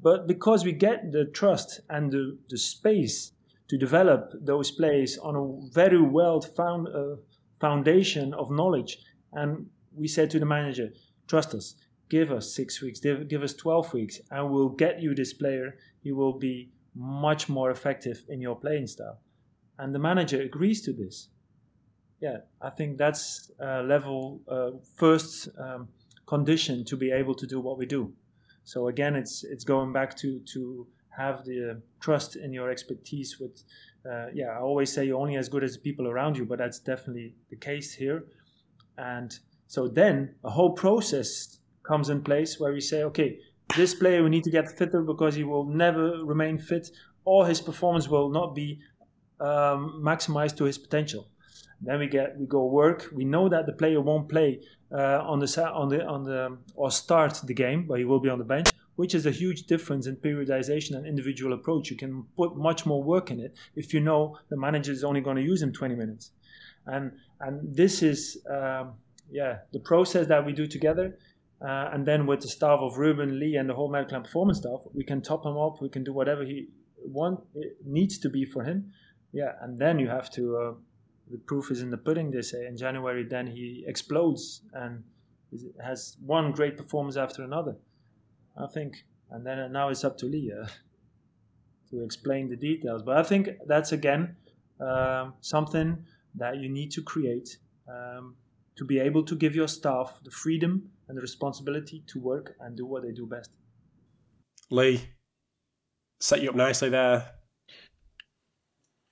But 0.01 0.27
because 0.27 0.65
we 0.65 0.73
get 0.73 1.11
the 1.11 1.25
trust 1.25 1.81
and 1.89 2.11
the, 2.11 2.37
the 2.49 2.57
space 2.57 3.31
to 3.69 3.77
develop 3.77 4.31
those 4.41 4.71
plays 4.71 5.17
on 5.17 5.35
a 5.35 5.73
very 5.73 6.01
well 6.01 6.41
found 6.41 6.87
uh, 6.89 7.15
foundation 7.59 8.33
of 8.33 8.51
knowledge, 8.51 8.99
and 9.33 9.67
we 9.95 10.07
said 10.07 10.29
to 10.31 10.39
the 10.39 10.45
manager, 10.45 10.89
trust 11.27 11.53
us, 11.53 11.75
give 12.09 12.31
us 12.31 12.53
six 12.53 12.81
weeks, 12.81 12.99
give, 12.99 13.27
give 13.27 13.43
us 13.43 13.53
12 13.53 13.93
weeks, 13.93 14.19
and 14.31 14.49
we'll 14.49 14.69
get 14.69 15.01
you 15.01 15.13
this 15.13 15.33
player. 15.33 15.75
He 16.01 16.11
will 16.11 16.37
be 16.37 16.71
much 16.95 17.49
more 17.49 17.71
effective 17.71 18.23
in 18.29 18.41
your 18.41 18.55
playing 18.55 18.87
style 18.87 19.19
and 19.79 19.95
the 19.95 19.99
manager 19.99 20.41
agrees 20.41 20.81
to 20.81 20.93
this, 20.93 21.29
yeah, 22.21 22.37
I 22.61 22.69
think 22.69 22.97
that's 22.97 23.49
a 23.59 23.81
level 23.81 24.41
uh, 24.47 24.71
first 24.95 25.49
um, 25.57 25.87
condition 26.27 26.85
to 26.85 26.97
be 26.97 27.11
able 27.11 27.33
to 27.35 27.47
do 27.47 27.59
what 27.59 27.77
we 27.77 27.85
do. 27.85 28.13
So 28.65 28.89
again, 28.89 29.15
it's 29.15 29.43
it's 29.43 29.63
going 29.63 29.93
back 29.93 30.15
to 30.17 30.39
to 30.53 30.85
have 31.19 31.43
the 31.43 31.81
trust 31.99 32.35
in 32.35 32.53
your 32.53 32.69
expertise 32.69 33.39
with 33.39 33.63
uh, 34.09 34.27
yeah 34.33 34.51
i 34.57 34.59
always 34.59 34.91
say 34.91 35.05
you're 35.05 35.19
only 35.19 35.35
as 35.35 35.49
good 35.49 35.63
as 35.63 35.73
the 35.73 35.79
people 35.79 36.07
around 36.07 36.37
you 36.37 36.45
but 36.45 36.57
that's 36.57 36.79
definitely 36.79 37.35
the 37.49 37.57
case 37.57 37.93
here 37.93 38.23
and 38.97 39.39
so 39.67 39.87
then 39.87 40.33
a 40.45 40.49
whole 40.49 40.71
process 40.71 41.59
comes 41.83 42.09
in 42.09 42.21
place 42.21 42.59
where 42.59 42.71
we 42.71 42.79
say 42.79 43.03
okay 43.03 43.37
this 43.75 43.93
player 43.93 44.23
we 44.23 44.29
need 44.29 44.43
to 44.43 44.49
get 44.49 44.77
fitter 44.77 45.01
because 45.01 45.35
he 45.35 45.43
will 45.43 45.65
never 45.65 46.23
remain 46.23 46.57
fit 46.57 46.89
or 47.25 47.45
his 47.45 47.59
performance 47.59 48.07
will 48.07 48.29
not 48.29 48.55
be 48.55 48.79
um, 49.39 50.01
maximized 50.03 50.57
to 50.57 50.65
his 50.65 50.77
potential 50.77 51.27
then 51.81 51.99
we 51.99 52.07
get 52.07 52.37
we 52.37 52.45
go 52.45 52.65
work 52.65 53.09
we 53.13 53.23
know 53.23 53.47
that 53.49 53.65
the 53.65 53.73
player 53.73 54.01
won't 54.01 54.27
play 54.27 54.59
uh, 54.91 55.19
on 55.23 55.39
the 55.39 55.71
on 55.71 55.89
the 55.89 56.05
on 56.05 56.23
the 56.23 56.57
or 56.75 56.91
start 56.91 57.39
the 57.45 57.53
game 57.53 57.85
but 57.87 57.99
he 57.99 58.05
will 58.05 58.19
be 58.19 58.29
on 58.29 58.37
the 58.37 58.45
bench 58.45 58.69
which 58.99 59.15
is 59.15 59.25
a 59.25 59.31
huge 59.31 59.63
difference 59.63 60.07
in 60.07 60.17
periodization 60.17 60.93
and 60.97 61.07
individual 61.07 61.53
approach. 61.53 61.89
You 61.89 61.95
can 61.95 62.25
put 62.35 62.57
much 62.57 62.85
more 62.85 63.01
work 63.01 63.31
in 63.31 63.39
it 63.39 63.55
if 63.73 63.93
you 63.93 64.01
know 64.01 64.37
the 64.49 64.57
manager 64.57 64.91
is 64.91 65.05
only 65.05 65.21
going 65.21 65.37
to 65.37 65.41
use 65.41 65.61
him 65.61 65.71
20 65.71 65.95
minutes. 65.95 66.31
And 66.85 67.13
and 67.39 67.73
this 67.73 68.03
is 68.03 68.19
um, 68.49 68.95
yeah 69.31 69.59
the 69.71 69.79
process 69.79 70.27
that 70.27 70.45
we 70.45 70.51
do 70.51 70.67
together. 70.67 71.17
Uh, 71.61 71.93
and 71.93 72.05
then 72.05 72.25
with 72.25 72.41
the 72.41 72.49
staff 72.49 72.79
of 72.81 72.97
Ruben, 72.97 73.39
Leigh, 73.39 73.55
and 73.55 73.69
the 73.69 73.73
whole 73.73 73.89
medical 73.89 74.17
and 74.17 74.25
performance 74.25 74.57
staff, 74.57 74.81
we 74.93 75.05
can 75.05 75.21
top 75.21 75.45
him 75.45 75.57
up. 75.57 75.81
We 75.81 75.87
can 75.87 76.03
do 76.03 76.11
whatever 76.11 76.43
he 76.43 76.67
want 76.97 77.39
it 77.55 77.77
needs 77.85 78.17
to 78.19 78.29
be 78.29 78.43
for 78.43 78.65
him. 78.65 78.91
Yeah, 79.31 79.53
and 79.61 79.79
then 79.79 79.99
you 79.99 80.07
have 80.07 80.29
to. 80.31 80.57
Uh, 80.57 80.73
the 81.29 81.37
proof 81.37 81.69
is 81.69 81.81
in 81.81 81.89
the 81.91 81.97
pudding. 81.97 82.31
They 82.31 82.41
say 82.41 82.65
in 82.65 82.75
January, 82.75 83.23
then 83.23 83.45
he 83.45 83.83
explodes 83.87 84.61
and 84.73 85.03
has 85.83 86.17
one 86.25 86.51
great 86.51 86.77
performance 86.77 87.17
after 87.17 87.43
another. 87.43 87.75
I 88.57 88.67
think, 88.67 89.05
and 89.31 89.45
then 89.45 89.71
now 89.71 89.89
it's 89.89 90.03
up 90.03 90.17
to 90.19 90.25
Leah 90.25 90.67
to 91.91 92.03
explain 92.03 92.49
the 92.49 92.55
details. 92.55 93.03
But 93.03 93.17
I 93.17 93.23
think 93.23 93.49
that's 93.67 93.91
again 93.91 94.35
um, 94.79 95.33
something 95.41 96.03
that 96.35 96.57
you 96.57 96.69
need 96.69 96.91
to 96.91 97.01
create 97.01 97.57
um, 97.87 98.35
to 98.75 98.85
be 98.85 98.99
able 98.99 99.23
to 99.23 99.35
give 99.35 99.55
your 99.55 99.67
staff 99.67 100.19
the 100.23 100.31
freedom 100.31 100.89
and 101.07 101.17
the 101.17 101.21
responsibility 101.21 102.03
to 102.07 102.19
work 102.19 102.55
and 102.61 102.75
do 102.75 102.85
what 102.85 103.03
they 103.03 103.11
do 103.11 103.25
best. 103.25 103.49
Leigh, 104.71 105.01
set 106.19 106.41
you 106.41 106.49
up 106.49 106.55
nicely 106.55 106.89
there. 106.89 107.38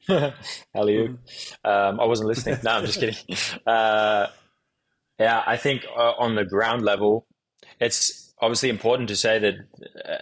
How 0.73 0.87
you? 0.87 1.19
Um, 1.65 1.99
I 1.99 2.05
wasn't 2.05 2.29
listening. 2.29 2.59
No, 2.63 2.71
I'm 2.71 2.85
just 2.85 2.99
kidding. 2.99 3.15
Uh, 3.67 4.27
yeah, 5.19 5.43
I 5.45 5.57
think 5.57 5.85
uh, 5.95 6.13
on 6.19 6.35
the 6.35 6.45
ground 6.45 6.83
level, 6.83 7.25
it's 7.79 8.33
obviously 8.39 8.69
important 8.69 9.09
to 9.09 9.15
say 9.15 9.39
that 9.39 9.55
uh, 10.05 10.17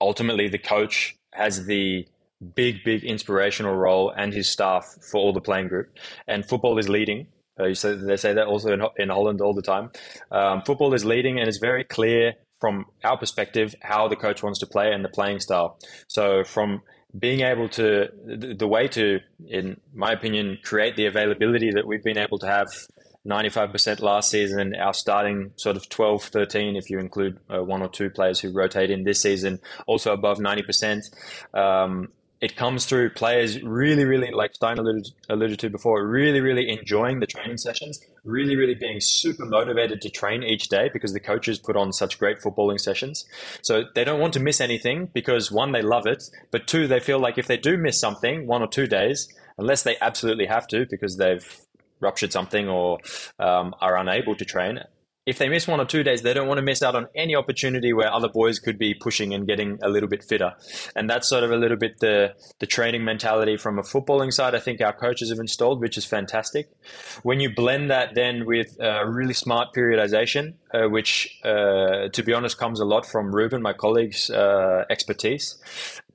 ultimately 0.00 0.48
the 0.48 0.58
coach 0.58 1.16
has 1.32 1.66
the 1.66 2.06
big, 2.54 2.84
big 2.84 3.04
inspirational 3.04 3.74
role 3.74 4.10
and 4.16 4.32
his 4.32 4.48
staff 4.48 4.86
for 5.10 5.18
all 5.18 5.32
the 5.32 5.40
playing 5.40 5.68
group. 5.68 5.88
And 6.26 6.46
football 6.46 6.78
is 6.78 6.88
leading. 6.88 7.26
Uh, 7.58 7.74
say, 7.74 7.94
they 7.94 8.16
say 8.16 8.34
that 8.34 8.46
also 8.46 8.72
in, 8.72 8.82
in 8.96 9.08
Holland 9.08 9.40
all 9.40 9.54
the 9.54 9.62
time. 9.62 9.90
Um, 10.30 10.62
football 10.62 10.94
is 10.94 11.04
leading, 11.04 11.38
and 11.38 11.48
it's 11.48 11.58
very 11.58 11.84
clear 11.84 12.34
from 12.60 12.86
our 13.04 13.18
perspective 13.18 13.74
how 13.82 14.08
the 14.08 14.16
coach 14.16 14.42
wants 14.42 14.60
to 14.60 14.66
play 14.66 14.92
and 14.92 15.04
the 15.04 15.08
playing 15.08 15.40
style. 15.40 15.78
So 16.08 16.44
from 16.44 16.82
being 17.16 17.40
able 17.40 17.68
to 17.70 18.08
the, 18.24 18.66
way 18.66 18.88
to, 18.88 19.20
in 19.48 19.80
my 19.94 20.12
opinion, 20.12 20.58
create 20.62 20.96
the 20.96 21.06
availability 21.06 21.70
that 21.70 21.86
we've 21.86 22.02
been 22.02 22.18
able 22.18 22.38
to 22.38 22.46
have 22.46 22.68
95% 23.26 24.00
last 24.00 24.30
season. 24.30 24.74
Our 24.74 24.94
starting 24.94 25.52
sort 25.56 25.76
of 25.76 25.88
12, 25.88 26.24
13, 26.24 26.76
if 26.76 26.90
you 26.90 26.98
include 26.98 27.38
uh, 27.48 27.62
one 27.62 27.82
or 27.82 27.88
two 27.88 28.10
players 28.10 28.40
who 28.40 28.52
rotate 28.52 28.90
in 28.90 29.04
this 29.04 29.20
season, 29.20 29.60
also 29.86 30.12
above 30.12 30.38
90%. 30.38 31.02
Um, 31.54 32.08
it 32.40 32.54
comes 32.54 32.84
through 32.84 33.10
players 33.10 33.62
really, 33.62 34.04
really, 34.04 34.30
like 34.30 34.52
Stijn 34.52 34.78
alluded, 34.78 35.08
alluded 35.30 35.58
to 35.60 35.70
before, 35.70 36.06
really, 36.06 36.40
really 36.40 36.68
enjoying 36.68 37.20
the 37.20 37.26
training 37.26 37.56
sessions, 37.56 37.98
really, 38.24 38.56
really 38.56 38.74
being 38.74 39.00
super 39.00 39.46
motivated 39.46 40.02
to 40.02 40.10
train 40.10 40.42
each 40.42 40.68
day 40.68 40.90
because 40.92 41.14
the 41.14 41.20
coaches 41.20 41.58
put 41.58 41.76
on 41.76 41.92
such 41.92 42.18
great 42.18 42.38
footballing 42.40 42.78
sessions. 42.78 43.24
So 43.62 43.84
they 43.94 44.04
don't 44.04 44.20
want 44.20 44.34
to 44.34 44.40
miss 44.40 44.60
anything 44.60 45.08
because 45.14 45.50
one, 45.50 45.72
they 45.72 45.82
love 45.82 46.06
it, 46.06 46.24
but 46.50 46.66
two, 46.66 46.86
they 46.86 47.00
feel 47.00 47.18
like 47.18 47.38
if 47.38 47.46
they 47.46 47.56
do 47.56 47.78
miss 47.78 47.98
something, 47.98 48.46
one 48.46 48.62
or 48.62 48.68
two 48.68 48.86
days, 48.86 49.32
unless 49.56 49.82
they 49.82 49.96
absolutely 50.02 50.46
have 50.46 50.66
to 50.68 50.84
because 50.90 51.16
they've 51.16 51.60
ruptured 52.00 52.32
something 52.32 52.68
or 52.68 52.98
um, 53.38 53.74
are 53.80 53.96
unable 53.96 54.36
to 54.36 54.44
train, 54.44 54.80
if 55.26 55.38
they 55.38 55.48
miss 55.48 55.66
one 55.66 55.80
or 55.80 55.84
two 55.84 56.04
days, 56.04 56.22
they 56.22 56.32
don't 56.32 56.46
want 56.46 56.58
to 56.58 56.62
miss 56.62 56.82
out 56.82 56.94
on 56.94 57.08
any 57.16 57.34
opportunity 57.34 57.92
where 57.92 58.10
other 58.12 58.28
boys 58.28 58.60
could 58.60 58.78
be 58.78 58.94
pushing 58.94 59.34
and 59.34 59.44
getting 59.46 59.76
a 59.82 59.88
little 59.88 60.08
bit 60.08 60.22
fitter. 60.22 60.54
And 60.94 61.10
that's 61.10 61.28
sort 61.28 61.42
of 61.42 61.50
a 61.50 61.56
little 61.56 61.76
bit 61.76 61.98
the, 61.98 62.34
the 62.60 62.66
training 62.66 63.04
mentality 63.04 63.56
from 63.56 63.78
a 63.78 63.82
footballing 63.82 64.32
side, 64.32 64.54
I 64.54 64.60
think 64.60 64.80
our 64.80 64.92
coaches 64.92 65.30
have 65.30 65.40
installed, 65.40 65.80
which 65.80 65.98
is 65.98 66.04
fantastic. 66.04 66.70
When 67.24 67.40
you 67.40 67.52
blend 67.52 67.90
that 67.90 68.14
then 68.14 68.46
with 68.46 68.80
uh, 68.80 69.04
really 69.04 69.34
smart 69.34 69.74
periodization, 69.74 70.54
uh, 70.72 70.88
which, 70.88 71.40
uh, 71.44 72.08
to 72.12 72.22
be 72.22 72.32
honest, 72.32 72.56
comes 72.56 72.78
a 72.78 72.84
lot 72.84 73.04
from 73.04 73.34
Ruben, 73.34 73.60
my 73.62 73.72
colleague's 73.72 74.30
uh, 74.30 74.84
expertise, 74.88 75.58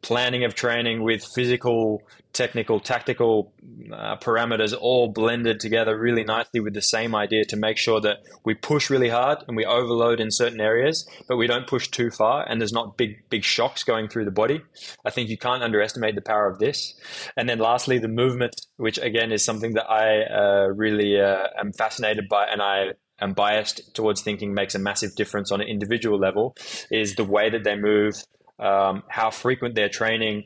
planning 0.02 0.46
of 0.46 0.56
training 0.56 1.04
with 1.04 1.24
physical 1.26 2.02
technical, 2.34 2.80
tactical 2.80 3.54
uh, 3.92 4.16
parameters 4.18 4.76
all 4.80 5.10
blended 5.10 5.60
together 5.60 5.98
really 5.98 6.24
nicely 6.24 6.60
with 6.60 6.74
the 6.74 6.82
same 6.82 7.16
idea 7.16 7.44
to 7.46 7.58
make 7.58 7.78
sure 7.78 8.00
that 8.02 8.18
we 8.46 8.54
push 8.54 8.90
really 8.90 9.10
hard 9.10 9.40
and 9.48 9.58
we 9.58 9.66
overload 9.66 10.20
in 10.20 10.32
certain 10.32 10.62
areas, 10.62 11.08
but 11.28 11.38
we 11.38 11.48
don't 11.48 11.68
push 11.68 11.90
too 11.90 12.10
far 12.10 12.48
and 12.48 12.62
there's 12.62 12.74
not 12.74 12.98
big, 12.98 13.24
big 13.30 13.44
shocks 13.44 13.84
going 13.84 14.08
through 14.08 14.26
the 14.26 14.32
body. 14.32 14.62
I 15.06 15.10
think 15.10 15.30
you 15.30 15.38
can't 15.38 15.64
underestimate 15.64 16.16
the 16.16 16.22
power 16.22 16.48
of 16.48 16.60
this. 16.60 16.94
And 17.36 17.50
then 17.50 17.60
lastly, 17.60 18.00
the 18.00 18.08
movement, 18.08 18.56
which 18.78 18.98
again 18.98 19.32
is 19.32 19.44
something 19.44 19.74
that 19.74 19.90
I 19.90 20.24
uh, 20.24 20.68
really 20.68 21.20
uh, 21.20 21.48
am 21.60 21.74
fascinated 21.74 22.30
by 22.30 22.46
and 22.46 22.62
I 22.62 22.92
am 23.20 23.34
biased 23.34 23.94
towards 23.94 24.22
thinking 24.22 24.54
makes 24.54 24.76
a 24.76 24.80
massive 24.80 25.16
difference 25.16 25.52
on 25.52 25.62
an 25.62 25.68
individual 25.68 26.18
level, 26.18 26.56
is 26.90 27.16
the 27.16 27.24
way 27.24 27.50
that 27.50 27.64
they 27.64 27.76
move. 27.76 28.16
Um, 28.60 29.02
how 29.08 29.32
frequent 29.32 29.74
they're 29.74 29.90
training, 29.90 30.44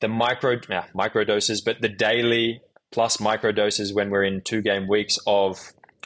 the 0.00 0.08
micro 0.08 0.58
yeah, 0.68 0.84
micro 0.94 1.24
doses, 1.24 1.60
but 1.60 1.80
the 1.80 1.88
daily 1.88 2.60
plus 2.92 3.20
micro 3.20 3.52
doses 3.52 3.92
when 3.92 4.10
we're 4.10 4.24
in 4.24 4.40
two 4.42 4.62
game 4.62 4.88
weeks 4.88 5.18
of 5.26 5.58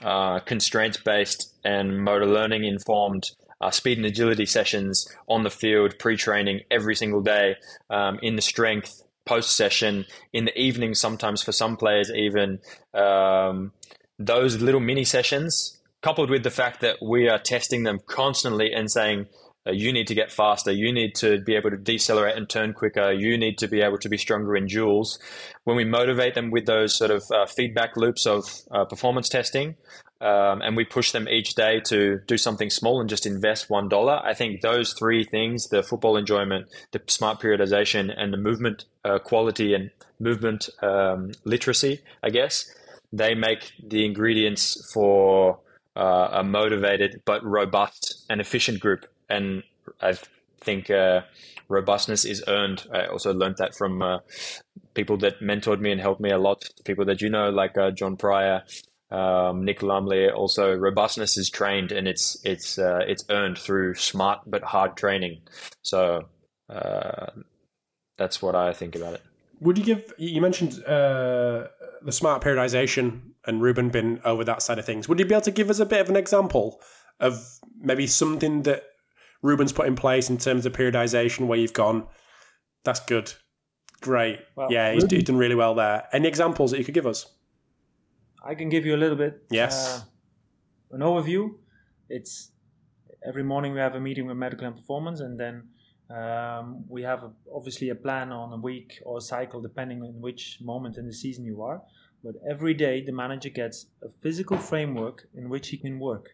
uh, 0.03 0.41
constraints 0.41 0.99
based 0.99 1.55
and 1.65 2.03
motor 2.03 2.27
learning 2.27 2.65
informed 2.65 3.31
uh, 3.61 3.71
speed 3.71 3.99
and 3.99 4.07
agility 4.07 4.47
sessions 4.47 5.07
on 5.29 5.43
the 5.43 5.51
field, 5.51 5.99
pre 5.99 6.17
training 6.17 6.61
every 6.71 6.95
single 6.97 7.21
day 7.21 7.57
um, 7.91 8.19
in 8.23 8.37
the 8.37 8.43
strength 8.43 9.03
post 9.27 9.57
session 9.57 10.07
in 10.33 10.47
the 10.47 10.59
evening. 10.59 10.95
Sometimes 10.95 11.43
for 11.43 11.53
some 11.53 11.77
players, 11.77 12.11
even 12.11 12.59
um, 12.95 13.73
those 14.19 14.61
little 14.61 14.81
mini 14.81 15.05
sessions, 15.05 15.79
coupled 16.03 16.31
with 16.31 16.43
the 16.43 16.51
fact 16.51 16.81
that 16.81 16.97
we 17.03 17.29
are 17.29 17.39
testing 17.39 17.83
them 17.83 17.99
constantly 18.07 18.73
and 18.73 18.91
saying 18.91 19.27
uh, 19.67 19.73
you 19.73 19.93
need 19.93 20.07
to 20.07 20.15
get 20.15 20.33
faster. 20.33 20.73
You 20.73 20.93
need 20.93 21.15
to 21.17 21.41
be 21.41 21.55
able 21.55 21.71
to 21.71 21.77
decelerate 21.77 22.37
and 22.37 22.49
turn 22.49 22.73
quicker. 22.73 23.13
You 23.13 23.37
need 23.37 23.59
to 23.59 23.69
be 23.69 23.83
able 23.83 23.99
to 23.99 24.09
be 24.09 24.17
stronger 24.17 24.57
in 24.57 24.67
duels. 24.67 25.19
When 25.65 25.77
we 25.77 25.85
motivate 25.85 26.35
them 26.35 26.51
with 26.51 26.67
those 26.67 26.97
sort 26.97 27.11
of 27.11 27.25
uh, 27.31 27.47
feedback 27.47 27.97
loops 27.97 28.27
of 28.27 28.45
uh, 28.71 28.85
performance 28.87 29.29
testing, 29.29 29.77
um, 30.23 30.61
and 30.61 30.77
we 30.77 30.85
push 30.85 31.13
them 31.13 31.29
each 31.29 31.55
day 31.55 31.81
to 31.87 32.21
do 32.27 32.37
something 32.37 32.69
small 32.69 33.01
and 33.01 33.09
just 33.09 33.27
invest 33.27 33.71
one 33.71 33.89
dollar. 33.89 34.21
I 34.23 34.35
think 34.35 34.61
those 34.61 34.93
three 34.93 35.25
things: 35.25 35.69
the 35.69 35.83
football 35.83 36.17
enjoyment, 36.17 36.67
the 36.93 37.01
smart 37.07 37.41
periodization, 37.41 38.13
and 38.17 38.33
the 38.33 38.39
movement 38.39 38.85
uh, 39.05 39.19
quality 39.19 39.75
and 39.75 39.91
movement 40.19 40.69
um, 40.83 41.33
literacy. 41.45 42.01
I 42.23 42.31
guess 42.31 42.71
they 43.13 43.35
make 43.35 43.73
the 43.83 44.05
ingredients 44.05 44.91
for 44.93 45.59
uh, 45.97 46.29
a 46.33 46.45
motivated 46.45 47.23
but 47.25 47.45
robust 47.45 48.25
and 48.31 48.41
efficient 48.41 48.81
group 48.81 49.07
and 49.31 49.63
I 50.01 50.19
think 50.61 50.91
uh, 50.91 51.23
robustness 51.69 52.25
is 52.25 52.45
earned. 52.47 52.87
I 52.93 53.07
also 53.07 53.33
learned 53.33 53.57
that 53.59 53.75
from 53.75 54.03
uh, 54.03 54.19
people 54.95 55.17
that 55.19 55.41
mentored 55.41 55.81
me 55.81 55.93
and 55.93 56.01
helped 56.01 56.21
me 56.21 56.31
a 56.31 56.39
lot. 56.39 56.69
People 56.85 57.05
that 57.07 57.23
you 57.23 57.31
know, 57.31 57.51
like 57.51 57.79
uh, 57.79 57.91
John 57.91 58.17
Pryor, 58.17 58.63
um, 59.11 59.65
Nick 59.65 59.83
Lumley. 59.83 60.29
Also, 60.31 60.75
robustness 60.75 61.37
is 61.37 61.51
trained 61.51 61.93
and 61.93 62.07
it's 62.07 62.37
it's 62.45 62.79
uh, 62.79 63.01
it's 63.07 63.25
earned 63.31 63.59
through 63.59 63.95
smart 63.95 64.41
but 64.47 64.63
hard 64.63 64.97
training. 64.97 65.41
So 65.83 66.29
uh, 66.69 67.27
that's 68.19 68.43
what 68.43 68.55
I 68.55 68.73
think 68.73 68.97
about 68.97 69.15
it. 69.15 69.23
Would 69.61 69.79
you 69.79 69.85
give? 69.85 70.13
You 70.19 70.41
mentioned 70.41 70.85
uh, 70.85 71.69
the 72.03 72.13
smart 72.13 72.43
periodization 72.43 73.21
and 73.47 73.63
Ruben 73.63 73.89
been 73.91 74.21
over 74.25 74.45
that 74.45 74.63
side 74.63 74.79
of 74.79 74.85
things. 74.85 75.09
Would 75.09 75.19
you 75.19 75.25
be 75.25 75.35
able 75.35 75.43
to 75.43 75.51
give 75.51 75.71
us 75.71 75.81
a 75.81 75.87
bit 75.87 76.01
of 76.01 76.09
an 76.09 76.17
example 76.17 76.81
of 77.21 77.61
maybe 77.81 78.07
something 78.07 78.63
that 78.63 78.85
Ruben's 79.43 79.73
put 79.73 79.87
in 79.87 79.97
place 79.97 80.31
in 80.31 80.39
terms 80.39 80.67
of 80.67 80.73
periodization 80.73 81.47
where 81.47 81.59
you've 81.59 81.73
gone, 81.73 82.07
that's 82.85 83.01
good. 83.01 83.33
Great. 84.01 84.41
Well, 84.57 84.71
yeah, 84.71 84.93
he's, 84.93 85.05
he's, 85.11 85.25
done 85.25 85.37
really 85.37 85.55
well 85.55 85.75
there. 85.75 86.07
Any 86.13 86.29
examples 86.29 86.71
that 86.71 86.79
you 86.79 86.85
could 86.85 86.95
give 86.95 87.07
us? 87.07 87.27
I 88.45 88.55
can 88.55 88.69
give 88.69 88.87
you 88.87 88.95
a 88.95 88.99
little 88.99 89.17
bit. 89.17 89.43
Yes. 89.51 90.03
Uh, 90.93 90.97
an 90.97 91.01
overview. 91.01 91.51
It's 92.09 92.53
every 93.27 93.43
morning 93.45 93.73
we 93.75 93.81
have 93.81 93.95
a 93.95 94.01
meeting 94.01 94.27
with 94.27 94.37
medical 94.37 94.67
and 94.67 94.77
performance, 94.77 95.21
and 95.21 95.39
then 95.39 95.69
Um, 96.11 96.85
we 96.89 97.05
have 97.05 97.23
a, 97.23 97.31
obviously 97.55 97.91
a 97.91 97.95
plan 97.95 98.33
on 98.33 98.53
a 98.53 98.61
week 98.61 98.99
or 99.07 99.19
a 99.19 99.21
cycle, 99.21 99.61
depending 99.63 100.03
on 100.03 100.21
which 100.21 100.59
moment 100.61 100.97
in 100.97 101.07
the 101.07 101.13
season 101.13 101.45
you 101.45 101.63
are. 101.63 101.81
But 102.25 102.35
every 102.53 102.75
day, 102.75 103.05
the 103.05 103.13
manager 103.13 103.49
gets 103.49 103.87
a 104.03 104.09
physical 104.23 104.59
framework 104.59 105.29
in 105.35 105.49
which 105.49 105.69
he 105.69 105.77
can 105.77 106.01
work, 106.01 106.27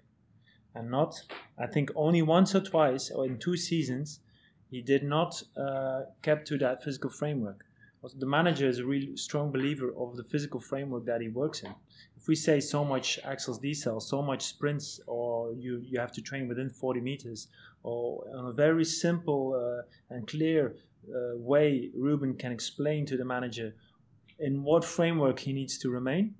and 0.76 0.90
not, 0.90 1.20
I 1.58 1.66
think, 1.66 1.90
only 1.96 2.22
once 2.22 2.54
or 2.54 2.60
twice 2.60 3.10
or 3.10 3.24
in 3.26 3.38
two 3.38 3.56
seasons, 3.56 4.20
he 4.70 4.82
did 4.82 5.02
not 5.02 5.42
uh, 5.56 6.02
kept 6.22 6.46
to 6.48 6.58
that 6.58 6.84
physical 6.84 7.10
framework. 7.10 7.64
The 8.18 8.26
manager 8.26 8.68
is 8.68 8.78
a 8.78 8.86
really 8.86 9.16
strong 9.16 9.50
believer 9.50 9.92
of 9.96 10.16
the 10.16 10.22
physical 10.22 10.60
framework 10.60 11.04
that 11.06 11.20
he 11.20 11.28
works 11.28 11.62
in. 11.62 11.74
If 12.16 12.28
we 12.28 12.36
say 12.36 12.60
so 12.60 12.84
much 12.84 13.18
accels 13.24 13.60
decel, 13.60 14.00
so 14.00 14.22
much 14.22 14.44
sprints, 14.44 15.00
or 15.08 15.52
you, 15.54 15.82
you 15.84 15.98
have 15.98 16.12
to 16.12 16.22
train 16.22 16.46
within 16.46 16.70
40 16.70 17.00
meters, 17.00 17.48
or 17.82 18.24
in 18.32 18.46
a 18.46 18.52
very 18.52 18.84
simple 18.84 19.54
uh, 19.54 20.14
and 20.14 20.24
clear 20.28 20.76
uh, 21.08 21.36
way, 21.36 21.90
Ruben 21.96 22.34
can 22.34 22.52
explain 22.52 23.06
to 23.06 23.16
the 23.16 23.24
manager 23.24 23.74
in 24.38 24.62
what 24.62 24.84
framework 24.84 25.40
he 25.40 25.52
needs 25.52 25.76
to 25.78 25.90
remain, 25.90 26.34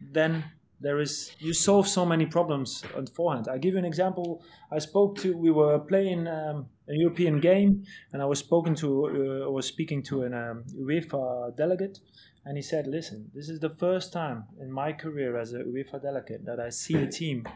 then 0.00 0.44
there 0.80 1.00
is 1.00 1.32
you 1.38 1.52
solve 1.52 1.88
so 1.88 2.04
many 2.04 2.26
problems 2.26 2.82
on 2.96 3.06
forehand. 3.06 3.48
I 3.48 3.58
give 3.58 3.72
you 3.72 3.78
an 3.78 3.84
example. 3.84 4.42
I 4.70 4.78
spoke 4.78 5.18
to 5.18 5.36
we 5.36 5.50
were 5.50 5.78
playing 5.78 6.26
um, 6.28 6.66
a 6.88 6.94
European 6.94 7.40
game, 7.40 7.84
and 8.12 8.22
I 8.22 8.26
was 8.26 8.38
spoken 8.38 8.74
to 8.76 9.46
uh, 9.46 9.50
was 9.50 9.66
speaking 9.66 10.02
to 10.04 10.22
an 10.22 10.34
um, 10.34 10.64
UEFA 10.78 11.56
delegate, 11.56 11.98
and 12.44 12.56
he 12.56 12.62
said, 12.62 12.86
"Listen, 12.86 13.30
this 13.34 13.48
is 13.48 13.60
the 13.60 13.70
first 13.70 14.12
time 14.12 14.44
in 14.60 14.70
my 14.70 14.92
career 14.92 15.38
as 15.38 15.52
a 15.54 15.60
UEFA 15.60 16.02
delegate 16.02 16.44
that 16.44 16.60
I 16.60 16.68
see 16.68 16.96
a 16.96 17.06
team 17.06 17.46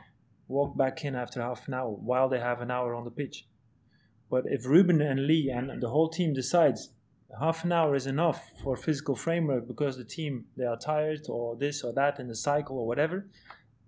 walk 0.49 0.77
back 0.77 1.05
in 1.05 1.15
after 1.15 1.41
half 1.41 1.69
an 1.69 1.75
hour 1.75 1.91
while 1.91 2.29
they 2.29 2.41
have 2.41 2.61
an 2.61 2.71
hour 2.71 2.95
on 2.95 3.05
the 3.05 3.11
pitch. 3.11 3.47
But 4.31 4.45
if 4.47 4.67
Ruben 4.67 5.01
and 5.01 5.27
Leigh 5.27 5.51
and 5.51 5.81
the 5.81 5.89
whole 5.89 6.09
team 6.09 6.33
decides 6.33 6.91
half 7.39 7.65
an 7.65 7.73
hour 7.73 7.95
is 7.95 8.07
enough 8.07 8.51
for 8.63 8.77
physical 8.77 9.15
framework 9.15 9.67
because 9.69 9.97
the 9.97 10.05
team 10.05 10.47
they 10.57 10.65
are 10.65 10.77
tired 10.77 11.21
or 11.29 11.57
this 11.57 11.83
or 11.85 11.93
that 11.93 12.19
in 12.19 12.29
the 12.29 12.35
cycle 12.35 12.79
or 12.79 12.87
whatever, 12.87 13.27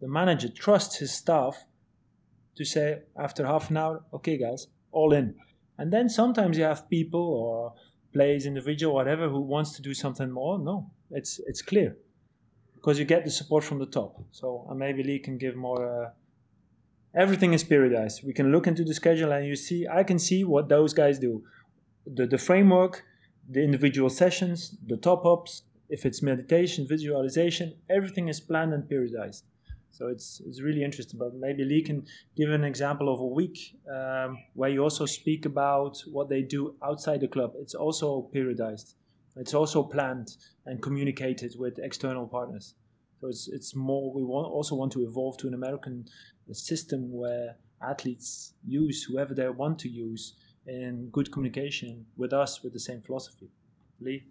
the 0.00 0.08
manager 0.08 0.48
trusts 0.48 0.98
his 0.98 1.12
staff 1.12 1.64
to 2.56 2.64
say 2.64 3.00
after 3.18 3.46
half 3.46 3.70
an 3.70 3.76
hour, 3.76 4.04
okay 4.12 4.36
guys, 4.36 4.66
all 4.90 5.12
in. 5.12 5.34
And 5.78 5.92
then 5.92 6.08
sometimes 6.08 6.58
you 6.58 6.64
have 6.64 6.88
people 6.88 7.20
or 7.20 7.74
plays 8.12 8.46
individual 8.46 8.94
whatever 8.94 9.28
who 9.28 9.40
wants 9.40 9.72
to 9.76 9.82
do 9.82 9.94
something 9.94 10.30
more. 10.30 10.58
No, 10.58 10.90
it's 11.10 11.40
it's 11.46 11.62
clear 11.62 11.96
because 12.74 12.98
you 12.98 13.04
get 13.04 13.24
the 13.24 13.30
support 13.30 13.64
from 13.64 13.78
the 13.78 13.86
top. 13.86 14.22
So 14.32 14.66
uh, 14.70 14.74
maybe 14.74 15.02
Leigh 15.02 15.18
can 15.18 15.38
give 15.38 15.56
more. 15.56 15.80
Uh, 16.04 16.10
everything 17.14 17.52
is 17.52 17.64
periodized. 17.64 18.24
We 18.24 18.32
can 18.32 18.52
look 18.52 18.66
into 18.66 18.84
the 18.84 18.94
schedule 18.94 19.32
and 19.32 19.46
you 19.46 19.56
see. 19.56 19.86
I 19.88 20.04
can 20.04 20.18
see 20.18 20.44
what 20.44 20.68
those 20.68 20.92
guys 20.92 21.18
do. 21.18 21.42
The 22.06 22.26
the 22.26 22.38
framework 22.38 23.04
the 23.48 23.62
individual 23.62 24.10
sessions, 24.10 24.76
the 24.86 24.96
top 24.96 25.26
ups, 25.26 25.62
if 25.88 26.06
it's 26.06 26.22
meditation, 26.22 26.86
visualization, 26.86 27.74
everything 27.90 28.28
is 28.28 28.40
planned 28.40 28.72
and 28.72 28.84
periodized. 28.84 29.42
So 29.90 30.08
it's, 30.08 30.40
it's 30.46 30.60
really 30.60 30.82
interesting. 30.82 31.18
But 31.18 31.34
maybe 31.34 31.64
Leigh 31.64 31.82
can 31.82 32.06
give 32.34 32.50
an 32.50 32.64
example 32.64 33.12
of 33.12 33.20
a 33.20 33.26
week 33.26 33.76
um, 33.90 34.38
where 34.54 34.70
you 34.70 34.82
also 34.82 35.06
speak 35.06 35.44
about 35.44 36.02
what 36.10 36.28
they 36.28 36.42
do 36.42 36.74
outside 36.82 37.20
the 37.20 37.28
club. 37.28 37.52
It's 37.56 37.74
also 37.74 38.28
periodized. 38.34 38.94
It's 39.36 39.54
also 39.54 39.82
planned 39.82 40.36
and 40.66 40.82
communicated 40.82 41.54
with 41.58 41.78
external 41.78 42.26
partners. 42.26 42.74
So 43.20 43.28
it's, 43.28 43.48
it's 43.48 43.76
more. 43.76 44.12
We 44.12 44.24
want, 44.24 44.48
also 44.48 44.74
want 44.74 44.92
to 44.92 45.02
evolve 45.02 45.36
to 45.38 45.46
an 45.46 45.54
American 45.54 46.06
system 46.52 47.12
where 47.12 47.56
athletes 47.82 48.54
use 48.66 49.04
whoever 49.04 49.34
they 49.34 49.48
want 49.48 49.78
to 49.80 49.88
use 49.88 50.34
in 50.66 51.08
good 51.10 51.32
communication 51.32 52.06
with 52.16 52.32
us 52.32 52.62
with 52.62 52.72
the 52.72 52.80
same 52.80 53.00
philosophy. 53.00 53.50
Leigh? 54.00 54.24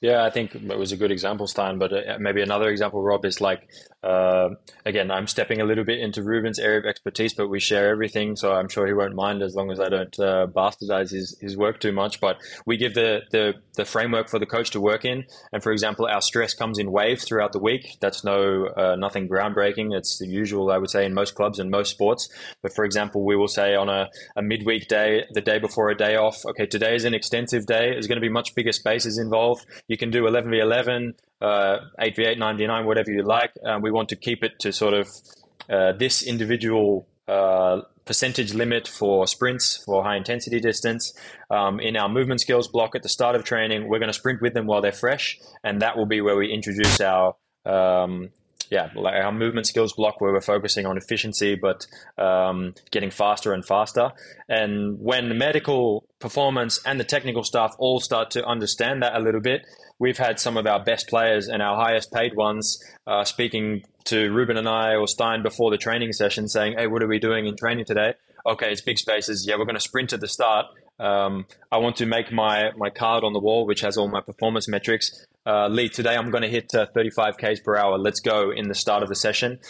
Yeah, 0.00 0.24
I 0.24 0.30
think 0.30 0.54
it 0.54 0.78
was 0.78 0.92
a 0.92 0.96
good 0.96 1.10
example, 1.10 1.46
Stijn. 1.46 1.78
But 1.78 1.92
uh, 1.92 2.18
maybe 2.20 2.42
another 2.42 2.68
example, 2.68 3.02
Rob, 3.02 3.24
is 3.24 3.40
like 3.40 3.68
uh, 4.06 4.50
again, 4.84 5.10
I'm 5.10 5.26
stepping 5.26 5.60
a 5.60 5.64
little 5.64 5.82
bit 5.82 5.98
into 5.98 6.22
Ruben's 6.22 6.60
area 6.60 6.78
of 6.78 6.84
expertise, 6.84 7.34
but 7.34 7.48
we 7.48 7.58
share 7.58 7.88
everything, 7.90 8.36
so 8.36 8.52
I'm 8.52 8.68
sure 8.68 8.86
he 8.86 8.92
won't 8.92 9.16
mind 9.16 9.42
as 9.42 9.56
long 9.56 9.72
as 9.72 9.80
I 9.80 9.88
don't 9.88 10.16
uh, 10.20 10.46
bastardize 10.46 11.10
his, 11.10 11.36
his 11.40 11.56
work 11.56 11.80
too 11.80 11.90
much. 11.90 12.20
But 12.20 12.36
we 12.66 12.76
give 12.76 12.94
the, 12.94 13.22
the 13.32 13.54
the 13.74 13.84
framework 13.84 14.28
for 14.28 14.38
the 14.38 14.46
coach 14.46 14.70
to 14.70 14.80
work 14.80 15.04
in, 15.04 15.24
and 15.52 15.62
for 15.62 15.72
example, 15.72 16.06
our 16.06 16.20
stress 16.20 16.54
comes 16.54 16.78
in 16.78 16.92
waves 16.92 17.24
throughout 17.24 17.52
the 17.52 17.58
week. 17.58 17.96
That's 18.00 18.22
no 18.22 18.66
uh, 18.66 18.94
nothing 18.96 19.28
groundbreaking. 19.28 19.92
It's 19.96 20.18
the 20.18 20.28
usual, 20.28 20.70
I 20.70 20.78
would 20.78 20.90
say, 20.90 21.04
in 21.04 21.12
most 21.14 21.34
clubs 21.34 21.58
and 21.58 21.70
most 21.70 21.90
sports. 21.90 22.28
But 22.62 22.74
for 22.74 22.84
example, 22.84 23.24
we 23.24 23.34
will 23.34 23.48
say 23.48 23.74
on 23.74 23.88
a, 23.88 24.08
a 24.36 24.42
midweek 24.42 24.86
day, 24.88 25.24
the 25.32 25.40
day 25.40 25.58
before 25.58 25.88
a 25.90 25.96
day 25.96 26.14
off, 26.16 26.44
okay, 26.46 26.66
today 26.66 26.94
is 26.94 27.04
an 27.04 27.14
extensive 27.14 27.66
day. 27.66 27.90
There's 27.90 28.06
going 28.06 28.20
to 28.20 28.26
be 28.26 28.28
much 28.28 28.54
bigger 28.54 28.72
spaces 28.72 29.18
involved. 29.18 29.66
You 29.88 29.96
can 29.96 30.10
do 30.10 30.26
11 30.26 30.50
v 30.50 30.58
11 30.58 31.14
uh, 31.40 31.78
8v8, 32.00 32.38
9v9, 32.38 32.84
whatever 32.84 33.10
you 33.10 33.22
like. 33.22 33.52
We 33.80 33.90
want 33.90 34.08
to 34.10 34.16
keep 34.16 34.42
it 34.42 34.58
to 34.60 34.72
sort 34.72 34.94
of 34.94 35.08
uh, 35.68 35.92
this 35.92 36.22
individual 36.22 37.06
uh, 37.28 37.82
percentage 38.04 38.54
limit 38.54 38.86
for 38.86 39.26
sprints 39.26 39.82
for 39.84 40.04
high 40.04 40.16
intensity 40.16 40.60
distance. 40.60 41.12
Um, 41.50 41.80
in 41.80 41.96
our 41.96 42.08
movement 42.08 42.40
skills 42.40 42.68
block 42.68 42.94
at 42.94 43.02
the 43.02 43.08
start 43.08 43.34
of 43.34 43.44
training, 43.44 43.88
we're 43.88 43.98
going 43.98 44.08
to 44.08 44.14
sprint 44.14 44.40
with 44.40 44.54
them 44.54 44.66
while 44.66 44.80
they're 44.80 44.92
fresh, 44.92 45.38
and 45.64 45.82
that 45.82 45.96
will 45.96 46.06
be 46.06 46.20
where 46.20 46.36
we 46.36 46.52
introduce 46.52 47.00
our 47.00 47.34
um, 47.64 48.30
yeah, 48.70 48.90
like 48.94 49.14
our 49.14 49.32
movement 49.32 49.66
skills 49.66 49.92
block 49.92 50.20
where 50.20 50.32
we're 50.32 50.40
focusing 50.40 50.86
on 50.86 50.96
efficiency, 50.96 51.54
but 51.54 51.86
um, 52.18 52.74
getting 52.90 53.10
faster 53.10 53.52
and 53.52 53.64
faster. 53.64 54.12
And 54.48 54.98
when 55.00 55.28
the 55.28 55.34
medical 55.34 56.04
performance 56.18 56.80
and 56.84 56.98
the 56.98 57.04
technical 57.04 57.44
staff 57.44 57.74
all 57.78 58.00
start 58.00 58.30
to 58.32 58.44
understand 58.44 59.02
that 59.02 59.16
a 59.16 59.20
little 59.20 59.40
bit, 59.40 59.66
we've 59.98 60.18
had 60.18 60.40
some 60.40 60.56
of 60.56 60.66
our 60.66 60.82
best 60.82 61.08
players 61.08 61.48
and 61.48 61.62
our 61.62 61.76
highest 61.76 62.12
paid 62.12 62.34
ones 62.34 62.82
uh, 63.06 63.24
speaking 63.24 63.84
to 64.04 64.32
Ruben 64.32 64.56
and 64.56 64.68
I 64.68 64.94
or 64.94 65.06
Stijn 65.06 65.42
before 65.42 65.70
the 65.70 65.78
training 65.78 66.12
session 66.12 66.48
saying, 66.48 66.74
Hey, 66.78 66.86
what 66.86 67.02
are 67.02 67.08
we 67.08 67.18
doing 67.18 67.46
in 67.46 67.56
training 67.56 67.84
today? 67.84 68.14
Okay, 68.46 68.70
it's 68.70 68.80
big 68.80 68.98
spaces. 68.98 69.44
Yeah, 69.46 69.56
we're 69.56 69.64
going 69.64 69.74
to 69.74 69.80
sprint 69.80 70.12
at 70.12 70.20
the 70.20 70.28
start. 70.28 70.66
Um, 70.98 71.46
I 71.70 71.78
want 71.78 71.96
to 71.96 72.06
make 72.06 72.32
my, 72.32 72.70
my 72.76 72.90
card 72.90 73.24
on 73.24 73.32
the 73.32 73.40
wall, 73.40 73.66
which 73.66 73.80
has 73.80 73.96
all 73.96 74.08
my 74.08 74.20
performance 74.20 74.68
metrics. 74.68 75.26
Uh, 75.46 75.68
Leigh, 75.68 75.88
today 75.88 76.16
I'm 76.16 76.30
going 76.30 76.42
to 76.42 76.48
hit 76.48 76.74
uh, 76.74 76.86
35 76.92 77.36
Ks 77.36 77.60
per 77.60 77.76
hour. 77.76 77.98
Let's 77.98 78.20
go 78.20 78.50
in 78.50 78.68
the 78.68 78.74
start 78.74 79.02
of 79.02 79.08
the 79.08 79.14
session. 79.14 79.60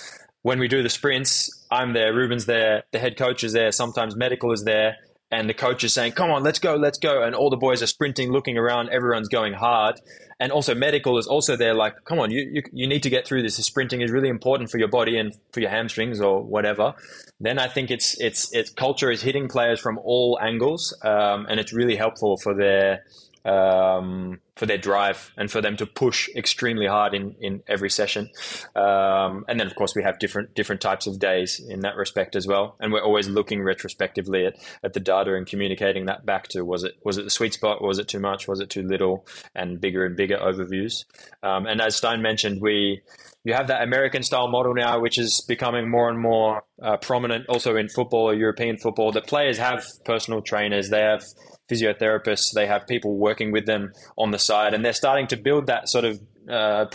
When 0.43 0.59
we 0.59 0.69
do 0.69 0.83
the 0.83 0.89
sprints, 0.89 1.51
I'm 1.71 1.93
there, 1.93 2.15
Ruben's 2.15 2.47
there, 2.47 2.85
the 2.93 2.99
head 2.99 3.17
coach 3.19 3.45
is 3.45 3.53
there, 3.53 3.73
sometimes 3.73 4.17
medical 4.17 4.53
is 4.53 4.65
there 4.65 4.97
and 5.31 5.49
the 5.49 5.55
coach 5.55 5.83
is 5.83 5.93
saying, 5.93 6.13
"Come 6.13 6.31
on, 6.31 6.43
let's 6.43 6.59
go, 6.59 6.77
let's 6.77 6.99
go," 6.99 7.23
and 7.23 7.35
all 7.35 7.51
the 7.51 7.57
boys 7.57 7.83
are 7.83 7.87
sprinting, 7.87 8.31
looking 8.31 8.57
around, 8.57 8.91
everyone's 8.91 9.29
going 9.29 9.55
hard, 9.55 10.01
and 10.39 10.53
also 10.53 10.75
medical 10.75 11.19
is 11.19 11.27
also 11.27 11.57
there, 11.57 11.75
like, 11.75 11.95
"Come 12.05 12.21
on, 12.21 12.31
you 12.31 12.49
you, 12.53 12.63
you 12.73 12.87
need 12.87 13.03
to 13.03 13.11
get 13.11 13.27
through 13.27 13.43
this. 13.43 13.57
Sprinting 13.57 14.03
is 14.03 14.11
really 14.11 14.29
important 14.29 14.71
for 14.71 14.79
your 14.79 14.89
body 14.89 15.19
and 15.19 15.35
for 15.53 15.61
your 15.61 15.71
hamstrings 15.71 16.21
or 16.21 16.43
whatever." 16.43 16.95
Then 17.41 17.59
I 17.59 17.67
think 17.67 17.91
it's 17.91 18.19
it's 18.21 18.55
it's 18.55 18.71
culture 18.71 19.11
is 19.11 19.23
hitting 19.23 19.49
players 19.49 19.81
from 19.81 19.99
all 19.99 20.39
angles, 20.41 20.97
um, 21.03 21.47
and 21.49 21.59
it's 21.59 21.73
really 21.73 21.97
helpful 21.97 22.37
for 22.37 22.55
their 22.55 23.05
um, 23.45 24.39
for 24.57 24.67
their 24.67 24.79
drive 24.79 25.33
and 25.37 25.51
for 25.51 25.61
them 25.61 25.77
to 25.77 25.87
push 25.87 26.29
extremely 26.35 26.87
hard 26.87 27.15
in, 27.15 27.37
in 27.41 27.63
every 27.69 27.91
session. 27.91 28.31
Um, 28.75 29.45
and 29.49 29.61
then, 29.61 29.67
of 29.67 29.75
course, 29.75 29.95
we 29.95 30.03
have 30.03 30.19
different 30.19 30.55
different 30.55 30.81
types 30.81 31.07
of 31.07 31.19
days 31.19 31.61
in 31.61 31.81
that 31.81 31.97
respect 31.97 32.35
as 32.35 32.47
well. 32.47 32.77
And 32.81 32.93
we're 32.93 33.05
always 33.05 33.29
looking 33.29 33.63
retrospectively 33.63 34.47
at, 34.47 34.57
at 34.83 34.95
the 34.95 35.01
data 35.01 35.35
and 35.35 35.47
communicating 35.47 36.07
that 36.07 36.25
back 36.25 36.49
to 36.49 36.63
was 36.65 36.85
it 36.85 36.95
was 37.05 37.19
it 37.19 37.25
the 37.25 37.31
sweet 37.31 37.55
spot? 37.55 37.83
Was 37.83 37.99
it 37.99 38.09
too 38.09 38.21
much? 38.21 38.49
Was 38.49 38.61
it 38.61 38.71
too 38.71 38.83
little? 38.83 39.27
And 39.55 39.81
bigger 39.81 40.05
and 40.05 40.17
bigger 40.17 40.39
overviews. 40.39 41.05
Um, 41.43 41.67
and 41.67 41.81
as 41.81 42.01
Stijn 42.01 42.21
mentioned, 42.21 42.61
we 42.63 43.03
you 43.47 43.55
have 43.55 43.69
that 43.69 43.83
American 43.83 44.25
style 44.25 44.49
model 44.49 44.75
now, 44.75 44.99
which 44.99 45.19
is 45.19 45.45
becoming 45.47 45.89
more 45.89 46.09
and 46.09 46.19
more 46.19 46.65
uh, 46.83 46.97
prominent 46.97 47.47
also 47.49 47.77
in 47.77 47.89
football 47.89 48.37
European 48.37 48.77
football. 48.77 49.13
That 49.13 49.29
players 49.29 49.57
have 49.59 49.85
personal 50.05 50.43
trainers, 50.43 50.89
they 50.89 51.03
have 51.03 51.23
physiotherapists, 51.71 52.53
they 52.53 52.67
have 52.67 52.89
people 52.89 53.17
working 53.17 53.53
with 53.53 53.67
them 53.67 53.93
on 54.19 54.33
the 54.33 54.39
side, 54.47 54.75
and 54.75 54.85
they're 54.85 54.93
starting 54.93 55.27
to 55.29 55.37
build 55.37 55.67
that 55.67 55.89
sort 55.89 56.05
of 56.05 56.21
uh, 56.49 56.87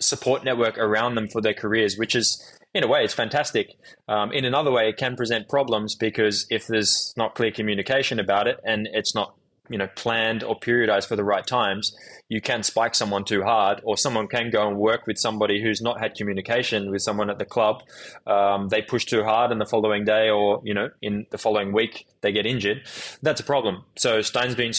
support 0.00 0.44
network 0.44 0.78
around 0.78 1.14
them 1.14 1.28
for 1.28 1.40
their 1.40 1.54
careers, 1.54 1.96
which 1.96 2.14
is 2.14 2.58
in 2.74 2.84
a 2.84 2.86
way 2.86 3.04
it's 3.04 3.14
fantastic. 3.14 3.76
Um, 4.08 4.32
in 4.32 4.44
another 4.44 4.70
way, 4.70 4.88
it 4.88 4.96
can 4.96 5.16
present 5.16 5.48
problems 5.48 5.94
because 5.94 6.46
if 6.50 6.66
there's 6.66 7.12
not 7.16 7.34
clear 7.34 7.50
communication 7.50 8.18
about 8.18 8.46
it 8.46 8.58
and 8.64 8.88
it's 8.92 9.14
not 9.14 9.34
you 9.72 9.78
know 9.78 9.88
planned 9.96 10.44
or 10.44 10.58
periodized 10.58 11.08
for 11.08 11.16
the 11.16 11.24
right 11.24 11.46
times, 11.46 11.96
you 12.28 12.40
can 12.40 12.62
spike 12.62 12.94
someone 12.94 13.24
too 13.24 13.42
hard, 13.42 13.80
or 13.84 13.96
someone 13.96 14.28
can 14.28 14.50
go 14.50 14.68
and 14.68 14.76
work 14.76 15.06
with 15.06 15.18
somebody 15.18 15.62
who's 15.62 15.80
not 15.80 16.00
had 16.00 16.14
communication 16.14 16.90
with 16.90 17.02
someone 17.02 17.30
at 17.30 17.38
the 17.38 17.44
club. 17.44 17.82
Um, 18.26 18.68
they 18.68 18.82
push 18.82 19.04
too 19.04 19.24
hard, 19.24 19.50
and 19.50 19.60
the 19.60 19.66
following 19.66 20.04
day, 20.04 20.30
or 20.30 20.60
you 20.64 20.74
know, 20.74 20.90
in 21.00 21.26
the 21.30 21.38
following 21.38 21.72
week, 21.72 22.06
they 22.20 22.32
get 22.32 22.46
injured. 22.46 22.82
That's 23.22 23.40
a 23.40 23.44
problem. 23.44 23.84
So 23.96 24.20
Stijn's 24.20 24.54
been 24.54 24.72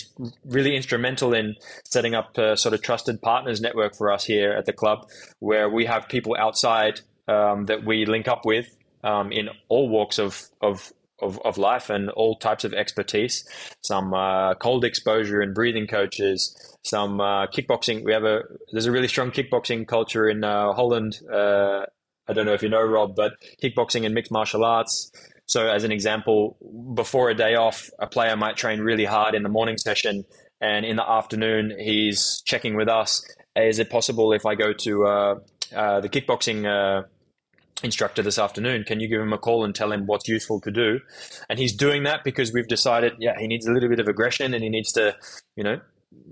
really 0.45 0.75
instrumental 0.75 1.33
in 1.33 1.55
setting 1.83 2.15
up 2.15 2.37
a 2.37 2.55
sort 2.55 2.73
of 2.73 2.81
trusted 2.81 3.21
partners 3.21 3.61
network 3.61 3.95
for 3.95 4.11
us 4.11 4.23
here 4.23 4.53
at 4.53 4.65
the 4.65 4.73
club, 4.73 5.09
where 5.39 5.69
we 5.69 5.85
have 5.85 6.07
people 6.07 6.35
outside 6.39 7.01
um, 7.27 7.65
that 7.65 7.83
we 7.83 8.05
link 8.05 8.27
up 8.27 8.45
with 8.45 8.75
um, 9.03 9.31
in 9.31 9.49
all 9.69 9.89
walks 9.89 10.19
of 10.19 10.49
of 10.61 10.91
of, 11.23 11.39
of 11.45 11.57
life 11.57 11.89
and 11.89 12.09
all 12.11 12.35
types 12.35 12.63
of 12.63 12.73
expertise. 12.73 13.47
Some 13.81 14.13
uh, 14.13 14.55
cold 14.55 14.85
exposure 14.85 15.41
and 15.41 15.53
breathing 15.55 15.87
coaches. 15.87 16.55
Some 16.83 17.21
uh, 17.21 17.47
kickboxing. 17.47 18.03
We 18.03 18.13
have 18.13 18.23
a 18.23 18.41
there's 18.71 18.85
a 18.85 18.91
really 18.91 19.07
strong 19.07 19.31
kickboxing 19.31 19.87
culture 19.87 20.27
in 20.27 20.43
uh, 20.43 20.73
Holland. 20.73 21.19
Uh, 21.31 21.85
I 22.27 22.33
don't 22.33 22.45
know 22.45 22.53
if 22.53 22.63
you 22.63 22.69
know 22.69 22.81
Rob, 22.81 23.15
but 23.15 23.33
kickboxing 23.61 24.05
and 24.05 24.13
mixed 24.13 24.31
martial 24.31 24.63
arts. 24.63 25.11
So, 25.45 25.67
as 25.67 25.83
an 25.83 25.91
example, 25.91 26.57
before 26.93 27.29
a 27.29 27.35
day 27.35 27.55
off, 27.55 27.89
a 27.99 28.07
player 28.07 28.35
might 28.35 28.55
train 28.55 28.79
really 28.79 29.05
hard 29.05 29.35
in 29.35 29.43
the 29.43 29.49
morning 29.49 29.77
session, 29.77 30.23
and 30.61 30.85
in 30.85 30.95
the 30.95 31.09
afternoon, 31.09 31.73
he's 31.77 32.41
checking 32.45 32.75
with 32.75 32.87
us. 32.87 33.25
Is 33.55 33.79
it 33.79 33.89
possible 33.89 34.31
if 34.31 34.45
I 34.45 34.55
go 34.55 34.71
to 34.73 35.05
uh, 35.05 35.35
uh, 35.75 35.99
the 35.99 36.09
kickboxing 36.09 37.05
instructor 37.83 38.21
this 38.21 38.39
afternoon. 38.39 38.83
Can 38.83 38.99
you 38.99 39.07
give 39.07 39.21
him 39.21 39.33
a 39.33 39.37
call 39.37 39.63
and 39.63 39.75
tell 39.75 39.91
him 39.91 40.05
what's 40.05 40.27
useful 40.27 40.59
to 40.61 40.71
do? 40.71 40.99
And 41.49 41.59
he's 41.59 41.73
doing 41.75 42.03
that 42.03 42.23
because 42.23 42.53
we've 42.53 42.67
decided, 42.67 43.13
yeah, 43.19 43.37
he 43.37 43.47
needs 43.47 43.67
a 43.67 43.71
little 43.71 43.89
bit 43.89 43.99
of 43.99 44.07
aggression 44.07 44.53
and 44.53 44.63
he 44.63 44.69
needs 44.69 44.91
to, 44.93 45.15
you 45.55 45.63
know, 45.63 45.79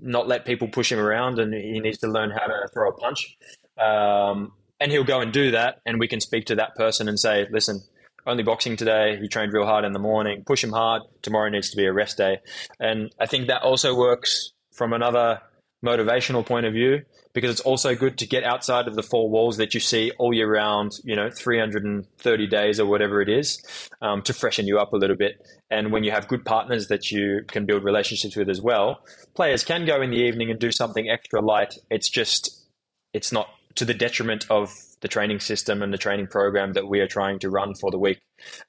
not 0.00 0.28
let 0.28 0.44
people 0.44 0.68
push 0.68 0.90
him 0.90 0.98
around 0.98 1.38
and 1.38 1.52
he 1.52 1.80
needs 1.80 1.98
to 1.98 2.08
learn 2.08 2.30
how 2.30 2.46
to 2.46 2.68
throw 2.72 2.88
a 2.88 2.92
punch. 2.92 3.36
Um, 3.78 4.52
and 4.80 4.90
he'll 4.90 5.04
go 5.04 5.20
and 5.20 5.32
do 5.32 5.52
that. 5.52 5.80
And 5.86 6.00
we 6.00 6.08
can 6.08 6.20
speak 6.20 6.46
to 6.46 6.56
that 6.56 6.74
person 6.74 7.08
and 7.08 7.18
say, 7.18 7.46
listen, 7.50 7.82
only 8.26 8.42
boxing 8.42 8.76
today. 8.76 9.18
He 9.20 9.28
trained 9.28 9.52
real 9.52 9.66
hard 9.66 9.84
in 9.84 9.92
the 9.92 9.98
morning. 9.98 10.44
Push 10.44 10.64
him 10.64 10.72
hard. 10.72 11.02
Tomorrow 11.22 11.50
needs 11.50 11.70
to 11.70 11.76
be 11.76 11.86
a 11.86 11.92
rest 11.92 12.16
day. 12.16 12.38
And 12.80 13.12
I 13.18 13.26
think 13.26 13.48
that 13.48 13.62
also 13.62 13.96
works 13.96 14.52
from 14.72 14.92
another 14.92 15.40
motivational 15.84 16.46
point 16.46 16.66
of 16.66 16.72
view 16.72 17.02
because 17.32 17.50
it's 17.50 17.60
also 17.60 17.94
good 17.94 18.18
to 18.18 18.26
get 18.26 18.44
outside 18.44 18.86
of 18.86 18.94
the 18.94 19.02
four 19.02 19.28
walls 19.30 19.56
that 19.56 19.74
you 19.74 19.80
see 19.80 20.12
all 20.18 20.34
year 20.34 20.50
round, 20.50 20.92
you 21.02 21.16
know, 21.16 21.30
330 21.30 22.46
days 22.46 22.78
or 22.78 22.86
whatever 22.86 23.22
it 23.22 23.28
is, 23.28 23.62
um, 24.02 24.22
to 24.22 24.34
freshen 24.34 24.66
you 24.66 24.78
up 24.78 24.92
a 24.92 24.96
little 24.96 25.16
bit. 25.16 25.44
And 25.70 25.92
when 25.92 26.04
you 26.04 26.10
have 26.10 26.28
good 26.28 26.44
partners 26.44 26.88
that 26.88 27.10
you 27.10 27.42
can 27.48 27.64
build 27.64 27.84
relationships 27.84 28.36
with 28.36 28.50
as 28.50 28.60
well, 28.60 29.00
players 29.34 29.64
can 29.64 29.86
go 29.86 30.02
in 30.02 30.10
the 30.10 30.18
evening 30.18 30.50
and 30.50 30.60
do 30.60 30.70
something 30.70 31.08
extra 31.08 31.40
light. 31.40 31.74
It's 31.90 32.10
just, 32.10 32.66
it's 33.14 33.32
not 33.32 33.48
to 33.76 33.84
the 33.86 33.94
detriment 33.94 34.46
of 34.50 34.74
the 35.00 35.08
training 35.08 35.40
system 35.40 35.82
and 35.82 35.92
the 35.92 35.98
training 35.98 36.26
program 36.26 36.74
that 36.74 36.86
we 36.86 37.00
are 37.00 37.08
trying 37.08 37.38
to 37.40 37.50
run 37.50 37.74
for 37.74 37.90
the 37.90 37.98
week. 37.98 38.18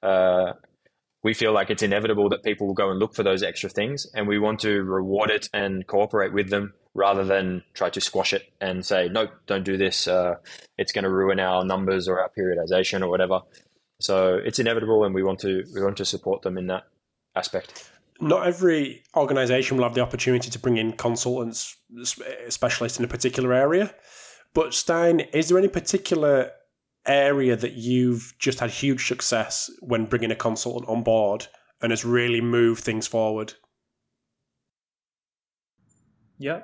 Uh, 0.02 0.54
we 1.22 1.34
feel 1.34 1.54
like 1.54 1.70
it's 1.70 1.84
inevitable 1.84 2.30
that 2.30 2.44
people 2.44 2.68
will 2.68 2.74
go 2.74 2.90
and 2.90 3.00
look 3.00 3.14
for 3.16 3.24
those 3.24 3.44
extra 3.44 3.70
things, 3.70 4.08
and 4.14 4.28
we 4.28 4.40
want 4.40 4.60
to 4.62 4.84
reward 4.84 5.30
it 5.30 5.48
and 5.54 5.88
cooperate 5.88 6.34
with 6.34 6.50
them 6.50 6.74
rather 6.94 7.24
than 7.24 7.64
try 7.74 7.90
to 7.90 8.02
squash 8.02 8.34
it 8.34 8.52
and 8.62 8.86
say, 8.86 9.10
no, 9.10 9.28
don't 9.48 9.66
do 9.66 9.78
this. 9.78 10.08
Uh, 10.08 10.36
it's 10.78 10.92
going 10.92 11.04
to 11.04 11.10
ruin 11.10 11.40
our 11.40 11.66
numbers 11.66 12.08
or 12.08 12.20
our 12.20 12.30
periodization 12.38 13.02
or 13.02 13.10
whatever. 13.10 13.42
So 14.00 14.36
it's 14.36 14.60
inevitable, 14.60 15.06
and 15.06 15.16
we 15.16 15.24
want 15.24 15.40
to 15.40 15.64
we 15.74 15.82
want 15.82 15.98
to 15.98 16.06
support 16.06 16.42
them 16.42 16.58
in 16.58 16.68
that 16.68 16.84
aspect. 17.36 17.90
Not 18.20 18.46
every 18.46 19.04
organization 19.16 19.78
will 19.78 19.86
have 19.86 19.96
the 19.96 20.02
opportunity 20.02 20.50
to 20.50 20.60
bring 20.60 20.78
in 20.78 20.94
consultants, 20.94 21.78
specialists 22.50 23.00
in 23.00 23.06
a 23.06 23.08
particular 23.08 23.54
area. 23.54 23.94
But 24.54 24.72
Stijn, 24.72 25.34
is 25.34 25.50
there 25.50 25.58
any 25.58 25.68
particular 25.68 26.52
area 27.06 27.56
that 27.56 27.74
you've 27.74 28.34
just 28.40 28.60
had 28.60 28.70
huge 28.70 29.08
success 29.08 29.70
when 29.80 30.06
bringing 30.06 30.32
a 30.32 30.36
consultant 30.36 30.90
on 30.90 31.04
board 31.04 31.48
and 31.82 31.92
has 31.92 32.06
really 32.06 32.42
moved 32.42 32.84
things 32.84 33.08
forward? 33.08 33.54
Yeah, 36.38 36.64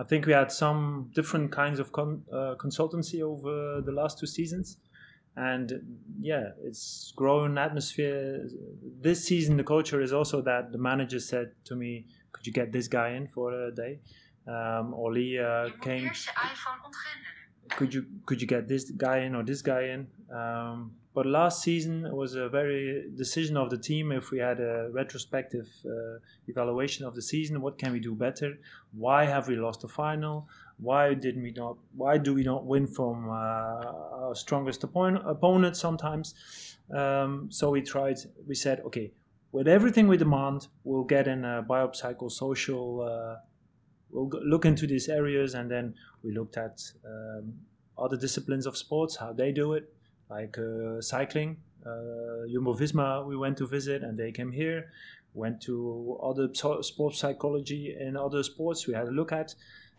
I 0.00 0.04
think 0.04 0.24
we 0.24 0.32
had 0.32 0.50
some 0.50 1.10
different 1.14 1.52
kinds 1.52 1.78
of 1.78 1.92
con- 1.92 2.22
uh, 2.32 2.54
consultancy 2.58 3.20
over 3.20 3.82
the 3.82 3.92
last 3.92 4.18
two 4.18 4.26
seasons. 4.26 4.78
And 5.36 5.72
yeah, 6.20 6.52
it's 6.64 7.12
grown 7.14 7.58
atmosphere. 7.58 8.48
This 9.00 9.22
season, 9.24 9.58
the 9.58 9.64
culture 9.64 10.00
is 10.00 10.12
also 10.12 10.40
that 10.42 10.72
the 10.72 10.78
manager 10.78 11.20
said 11.20 11.52
to 11.64 11.76
me, 11.76 12.06
Could 12.32 12.46
you 12.46 12.52
get 12.52 12.72
this 12.72 12.88
guy 12.88 13.10
in 13.10 13.28
for 13.28 13.52
a 13.52 13.74
day? 13.74 14.00
Um, 14.48 14.94
Oli 14.94 15.38
uh, 15.38 15.68
came. 15.82 16.10
Could 17.76 17.92
you 17.94 18.06
could 18.26 18.40
you 18.40 18.48
get 18.48 18.66
this 18.68 18.90
guy 18.90 19.18
in 19.18 19.34
or 19.34 19.44
this 19.44 19.62
guy 19.62 19.82
in? 19.94 20.08
Um, 20.34 20.92
but 21.12 21.26
last 21.26 21.62
season 21.62 22.06
was 22.14 22.36
a 22.36 22.48
very 22.48 23.10
decision 23.16 23.56
of 23.56 23.68
the 23.68 23.78
team. 23.78 24.12
If 24.12 24.30
we 24.30 24.38
had 24.38 24.60
a 24.60 24.90
retrospective 24.92 25.68
uh, 25.84 26.18
evaluation 26.46 27.04
of 27.04 27.16
the 27.16 27.22
season, 27.22 27.60
what 27.60 27.78
can 27.78 27.92
we 27.92 27.98
do 27.98 28.14
better? 28.14 28.56
Why 28.92 29.24
have 29.24 29.48
we 29.48 29.56
lost 29.56 29.80
the 29.80 29.88
final? 29.88 30.48
Why 30.78 31.14
did 31.14 31.36
we 31.42 31.50
not? 31.50 31.76
Why 31.96 32.16
do 32.16 32.32
we 32.32 32.44
not 32.44 32.64
win 32.64 32.86
from 32.86 33.28
uh, 33.28 33.32
our 33.32 34.34
strongest 34.34 34.84
opponent, 34.84 35.24
opponent 35.26 35.76
sometimes? 35.76 36.34
Um, 36.94 37.48
so 37.50 37.70
we 37.70 37.82
tried. 37.82 38.18
We 38.46 38.54
said, 38.54 38.80
okay, 38.86 39.10
with 39.50 39.66
everything 39.66 40.06
we 40.06 40.16
demand, 40.16 40.68
we'll 40.84 41.04
get 41.04 41.26
in 41.26 41.44
a 41.44 41.64
biopsychosocial. 41.68 43.34
Uh, 43.34 43.36
we'll 44.12 44.30
look 44.44 44.64
into 44.64 44.86
these 44.86 45.08
areas, 45.08 45.54
and 45.54 45.68
then 45.68 45.94
we 46.22 46.32
looked 46.32 46.56
at 46.56 46.80
um, 47.04 47.52
other 47.98 48.16
disciplines 48.16 48.64
of 48.64 48.76
sports, 48.76 49.16
how 49.16 49.32
they 49.32 49.50
do 49.50 49.72
it 49.72 49.92
like 50.30 50.56
uh, 50.58 51.00
cycling. 51.00 51.56
Uh, 51.84 52.46
Jumbo 52.52 52.74
Visma 52.74 53.26
we 53.26 53.36
went 53.36 53.58
to 53.58 53.66
visit, 53.66 54.02
and 54.02 54.18
they 54.18 54.32
came 54.32 54.52
here. 54.52 54.90
Went 55.34 55.60
to 55.62 56.18
other 56.22 56.48
sports 56.82 57.18
psychology 57.18 57.94
and 57.98 58.16
other 58.16 58.42
sports 58.42 58.86
we 58.86 58.94
had 58.94 59.06
a 59.06 59.12
look 59.12 59.32
at, 59.32 59.54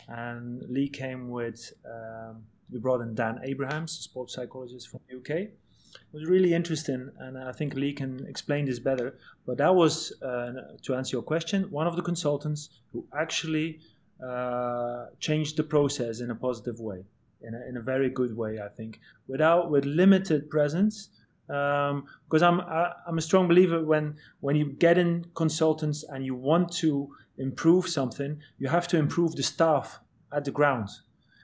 and 0.07 0.63
Leigh 0.69 0.89
came 0.89 1.29
with. 1.29 1.73
Um, 1.85 2.43
we 2.71 2.79
brought 2.79 3.01
in 3.01 3.13
Dan 3.15 3.39
Abrahams, 3.43 3.91
sports 3.91 4.33
psychologist 4.33 4.89
from 4.89 5.01
the 5.09 5.17
UK. 5.17 5.29
It 5.41 6.13
was 6.13 6.25
really 6.25 6.53
interesting, 6.53 7.11
and 7.19 7.37
I 7.37 7.51
think 7.51 7.75
Leigh 7.75 7.93
can 7.93 8.25
explain 8.27 8.65
this 8.65 8.79
better. 8.79 9.17
But 9.45 9.57
that 9.57 9.75
was, 9.75 10.13
uh, 10.21 10.77
to 10.83 10.95
answer 10.95 11.17
your 11.17 11.21
question, 11.21 11.63
one 11.69 11.85
of 11.85 11.97
the 11.97 12.01
consultants 12.01 12.69
who 12.93 13.05
actually 13.17 13.79
uh, 14.25 15.07
changed 15.19 15.57
the 15.57 15.63
process 15.63 16.21
in 16.21 16.31
a 16.31 16.35
positive 16.35 16.79
way 16.79 17.03
in 17.43 17.53
a, 17.53 17.69
in 17.69 17.77
a 17.77 17.81
very 17.81 18.09
good 18.09 18.35
way, 18.35 18.59
I 18.59 18.69
think, 18.69 18.99
without 19.27 19.69
with 19.71 19.85
limited 19.85 20.49
presence. 20.49 21.09
Um, 21.49 22.05
because 22.25 22.43
I'm 22.43 22.61
I, 22.61 22.93
I'm 23.07 23.17
a 23.17 23.21
strong 23.21 23.47
believer 23.47 23.83
when 23.83 24.15
when 24.39 24.55
you 24.55 24.71
get 24.71 24.97
in 24.97 25.25
consultants 25.33 26.03
and 26.07 26.25
you 26.25 26.35
want 26.35 26.71
to 26.77 27.09
improve 27.37 27.87
something, 27.87 28.39
you 28.57 28.69
have 28.69 28.87
to 28.89 28.97
improve 28.97 29.35
the 29.35 29.43
staff 29.43 29.99
at 30.31 30.45
the 30.45 30.51
ground. 30.51 30.89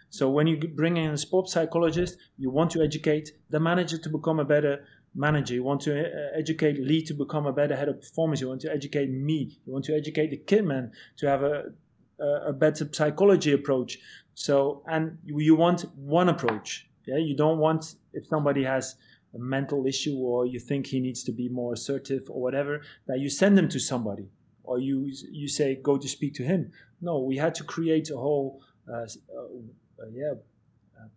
So 0.10 0.30
when 0.30 0.48
you 0.48 0.58
bring 0.58 0.96
in 0.96 1.12
a 1.12 1.18
sports 1.18 1.52
psychologist, 1.52 2.18
you 2.38 2.50
want 2.50 2.72
to 2.72 2.82
educate 2.82 3.32
the 3.50 3.60
manager 3.60 3.98
to 3.98 4.10
become 4.10 4.40
a 4.40 4.46
better 4.46 4.86
manager. 5.14 5.56
You 5.56 5.64
want 5.64 5.82
to 5.82 6.00
uh, 6.00 6.38
educate 6.38 6.80
Leigh 6.80 7.04
to 7.04 7.14
become 7.14 7.46
a 7.46 7.52
better 7.52 7.76
head 7.76 7.90
of 7.90 8.00
performance. 8.00 8.40
You 8.40 8.48
want 8.48 8.62
to 8.62 8.72
educate 8.72 9.10
me. 9.10 9.60
You 9.66 9.74
want 9.74 9.84
to 9.86 9.96
educate 9.96 10.30
the 10.30 10.38
kitman 10.38 10.92
to 11.18 11.28
have 11.28 11.44
a 11.44 11.74
a 12.20 12.54
better 12.54 12.90
psychology 12.92 13.54
approach. 13.54 14.00
So, 14.38 14.84
and 14.86 15.18
you 15.26 15.56
want 15.56 15.82
one 15.96 16.30
approach. 16.30 16.88
Yeah, 17.08 17.18
you 17.18 17.36
don't 17.36 17.58
want 17.58 17.96
if 18.14 18.28
somebody 18.28 18.64
has 18.64 18.96
a 19.34 19.40
mental 19.40 19.88
issue 19.88 20.18
or 20.18 20.46
you 20.46 20.60
think 20.60 20.86
he 20.86 21.00
needs 21.00 21.24
to 21.24 21.32
be 21.32 21.50
more 21.50 21.74
assertive 21.74 22.30
or 22.30 22.40
whatever, 22.40 22.82
that 23.08 23.20
you 23.20 23.30
send 23.32 23.58
them 23.58 23.68
to 23.70 23.80
somebody 23.80 24.30
or 24.64 24.78
you 24.78 25.12
you 25.32 25.48
say 25.48 25.80
go 25.82 25.98
to 25.98 26.08
speak 26.08 26.36
to 26.36 26.44
him. 26.44 26.72
No, 27.02 27.18
we 27.18 27.36
had 27.38 27.56
to 27.56 27.64
create 27.64 28.12
a 28.12 28.18
whole 28.18 28.62
uh, 28.88 29.08
uh, 29.38 30.06
yeah 30.14 30.36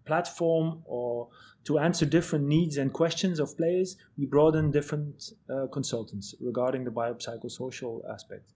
platform 0.06 0.82
or 0.86 1.28
to 1.64 1.78
answer 1.78 2.06
different 2.06 2.46
needs 2.46 2.78
and 2.78 2.90
questions 2.90 3.38
of 3.38 3.54
players. 3.54 3.96
We 4.16 4.24
brought 4.24 4.54
in 4.54 4.70
different 4.70 5.32
uh, 5.50 5.66
consultants 5.66 6.34
regarding 6.40 6.84
the 6.84 6.90
biopsychosocial 6.90 8.00
aspect. 8.10 8.52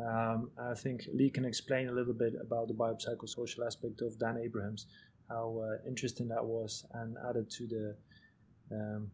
Um, 0.00 0.50
I 0.58 0.74
think 0.74 1.06
Leigh 1.12 1.30
can 1.30 1.44
explain 1.44 1.88
a 1.88 1.92
little 1.92 2.14
bit 2.14 2.34
about 2.40 2.68
the 2.68 2.74
biopsychosocial 2.74 3.64
aspect 3.64 4.00
of 4.02 4.18
Dan 4.18 4.38
Abrahams, 4.42 4.86
how 5.28 5.62
uh, 5.64 5.88
interesting 5.88 6.28
that 6.28 6.44
was, 6.44 6.84
and 6.94 7.16
added 7.28 7.48
to 7.50 7.66
the 7.66 7.96
um, 8.72 9.10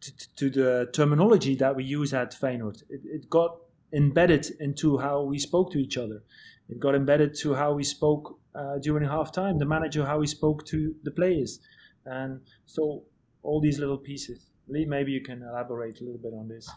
to, 0.00 0.36
to, 0.36 0.50
the 0.50 0.90
terminology 0.92 1.54
that 1.56 1.74
we 1.74 1.84
use 1.84 2.12
at 2.12 2.32
Feyenoord. 2.32 2.82
It, 2.90 3.00
it, 3.04 3.30
got 3.30 3.56
embedded 3.94 4.46
into 4.60 4.98
how 4.98 5.22
we 5.22 5.38
spoke 5.38 5.72
to 5.72 5.78
each 5.78 5.96
other. 5.96 6.22
It 6.68 6.78
got 6.78 6.94
embedded 6.94 7.34
to 7.36 7.54
how 7.54 7.72
we 7.72 7.82
spoke 7.82 8.38
uh, 8.54 8.78
during 8.78 9.08
halftime. 9.08 9.58
The 9.58 9.64
manager, 9.64 10.04
how 10.04 10.20
he 10.20 10.26
spoke 10.26 10.66
to 10.66 10.94
the 11.04 11.10
players, 11.10 11.60
and 12.04 12.40
so 12.66 13.02
all 13.42 13.60
these 13.60 13.78
little 13.78 13.98
pieces. 13.98 14.46
Leigh, 14.68 14.84
maybe 14.84 15.12
you 15.12 15.22
can 15.22 15.42
elaborate 15.42 16.00
a 16.00 16.04
little 16.04 16.20
bit 16.20 16.34
on 16.34 16.48
this. 16.48 16.68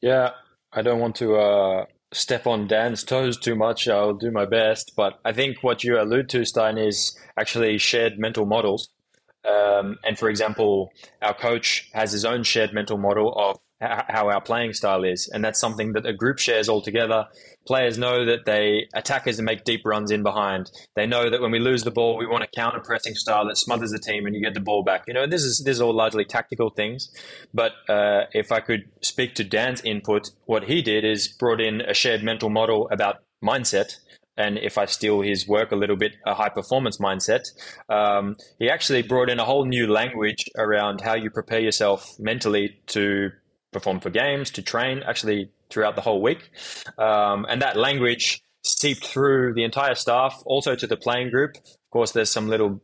Yeah, 0.00 0.30
I 0.72 0.82
don't 0.82 1.00
want 1.00 1.16
to 1.16 1.36
uh, 1.36 1.84
step 2.12 2.46
on 2.46 2.66
Dan's 2.66 3.04
toes 3.04 3.38
too 3.38 3.54
much. 3.54 3.88
I'll 3.88 4.14
do 4.14 4.30
my 4.30 4.46
best. 4.46 4.92
But 4.96 5.20
I 5.24 5.32
think 5.32 5.62
what 5.62 5.84
you 5.84 6.00
allude 6.00 6.28
to, 6.30 6.40
Stijn, 6.40 6.84
is 6.84 7.18
actually 7.36 7.78
shared 7.78 8.18
mental 8.18 8.46
models. 8.46 8.88
Um, 9.48 9.98
and 10.04 10.18
for 10.18 10.28
example, 10.28 10.90
our 11.22 11.34
coach 11.34 11.90
has 11.92 12.12
his 12.12 12.24
own 12.24 12.42
shared 12.42 12.72
mental 12.72 12.98
model 12.98 13.32
of 13.38 13.58
how 13.80 14.28
our 14.28 14.40
playing 14.40 14.74
style 14.74 15.04
is, 15.04 15.28
and 15.28 15.44
that's 15.44 15.60
something 15.60 15.92
that 15.92 16.06
a 16.06 16.12
group 16.12 16.38
shares 16.38 16.68
all 16.68 16.82
together. 16.82 17.26
Players 17.66 17.98
know 17.98 18.24
that 18.26 18.44
they 18.44 18.88
attackers 18.94 19.40
make 19.40 19.64
deep 19.64 19.82
runs 19.84 20.10
in 20.10 20.22
behind. 20.22 20.70
They 20.96 21.06
know 21.06 21.30
that 21.30 21.40
when 21.40 21.50
we 21.50 21.58
lose 21.58 21.84
the 21.84 21.90
ball, 21.90 22.16
we 22.16 22.26
want 22.26 22.44
a 22.44 22.46
counter 22.46 22.80
pressing 22.80 23.14
style 23.14 23.46
that 23.46 23.56
smothers 23.56 23.90
the 23.90 23.98
team 23.98 24.26
and 24.26 24.34
you 24.34 24.42
get 24.42 24.54
the 24.54 24.60
ball 24.60 24.82
back. 24.82 25.04
You 25.06 25.14
know, 25.14 25.26
this 25.26 25.42
is 25.42 25.62
this 25.64 25.76
is 25.76 25.80
all 25.80 25.94
largely 25.94 26.24
tactical 26.24 26.70
things. 26.70 27.10
But 27.54 27.72
uh, 27.88 28.24
if 28.32 28.52
I 28.52 28.60
could 28.60 28.84
speak 29.00 29.34
to 29.36 29.44
Dan's 29.44 29.80
input, 29.82 30.30
what 30.44 30.64
he 30.64 30.82
did 30.82 31.04
is 31.04 31.28
brought 31.28 31.60
in 31.60 31.80
a 31.80 31.94
shared 31.94 32.22
mental 32.22 32.50
model 32.50 32.88
about 32.90 33.16
mindset 33.42 33.96
and 34.36 34.58
if 34.58 34.78
I 34.78 34.86
steal 34.86 35.20
his 35.20 35.46
work 35.46 35.70
a 35.70 35.76
little 35.76 35.96
bit, 35.96 36.16
a 36.26 36.34
high 36.34 36.48
performance 36.48 36.96
mindset. 36.98 37.50
Um, 37.88 38.36
he 38.58 38.70
actually 38.70 39.02
brought 39.02 39.28
in 39.28 39.38
a 39.38 39.44
whole 39.44 39.66
new 39.66 39.86
language 39.86 40.48
around 40.56 41.02
how 41.02 41.14
you 41.14 41.30
prepare 41.30 41.60
yourself 41.60 42.18
mentally 42.18 42.80
to 42.88 43.30
perform 43.72 44.00
for 44.00 44.10
games, 44.10 44.50
to 44.52 44.62
train, 44.62 45.02
actually 45.06 45.50
throughout 45.70 45.94
the 45.94 46.02
whole 46.02 46.20
week. 46.20 46.50
Um, 46.98 47.46
and 47.48 47.62
that 47.62 47.76
language 47.76 48.42
seeped 48.62 49.04
through 49.04 49.54
the 49.54 49.64
entire 49.64 49.94
staff, 49.94 50.42
also 50.44 50.74
to 50.74 50.86
the 50.86 50.96
playing 50.96 51.30
group. 51.30 51.56
Of 51.56 51.90
course, 51.92 52.12
there's 52.12 52.30
some 52.30 52.48
little 52.48 52.80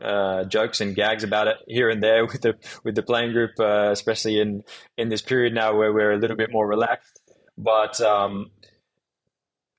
uh, 0.00 0.44
jokes 0.44 0.80
and 0.80 0.94
gags 0.94 1.24
about 1.24 1.48
it 1.48 1.56
here 1.66 1.88
and 1.88 2.02
there 2.02 2.24
with 2.26 2.42
the 2.42 2.54
with 2.84 2.94
the 2.94 3.02
playing 3.02 3.32
group, 3.32 3.52
uh, 3.58 3.90
especially 3.90 4.40
in 4.40 4.64
in 4.96 5.08
this 5.08 5.22
period 5.22 5.54
now 5.54 5.76
where 5.76 5.92
we're 5.92 6.12
a 6.12 6.18
little 6.18 6.36
bit 6.36 6.52
more 6.52 6.66
relaxed. 6.66 7.20
But 7.56 8.00
um, 8.00 8.50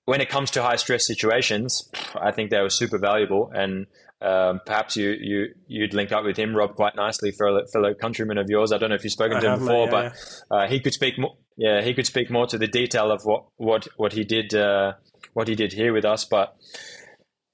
when 0.05 0.21
it 0.21 0.29
comes 0.29 0.51
to 0.51 0.63
high 0.63 0.75
stress 0.77 1.05
situations, 1.05 1.89
I 2.15 2.31
think 2.31 2.49
they 2.49 2.61
were 2.61 2.69
super 2.69 2.97
valuable, 2.97 3.51
and 3.53 3.87
um, 4.21 4.61
perhaps 4.65 4.95
you 4.95 5.11
you 5.19 5.47
you'd 5.67 5.93
link 5.93 6.11
up 6.11 6.23
with 6.23 6.37
him, 6.37 6.55
Rob, 6.55 6.75
quite 6.75 6.95
nicely 6.95 7.31
for 7.31 7.47
a 7.47 7.67
fellow 7.67 7.93
countryman 7.93 8.37
of 8.37 8.49
yours. 8.49 8.71
I 8.71 8.77
don't 8.77 8.89
know 8.89 8.95
if 8.95 9.03
you've 9.03 9.13
spoken 9.13 9.37
I 9.37 9.39
to 9.41 9.53
him 9.53 9.59
before, 9.59 9.85
yeah, 9.85 10.11
but 10.49 10.55
uh, 10.55 10.67
he 10.67 10.79
could 10.79 10.93
speak 10.93 11.19
more. 11.19 11.35
Yeah, 11.57 11.81
he 11.81 11.93
could 11.93 12.05
speak 12.05 12.29
more 12.29 12.47
to 12.47 12.57
the 12.57 12.67
detail 12.67 13.11
of 13.11 13.23
what 13.25 13.45
what 13.57 13.87
what 13.97 14.13
he 14.13 14.23
did 14.23 14.53
uh, 14.53 14.93
what 15.33 15.47
he 15.47 15.55
did 15.55 15.73
here 15.73 15.93
with 15.93 16.05
us. 16.05 16.23
But 16.23 16.55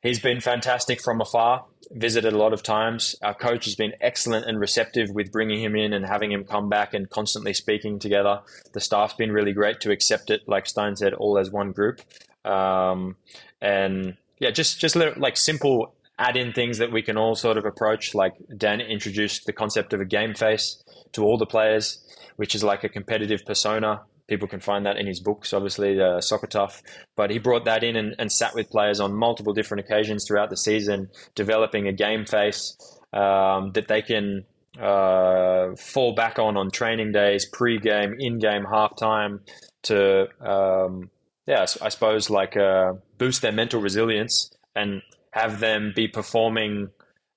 he's 0.01 0.19
been 0.19 0.39
fantastic 0.39 1.01
from 1.01 1.19
afar. 1.19 1.65
Visited 1.93 2.31
a 2.31 2.37
lot 2.37 2.53
of 2.53 2.63
times. 2.63 3.15
Our 3.21 3.33
coach 3.33 3.65
has 3.65 3.75
been 3.75 3.93
excellent 3.99 4.45
and 4.45 4.59
receptive 4.59 5.09
with 5.09 5.31
bringing 5.31 5.61
him 5.61 5.75
in 5.75 5.93
and 5.93 6.05
having 6.05 6.31
him 6.31 6.45
come 6.45 6.69
back 6.69 6.93
and 6.93 7.09
constantly 7.09 7.53
speaking 7.53 7.99
together. 7.99 8.41
The 8.73 8.79
staff's 8.79 9.15
been 9.15 9.31
really 9.31 9.51
great 9.51 9.81
to 9.81 9.91
accept 9.91 10.29
it, 10.29 10.47
like 10.47 10.65
Stijn 10.65 10.97
said, 10.97 11.13
all 11.13 11.37
as 11.37 11.51
one 11.51 11.71
group. 11.73 12.01
Um, 12.45 13.17
and 13.61 14.15
yeah, 14.39 14.51
just 14.51 14.79
just 14.79 14.95
like 14.95 15.37
simple 15.37 15.95
add 16.21 16.37
in 16.37 16.53
things 16.53 16.77
that 16.77 16.91
we 16.91 17.01
can 17.01 17.17
all 17.17 17.35
sort 17.35 17.57
of 17.57 17.65
approach. 17.65 18.13
Like 18.13 18.33
Dan 18.55 18.79
introduced 18.79 19.45
the 19.45 19.53
concept 19.53 19.93
of 19.93 19.99
a 19.99 20.05
game 20.05 20.35
face 20.35 20.81
to 21.13 21.23
all 21.23 21.37
the 21.37 21.45
players, 21.45 21.99
which 22.35 22.53
is 22.53 22.63
like 22.63 22.83
a 22.83 22.89
competitive 22.89 23.43
persona. 23.45 24.01
People 24.27 24.47
can 24.47 24.59
find 24.59 24.85
that 24.85 24.97
in 24.97 25.07
his 25.07 25.19
books, 25.19 25.51
obviously, 25.51 25.99
uh, 25.99 26.21
Soccer 26.21 26.47
Tough. 26.47 26.81
But 27.17 27.31
he 27.31 27.39
brought 27.39 27.65
that 27.65 27.83
in 27.83 27.95
and, 27.95 28.15
and, 28.17 28.31
sat 28.31 28.53
with 28.55 28.69
players 28.69 29.01
on 29.01 29.13
multiple 29.13 29.51
different 29.51 29.83
occasions 29.85 30.25
throughout 30.25 30.49
the 30.49 30.55
season, 30.55 31.09
developing 31.35 31.87
a 31.87 31.91
game 31.91 32.25
face 32.25 32.77
um, 33.11 33.71
that 33.73 33.89
they 33.89 34.01
can 34.01 34.45
uh, 34.79 35.75
fall 35.75 36.13
back 36.15 36.39
on 36.39 36.55
on 36.55 36.71
training 36.71 37.11
days, 37.11 37.45
pre-game, 37.51 38.15
in-game, 38.19 38.63
halftime, 38.63 39.39
to 39.83 40.27
um, 40.39 41.09
yeah, 41.45 41.65
I 41.81 41.89
suppose 41.89 42.29
like 42.29 42.55
uh, 42.55 42.93
boost 43.17 43.41
their 43.41 43.51
mental 43.51 43.81
resilience 43.81 44.51
and 44.75 45.01
have 45.31 45.59
them 45.59 45.93
be 45.95 46.07
performing 46.07 46.89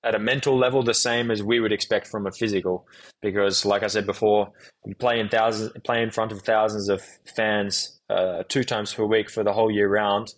at 0.03 0.15
a 0.15 0.19
mental 0.19 0.57
level 0.57 0.83
the 0.83 0.93
same 0.93 1.31
as 1.31 1.41
we 1.41 1.59
would 1.59 1.71
expect 1.71 2.07
from 2.07 2.27
a 2.27 2.31
physical. 2.31 2.87
Because, 3.21 3.65
like 3.65 3.83
I 3.83 3.87
said 3.87 4.05
before, 4.05 4.49
you 4.85 4.95
play 4.95 5.19
in 5.19 5.29
thousands, 5.29 5.71
play 5.83 6.03
in 6.03 6.11
front 6.11 6.31
of 6.31 6.41
thousands 6.43 6.89
of 6.89 7.01
fans 7.35 7.99
uh, 8.09 8.43
two 8.47 8.63
times 8.63 8.93
per 8.93 9.03
week 9.03 9.31
for 9.31 9.43
the 9.43 9.53
whole 9.53 9.71
year 9.71 9.89
round. 9.89 10.33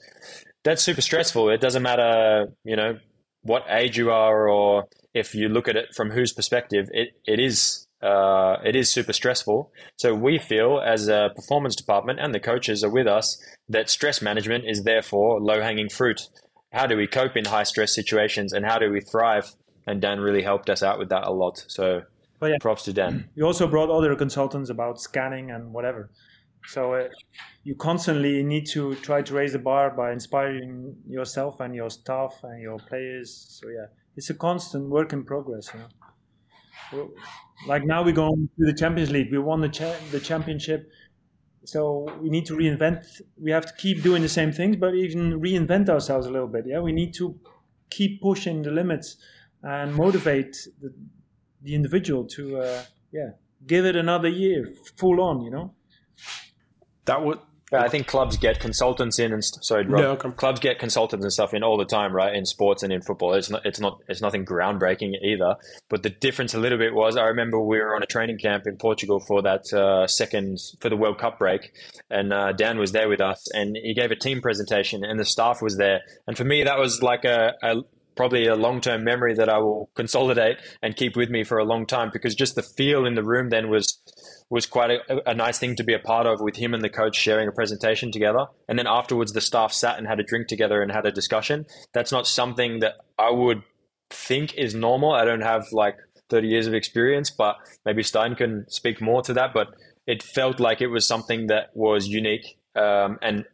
That's 0.63 0.81
super 0.81 1.01
stressful. 1.01 1.49
It 1.49 1.61
doesn't 1.61 1.83
matter, 1.83 2.47
you 2.63 2.75
know, 2.75 2.97
what 3.41 3.63
age 3.69 3.97
you 3.97 4.11
are 4.11 4.47
or 4.47 4.85
if 5.13 5.33
you 5.35 5.49
look 5.49 5.67
at 5.67 5.75
it 5.75 5.93
from 5.95 6.11
whose 6.11 6.33
perspective. 6.33 6.87
It 6.91 7.09
it 7.25 7.39
is 7.39 7.87
uh, 8.01 8.57
it 8.63 8.75
is 8.75 8.89
super 8.89 9.13
stressful. 9.13 9.71
So 9.97 10.13
we 10.13 10.37
feel 10.37 10.81
as 10.85 11.07
a 11.07 11.29
performance 11.35 11.75
department 11.75 12.19
and 12.19 12.33
the 12.33 12.39
coaches 12.39 12.83
are 12.83 12.91
with 12.91 13.07
us 13.07 13.41
that 13.69 13.89
stress 13.89 14.21
management 14.21 14.65
is 14.67 14.83
therefore 14.83 15.41
low 15.41 15.61
hanging 15.61 15.89
fruit. 15.89 16.21
How 16.71 16.85
do 16.85 16.97
we 16.97 17.07
cope 17.07 17.37
in 17.37 17.45
high 17.45 17.63
stress 17.63 17.93
situations 17.95 18.53
and 18.53 18.65
how 18.65 18.77
do 18.77 18.91
we 18.91 19.01
thrive? 19.01 19.51
And 19.85 20.01
Dan 20.01 20.19
really 20.19 20.41
helped 20.41 20.69
us 20.69 20.83
out 20.83 20.99
with 20.99 21.09
that 21.09 21.23
a 21.23 21.31
lot. 21.31 21.63
So 21.67 22.03
but 22.39 22.51
yeah, 22.51 22.57
props 22.59 22.83
to 22.83 22.93
Dan. 22.93 23.29
You 23.35 23.45
also 23.45 23.67
brought 23.67 23.89
other 23.89 24.15
consultants 24.15 24.69
about 24.69 25.01
scanning 25.01 25.51
and 25.51 25.73
whatever. 25.73 26.11
So 26.65 26.93
uh, 26.93 27.07
you 27.63 27.75
constantly 27.75 28.43
need 28.43 28.65
to 28.67 28.95
try 28.95 29.21
to 29.21 29.33
raise 29.33 29.53
the 29.53 29.59
bar 29.59 29.91
by 29.91 30.11
inspiring 30.11 30.95
yourself 31.07 31.61
and 31.61 31.73
your 31.73 31.89
staff 31.89 32.35
and 32.43 32.61
your 32.61 32.77
players. 32.77 33.59
So 33.61 33.69
yeah, 33.69 33.85
it's 34.15 34.29
a 34.29 34.33
constant 34.33 34.89
work 34.89 35.13
in 35.13 35.23
progress. 35.23 35.71
You 35.73 35.79
know? 35.79 37.11
like 37.67 37.85
now 37.85 38.03
we're 38.03 38.13
going 38.13 38.49
to 38.59 38.65
the 38.65 38.73
Champions 38.73 39.11
League. 39.11 39.31
We 39.31 39.39
won 39.39 39.61
the 39.61 39.69
cha- 39.69 39.95
the 40.11 40.19
championship, 40.19 40.89
so 41.67 42.07
we 42.21 42.29
need 42.29 42.45
to 42.45 42.55
reinvent. 42.55 43.21
We 43.37 43.51
have 43.51 43.65
to 43.65 43.73
keep 43.73 44.01
doing 44.01 44.21
the 44.21 44.29
same 44.29 44.53
things, 44.53 44.77
but 44.77 44.95
even 44.95 45.41
reinvent 45.41 45.89
ourselves 45.89 46.25
a 46.25 46.31
little 46.31 46.47
bit. 46.47 46.65
Yeah, 46.65 46.79
we 46.79 46.93
need 46.93 47.13
to 47.15 47.37
keep 47.89 48.21
pushing 48.21 48.61
the 48.61 48.71
limits 48.71 49.17
and 49.63 49.93
motivate 49.93 50.55
the, 50.81 50.93
the 51.63 51.75
individual 51.75 52.23
to 52.23 52.61
uh, 52.61 52.83
yeah 53.11 53.31
give 53.65 53.85
it 53.85 53.97
another 53.97 54.29
year 54.29 54.71
full 54.95 55.19
on. 55.19 55.41
You 55.41 55.51
know. 55.51 55.73
That 57.03 57.23
would 57.25 57.39
I 57.73 57.89
think 57.89 58.07
clubs 58.07 58.37
get 58.37 58.59
consultants 58.59 59.19
in 59.19 59.33
and 59.33 59.43
st- 59.43 59.63
sorry, 59.65 59.85
Rob, 59.85 60.25
okay. 60.25 60.29
clubs 60.31 60.59
get 60.61 60.79
consultants 60.79 61.23
and 61.23 61.33
stuff 61.33 61.53
in 61.53 61.63
all 61.63 61.77
the 61.77 61.85
time, 61.85 62.13
right? 62.13 62.33
In 62.33 62.45
sports 62.45 62.81
and 62.81 62.93
in 62.93 63.01
football, 63.01 63.33
it's 63.33 63.49
not, 63.49 63.65
it's 63.65 63.79
not, 63.79 64.01
it's 64.07 64.21
nothing 64.21 64.45
groundbreaking 64.45 65.13
either. 65.21 65.55
But 65.89 66.03
the 66.03 66.09
difference 66.09 66.53
a 66.53 66.59
little 66.59 66.77
bit 66.77 66.93
was, 66.93 67.17
I 67.17 67.25
remember 67.25 67.59
we 67.59 67.79
were 67.79 67.93
on 67.95 68.03
a 68.03 68.05
training 68.05 68.37
camp 68.37 68.67
in 68.67 68.77
Portugal 68.77 69.19
for 69.19 69.41
that 69.41 69.73
uh, 69.73 70.07
second 70.07 70.59
for 70.79 70.89
the 70.89 70.95
World 70.95 71.17
Cup 71.17 71.39
break, 71.39 71.73
and 72.09 72.31
uh, 72.31 72.53
Dan 72.53 72.77
was 72.77 72.93
there 72.93 73.09
with 73.09 73.19
us, 73.19 73.51
and 73.53 73.75
he 73.75 73.93
gave 73.93 74.11
a 74.11 74.15
team 74.15 74.41
presentation, 74.41 75.03
and 75.03 75.19
the 75.19 75.25
staff 75.25 75.61
was 75.61 75.75
there, 75.75 76.01
and 76.25 76.37
for 76.37 76.45
me 76.45 76.63
that 76.63 76.79
was 76.79 77.03
like 77.03 77.25
a, 77.25 77.53
a 77.61 77.75
probably 78.17 78.47
a 78.47 78.55
long 78.55 78.81
term 78.81 79.05
memory 79.05 79.35
that 79.35 79.47
I 79.47 79.59
will 79.59 79.89
consolidate 79.95 80.57
and 80.81 80.95
keep 80.95 81.15
with 81.15 81.29
me 81.29 81.45
for 81.45 81.59
a 81.59 81.63
long 81.63 81.85
time 81.85 82.09
because 82.11 82.35
just 82.35 82.55
the 82.55 82.63
feel 82.63 83.05
in 83.05 83.15
the 83.15 83.23
room 83.23 83.49
then 83.49 83.69
was 83.69 84.01
was 84.49 84.65
quite 84.65 84.91
a, 84.91 85.29
a, 85.29 85.33
nice 85.33 85.59
thing 85.59 85.75
to 85.75 85.83
be 85.83 85.93
a 85.93 85.99
part 85.99 86.25
of 86.25 86.39
with 86.39 86.55
him 86.55 86.73
and 86.73 86.81
the 86.81 86.89
coach 86.89 87.15
sharing 87.17 87.47
a 87.47 87.51
presentation 87.51 88.11
together. 88.11 88.45
And 88.69 88.79
then 88.79 88.87
afterwards, 88.87 89.33
the 89.33 89.41
staff 89.41 89.73
sat 89.73 89.97
and 89.97 90.07
had 90.07 90.19
a 90.19 90.23
drink 90.23 90.47
together 90.47 90.81
and 90.81 90.91
had 90.91 91.05
a 91.05 91.11
discussion. 91.11 91.65
That's 91.93 92.11
not 92.11 92.27
something 92.27 92.79
that 92.79 92.93
I 93.19 93.29
would 93.31 93.63
think 94.09 94.55
is 94.55 94.73
normal. 94.73 95.11
I 95.11 95.25
don't 95.25 95.41
have 95.41 95.65
like 95.73 95.97
30 96.29 96.47
years 96.47 96.67
of 96.67 96.73
experience, 96.73 97.29
but 97.29 97.57
maybe 97.85 98.03
Stijn 98.03 98.37
can 98.37 98.65
speak 98.69 99.01
more 99.01 99.21
to 99.23 99.33
that. 99.33 99.53
But 99.53 99.67
it 100.05 100.23
felt 100.23 100.59
like 100.59 100.81
it 100.81 100.87
was 100.87 101.05
something 101.05 101.47
that 101.47 101.71
was 101.73 102.07
unique 102.07 102.57
um, 102.75 103.17
and 103.21 103.45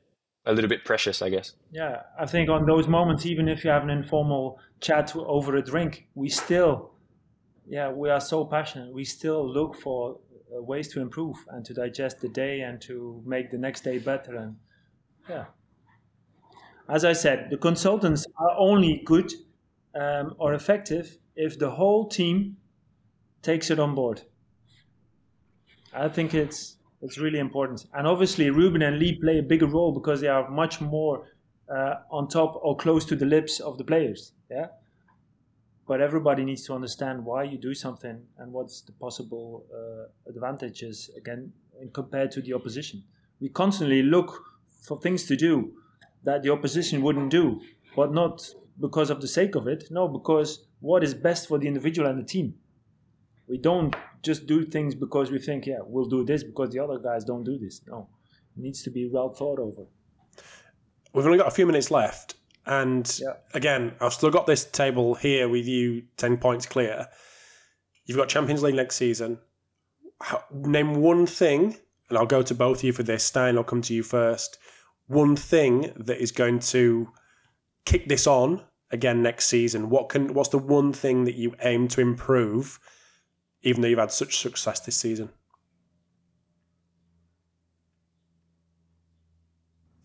a 0.45 0.53
little 0.53 0.69
bit 0.69 0.85
precious, 0.85 1.21
I 1.21 1.29
guess. 1.29 1.53
Yeah, 1.71 2.01
I 2.19 2.25
think 2.27 2.49
on 2.49 2.65
those 2.65 2.87
moments, 2.87 3.25
even 3.25 3.47
if 3.47 3.63
you 3.63 3.71
have 3.71 3.83
an 3.83 3.89
informal 3.89 4.59
chat 4.79 5.15
over 5.15 5.55
a 5.55 5.63
drink, 5.63 6.07
we 6.13 6.29
still, 6.29 6.91
yeah, 7.65 7.91
we 7.91 8.09
are 8.09 8.19
so 8.19 8.45
passionate. 8.45 8.93
We 8.93 9.05
still 9.05 9.51
look 9.51 9.75
for 9.75 10.19
ways 10.61 10.87
to 10.89 11.01
improve 11.01 11.37
and 11.49 11.65
to 11.65 11.73
digest 11.73 12.21
the 12.21 12.29
day 12.29 12.61
and 12.61 12.81
to 12.81 13.21
make 13.25 13.51
the 13.51 13.57
next 13.57 13.83
day 13.83 13.97
better. 13.97 14.35
And 14.35 14.55
yeah, 15.29 15.45
as 16.89 17.05
I 17.05 17.13
said, 17.13 17.49
the 17.49 17.57
consultants 17.57 18.25
are 18.37 18.55
only 18.57 19.01
good 19.05 19.33
um, 19.95 20.35
or 20.37 20.53
effective 20.53 21.17
if 21.35 21.57
the 21.57 21.71
whole 21.71 22.07
team 22.07 22.57
takes 23.41 23.71
it 23.71 23.79
on 23.79 23.95
board. 23.95 24.21
I 25.93 26.07
think 26.09 26.33
it's 26.33 26.77
it's 27.01 27.17
really 27.17 27.39
important. 27.39 27.85
And 27.93 28.07
obviously, 28.07 28.49
Ruben 28.49 28.81
and 28.81 28.97
Leigh 28.97 29.19
play 29.19 29.39
a 29.39 29.43
bigger 29.43 29.67
role 29.67 29.91
because 29.91 30.21
they 30.21 30.27
are 30.27 30.49
much 30.49 30.81
more 30.81 31.27
uh, 31.69 31.95
on 32.11 32.27
top 32.27 32.59
or 32.63 32.77
close 32.77 33.05
to 33.05 33.15
the 33.15 33.25
lips 33.25 33.59
of 33.59 33.77
the 33.77 33.83
players. 33.83 34.33
Yeah 34.49 34.67
but 35.87 36.01
everybody 36.01 36.43
needs 36.45 36.63
to 36.65 36.73
understand 36.73 37.23
why 37.23 37.43
you 37.43 37.57
do 37.57 37.73
something 37.73 38.21
and 38.37 38.51
what's 38.51 38.81
the 38.81 38.91
possible 38.93 39.65
uh, 39.73 40.29
advantages 40.29 41.09
again 41.17 41.51
compared 41.93 42.31
to 42.31 42.41
the 42.41 42.53
opposition. 42.53 43.03
We 43.41 43.49
constantly 43.49 44.03
look 44.03 44.43
for 44.81 44.99
things 44.99 45.25
to 45.25 45.35
do 45.35 45.73
that 46.23 46.43
the 46.43 46.49
opposition 46.49 47.01
wouldn't 47.01 47.29
do, 47.29 47.61
but 47.95 48.13
not 48.13 48.47
because 48.79 49.09
of 49.09 49.21
the 49.21 49.27
sake 49.27 49.55
of 49.55 49.67
it. 49.67 49.85
No, 49.91 50.07
because 50.07 50.65
what 50.79 51.03
is 51.03 51.13
best 51.13 51.47
for 51.47 51.57
the 51.57 51.67
individual 51.67 52.09
and 52.09 52.19
the 52.19 52.25
team. 52.25 52.55
We 53.47 53.57
don't 53.57 53.93
just 54.21 54.47
do 54.47 54.65
things 54.65 54.95
because 54.95 55.31
we 55.31 55.39
think, 55.39 55.65
yeah, 55.65 55.79
we'll 55.81 56.05
do 56.05 56.23
this 56.23 56.43
because 56.43 56.69
the 56.69 56.79
other 56.79 56.97
guys 56.97 57.25
don't 57.25 57.43
do 57.43 57.57
this. 57.57 57.81
No, 57.87 58.07
it 58.55 58.61
needs 58.61 58.83
to 58.83 58.89
be 58.89 59.09
well 59.11 59.29
thought 59.29 59.59
over. 59.59 59.83
We've 61.13 61.25
only 61.25 61.37
got 61.37 61.47
a 61.47 61.51
few 61.51 61.65
minutes 61.65 61.91
left. 61.91 62.35
And 62.65 63.19
yeah. 63.21 63.33
again, 63.53 63.93
I've 63.99 64.13
still 64.13 64.31
got 64.31 64.47
this 64.47 64.65
table 64.65 65.15
here 65.15 65.49
with 65.49 65.67
you 65.67 66.03
10 66.17 66.37
points 66.37 66.65
clear. 66.65 67.07
You've 68.05 68.17
got 68.17 68.29
Champions 68.29 68.63
League 68.63 68.75
next 68.75 68.95
season. 68.95 69.39
how, 70.21 70.43
name 70.51 70.95
one 70.95 71.25
thing, 71.25 71.77
and 72.09 72.17
I'll 72.17 72.25
go 72.25 72.41
to 72.41 72.55
both 72.55 72.79
of 72.79 72.83
you 72.83 72.93
for 72.93 73.03
this. 73.03 73.29
Stijn, 73.29 73.57
I'll 73.57 73.63
come 73.63 73.81
to 73.81 73.93
you 73.93 74.03
first. 74.03 74.57
One 75.07 75.35
thing 75.35 75.93
that 75.97 76.21
is 76.21 76.31
going 76.31 76.59
to 76.59 77.09
kick 77.85 78.07
this 78.07 78.27
on 78.27 78.61
again 78.91 79.21
next 79.21 79.47
season. 79.47 79.89
What 79.89 80.09
can? 80.09 80.33
What's 80.33 80.49
the 80.49 80.57
one 80.57 80.93
thing 80.93 81.25
that 81.25 81.35
you 81.35 81.53
aim 81.61 81.87
to 81.89 82.01
improve, 82.01 82.79
even 83.61 83.81
though 83.81 83.89
you've 83.89 83.99
had 83.99 84.11
such 84.11 84.37
success 84.37 84.79
this 84.79 84.95
season? 84.95 85.29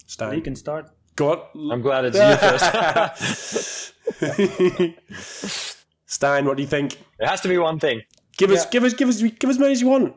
Stijn, 0.06 0.36
you 0.36 0.42
can 0.42 0.56
start. 0.56 0.90
Go 1.18 1.32
on. 1.32 1.72
I'm 1.72 1.82
glad 1.82 2.04
it's 2.04 2.16
you 2.16 2.36
first. 2.36 3.92
Stijn, 6.06 6.44
what 6.46 6.56
do 6.56 6.62
you 6.62 6.68
think? 6.68 6.92
It 7.18 7.26
has 7.26 7.40
to 7.40 7.48
be 7.48 7.58
one 7.58 7.80
thing. 7.80 8.02
Give 8.36 8.52
us, 8.52 8.66
give 8.66 8.84
us, 8.84 8.94
give 8.94 9.08
us, 9.08 9.20
give 9.20 9.50
as 9.50 9.58
many 9.58 9.72
as 9.72 9.80
you 9.80 9.88
want. 9.88 10.14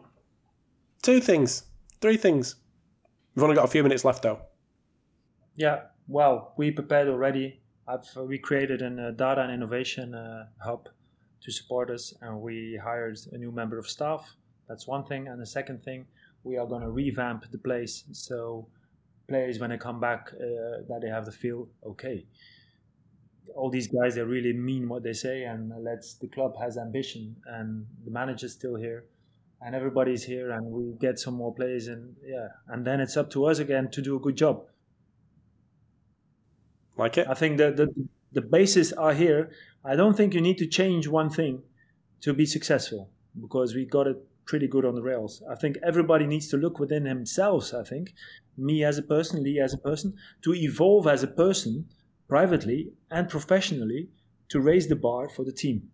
Two 1.01 1.19
things, 1.19 1.63
three 2.01 2.17
things. 2.17 2.53
We've 3.33 3.41
only 3.41 3.55
got 3.55 3.65
a 3.65 3.67
few 3.67 3.81
minutes 3.81 4.05
left, 4.05 4.21
though. 4.21 4.41
Yeah, 5.55 5.85
well, 6.07 6.53
we 6.57 6.69
prepared 6.69 7.07
already. 7.07 7.61
I've 7.87 8.05
uh, 8.15 8.23
we 8.23 8.37
created 8.37 8.83
a 8.83 9.07
uh, 9.07 9.11
data 9.11 9.41
and 9.41 9.51
innovation 9.51 10.13
uh, 10.13 10.49
hub 10.63 10.87
to 11.41 11.51
support 11.51 11.89
us, 11.89 12.13
and 12.21 12.39
we 12.41 12.79
hired 12.83 13.17
a 13.31 13.39
new 13.39 13.51
member 13.51 13.79
of 13.79 13.89
staff. 13.89 14.35
That's 14.69 14.85
one 14.85 15.05
thing, 15.05 15.29
and 15.29 15.41
the 15.41 15.47
second 15.47 15.83
thing, 15.83 16.05
we 16.43 16.57
are 16.57 16.67
going 16.67 16.83
to 16.83 16.91
revamp 16.91 17.49
the 17.49 17.57
place 17.57 18.03
so 18.11 18.67
players 19.31 19.59
when 19.59 19.69
they 19.71 19.77
come 19.77 19.99
back 19.99 20.31
uh, 20.33 20.83
that 20.89 20.99
they 21.01 21.09
have 21.09 21.25
the 21.25 21.31
feel 21.31 21.67
okay 21.91 22.25
all 23.55 23.69
these 23.69 23.87
guys 23.87 24.15
they 24.15 24.21
really 24.21 24.53
mean 24.53 24.87
what 24.87 25.03
they 25.03 25.13
say 25.13 25.43
and 25.43 25.71
let's 25.83 26.15
the 26.15 26.27
club 26.27 26.53
has 26.63 26.77
ambition 26.77 27.35
and 27.57 27.85
the 28.05 28.11
manager's 28.11 28.53
still 28.53 28.75
here 28.75 29.05
and 29.61 29.75
everybody's 29.75 30.23
here 30.23 30.51
and 30.51 30.65
we 30.65 30.93
get 30.99 31.19
some 31.19 31.35
more 31.35 31.53
players 31.53 31.87
and 31.87 32.15
yeah 32.25 32.47
and 32.69 32.85
then 32.85 32.99
it's 32.99 33.15
up 33.15 33.29
to 33.29 33.45
us 33.45 33.59
again 33.59 33.89
to 33.91 34.01
do 34.01 34.15
a 34.15 34.19
good 34.19 34.35
job. 34.35 34.63
Like 36.97 37.17
it? 37.17 37.27
I 37.27 37.35
think 37.35 37.57
that 37.57 37.77
the, 37.77 37.87
the 38.31 38.41
bases 38.41 38.91
are 38.93 39.13
here. 39.13 39.51
I 39.83 39.95
don't 39.95 40.15
think 40.15 40.33
you 40.33 40.41
need 40.41 40.57
to 40.57 40.67
change 40.67 41.07
one 41.07 41.29
thing 41.29 41.63
to 42.21 42.33
be 42.33 42.45
successful 42.45 43.09
because 43.39 43.73
we 43.73 43.85
got 43.85 44.07
it 44.07 44.17
pretty 44.45 44.67
good 44.67 44.85
on 44.85 44.95
the 44.95 45.01
rails. 45.01 45.41
I 45.49 45.55
think 45.55 45.77
everybody 45.83 46.27
needs 46.27 46.47
to 46.49 46.57
look 46.57 46.79
within 46.79 47.03
themselves 47.03 47.73
i 47.73 47.83
think 47.83 48.13
me 48.61 48.83
as 48.83 48.97
a 48.97 49.03
person 49.03 49.43
Leigh 49.43 49.59
as 49.59 49.73
a 49.73 49.77
person 49.77 50.13
to 50.43 50.53
evolve 50.53 51.07
as 51.07 51.23
a 51.23 51.27
person 51.27 51.85
privately 52.27 52.93
and 53.09 53.27
professionally 53.27 54.09
to 54.49 54.61
raise 54.61 54.87
the 54.87 54.95
bar 54.95 55.29
for 55.29 55.43
the 55.43 55.51
team. 55.51 55.89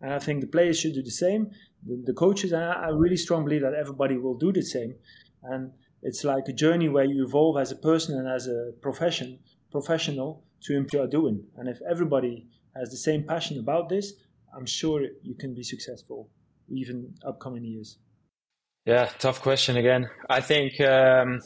And 0.00 0.12
I 0.12 0.18
think 0.18 0.40
the 0.40 0.46
players 0.46 0.78
should 0.78 0.94
do 0.94 1.02
the 1.02 1.10
same. 1.10 1.50
The, 1.86 2.02
the 2.04 2.12
coaches, 2.12 2.52
and 2.52 2.62
I, 2.62 2.88
really 2.88 3.16
strongly 3.16 3.58
believe 3.58 3.62
that 3.62 3.74
everybody 3.78 4.16
will 4.16 4.36
do 4.36 4.52
the 4.52 4.62
same. 4.62 4.94
And 5.42 5.72
it's 6.02 6.24
like 6.24 6.44
a 6.48 6.52
journey 6.52 6.88
where 6.88 7.04
you 7.04 7.24
evolve 7.24 7.58
as 7.58 7.72
a 7.72 7.76
person 7.76 8.18
and 8.18 8.28
as 8.28 8.46
a 8.46 8.72
profession, 8.80 9.38
professional 9.70 10.44
to 10.62 10.72
you 10.74 11.06
doing. 11.08 11.44
And 11.56 11.68
if 11.68 11.78
everybody 11.88 12.46
has 12.76 12.90
the 12.90 12.96
same 12.96 13.24
passion 13.24 13.58
about 13.58 13.88
this, 13.88 14.12
I'm 14.56 14.66
sure 14.66 15.02
you 15.22 15.34
can 15.34 15.54
be 15.54 15.62
successful, 15.62 16.30
even 16.68 17.14
upcoming 17.26 17.64
years. 17.64 17.98
Yeah, 18.86 19.10
tough 19.18 19.42
question 19.42 19.76
again. 19.76 20.08
I 20.30 20.40
think 20.40 20.80
um, 20.80 21.40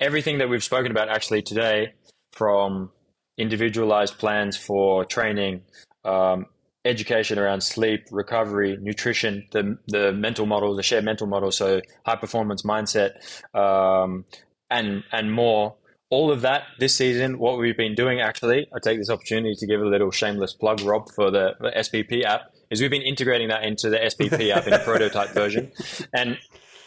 everything 0.00 0.38
that 0.38 0.48
we've 0.48 0.64
spoken 0.64 0.90
about 0.90 1.08
actually 1.08 1.42
today, 1.42 1.94
from 2.32 2.90
individualized 3.36 4.18
plans 4.18 4.56
for 4.56 5.04
training, 5.04 5.62
um, 6.04 6.46
education 6.84 7.38
around 7.38 7.62
sleep, 7.62 8.06
recovery, 8.10 8.78
nutrition, 8.80 9.46
the 9.52 9.78
the 9.86 10.12
mental 10.12 10.46
model, 10.46 10.74
the 10.74 10.82
shared 10.82 11.04
mental 11.04 11.26
model, 11.26 11.50
so 11.50 11.80
high 12.04 12.16
performance 12.16 12.62
mindset, 12.62 13.12
um, 13.54 14.24
and 14.70 15.04
and 15.12 15.32
more. 15.32 15.76
All 16.10 16.32
of 16.32 16.40
that 16.40 16.62
this 16.78 16.94
season, 16.94 17.38
what 17.38 17.58
we've 17.58 17.76
been 17.76 17.94
doing 17.94 18.18
actually, 18.18 18.66
I 18.74 18.78
take 18.82 18.98
this 18.98 19.10
opportunity 19.10 19.54
to 19.56 19.66
give 19.66 19.82
a 19.82 19.84
little 19.84 20.10
shameless 20.10 20.54
plug, 20.54 20.80
Rob, 20.80 21.10
for 21.12 21.30
the, 21.30 21.54
the 21.60 21.68
SPP 21.68 22.24
app, 22.24 22.50
is 22.70 22.80
we've 22.80 22.90
been 22.90 23.02
integrating 23.02 23.48
that 23.48 23.62
into 23.62 23.90
the 23.90 23.98
SPP 23.98 24.48
app 24.48 24.66
in 24.66 24.72
a 24.72 24.78
prototype 24.84 25.30
version. 25.32 25.70
And 26.14 26.38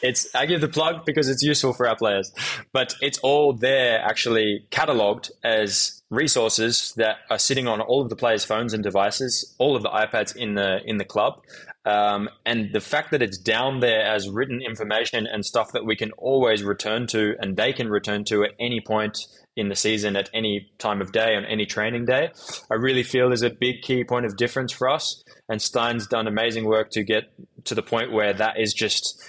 it's 0.01 0.33
I 0.35 0.45
give 0.45 0.61
the 0.61 0.67
plug 0.67 1.05
because 1.05 1.29
it's 1.29 1.43
useful 1.43 1.73
for 1.73 1.87
our 1.87 1.95
players, 1.95 2.31
but 2.71 2.95
it's 3.01 3.17
all 3.19 3.53
there 3.53 3.99
actually 4.01 4.65
cataloged 4.71 5.31
as 5.43 6.01
resources 6.09 6.93
that 6.97 7.17
are 7.29 7.39
sitting 7.39 7.67
on 7.67 7.81
all 7.81 8.01
of 8.01 8.09
the 8.09 8.15
players' 8.15 8.43
phones 8.43 8.73
and 8.73 8.83
devices, 8.83 9.55
all 9.57 9.75
of 9.75 9.83
the 9.83 9.89
iPads 9.89 10.35
in 10.35 10.55
the 10.55 10.79
in 10.85 10.97
the 10.97 11.05
club, 11.05 11.41
um, 11.85 12.29
and 12.45 12.73
the 12.73 12.81
fact 12.81 13.11
that 13.11 13.21
it's 13.21 13.37
down 13.37 13.79
there 13.79 14.05
as 14.05 14.29
written 14.29 14.61
information 14.61 15.25
and 15.25 15.45
stuff 15.45 15.71
that 15.73 15.85
we 15.85 15.95
can 15.95 16.11
always 16.13 16.63
return 16.63 17.07
to, 17.07 17.35
and 17.39 17.57
they 17.57 17.73
can 17.73 17.89
return 17.89 18.23
to 18.25 18.43
at 18.43 18.51
any 18.59 18.81
point 18.81 19.17
in 19.55 19.67
the 19.67 19.75
season, 19.75 20.15
at 20.15 20.29
any 20.33 20.71
time 20.77 21.01
of 21.01 21.11
day, 21.11 21.35
on 21.35 21.43
any 21.45 21.65
training 21.65 22.05
day, 22.05 22.29
I 22.69 22.75
really 22.75 23.03
feel 23.03 23.31
is 23.31 23.41
a 23.41 23.49
big 23.49 23.81
key 23.81 24.03
point 24.03 24.25
of 24.25 24.37
difference 24.37 24.71
for 24.71 24.89
us. 24.89 25.23
And 25.49 25.59
Stijn's 25.59 26.07
done 26.07 26.27
amazing 26.27 26.65
work 26.65 26.89
to 26.91 27.03
get 27.03 27.33
to 27.65 27.75
the 27.75 27.83
point 27.83 28.11
where 28.11 28.33
that 28.33 28.59
is 28.59 28.73
just 28.73 29.21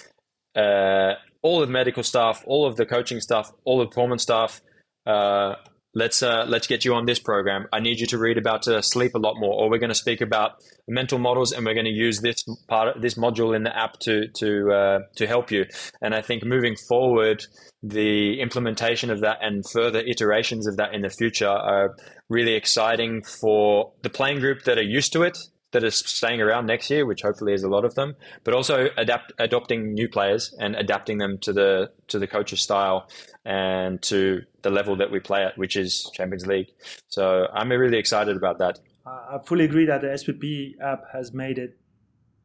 uh, 0.55 1.13
all 1.41 1.61
of 1.61 1.67
the 1.67 1.73
medical 1.73 2.03
staff, 2.03 2.43
all 2.45 2.65
of 2.65 2.75
the 2.75 2.85
coaching 2.85 3.19
staff, 3.19 3.51
all 3.65 3.79
the 3.79 3.87
performance 3.87 4.23
staff. 4.23 4.61
Uh, 5.05 5.55
let's 5.93 6.23
uh, 6.23 6.45
let's 6.47 6.67
get 6.67 6.85
you 6.85 6.93
on 6.95 7.05
this 7.05 7.19
program. 7.19 7.67
I 7.71 7.79
need 7.79 7.99
you 7.99 8.07
to 8.07 8.17
read 8.17 8.37
about 8.37 8.67
uh, 8.67 8.81
sleep 8.81 9.15
a 9.15 9.19
lot 9.19 9.35
more, 9.37 9.53
or 9.53 9.69
we're 9.69 9.79
going 9.79 9.89
to 9.89 9.95
speak 9.95 10.21
about 10.21 10.63
mental 10.87 11.19
models, 11.19 11.51
and 11.51 11.65
we're 11.65 11.73
going 11.73 11.85
to 11.85 11.91
use 11.91 12.21
this 12.21 12.43
part, 12.67 13.01
this 13.01 13.15
module 13.15 13.55
in 13.55 13.63
the 13.63 13.77
app 13.77 13.99
to 13.99 14.27
to 14.39 14.71
uh, 14.71 14.99
to 15.17 15.27
help 15.27 15.51
you. 15.51 15.65
And 16.01 16.15
I 16.15 16.21
think 16.21 16.43
moving 16.43 16.75
forward, 16.87 17.43
the 17.81 18.39
implementation 18.41 19.09
of 19.09 19.21
that 19.21 19.37
and 19.41 19.63
further 19.69 19.99
iterations 19.99 20.67
of 20.67 20.77
that 20.77 20.93
in 20.93 21.01
the 21.01 21.09
future 21.09 21.49
are 21.49 21.95
really 22.29 22.53
exciting 22.53 23.23
for 23.23 23.91
the 24.01 24.09
playing 24.09 24.39
group 24.39 24.63
that 24.63 24.77
are 24.77 24.83
used 24.83 25.13
to 25.13 25.23
it 25.23 25.37
that 25.73 25.83
are 25.83 25.91
staying 25.91 26.41
around 26.41 26.65
next 26.65 26.89
year, 26.89 27.05
which 27.05 27.21
hopefully 27.21 27.53
is 27.53 27.63
a 27.63 27.67
lot 27.67 27.83
of 27.83 27.95
them, 27.95 28.15
but 28.43 28.53
also 28.53 28.89
adapt 28.95 29.33
adopting 29.39 29.93
new 29.93 30.07
players 30.07 30.55
and 30.59 30.75
adapting 30.75 31.17
them 31.17 31.37
to 31.39 31.51
the 31.51 31.91
to 32.07 32.19
the 32.19 32.27
coach's 32.27 32.61
style 32.61 33.09
and 33.43 34.01
to 34.03 34.43
the 34.61 34.69
level 34.69 34.95
that 34.95 35.11
we 35.11 35.19
play 35.19 35.43
at, 35.43 35.57
which 35.57 35.75
is 35.75 36.09
Champions 36.13 36.45
League. 36.47 36.67
So 37.09 37.47
I'm 37.53 37.69
really 37.69 37.97
excited 37.97 38.37
about 38.37 38.59
that. 38.59 38.79
I 39.05 39.39
fully 39.45 39.65
agree 39.65 39.85
that 39.85 40.01
the 40.01 40.07
SPP 40.07 40.79
app 40.79 41.03
has 41.11 41.33
made 41.33 41.57
it, 41.57 41.77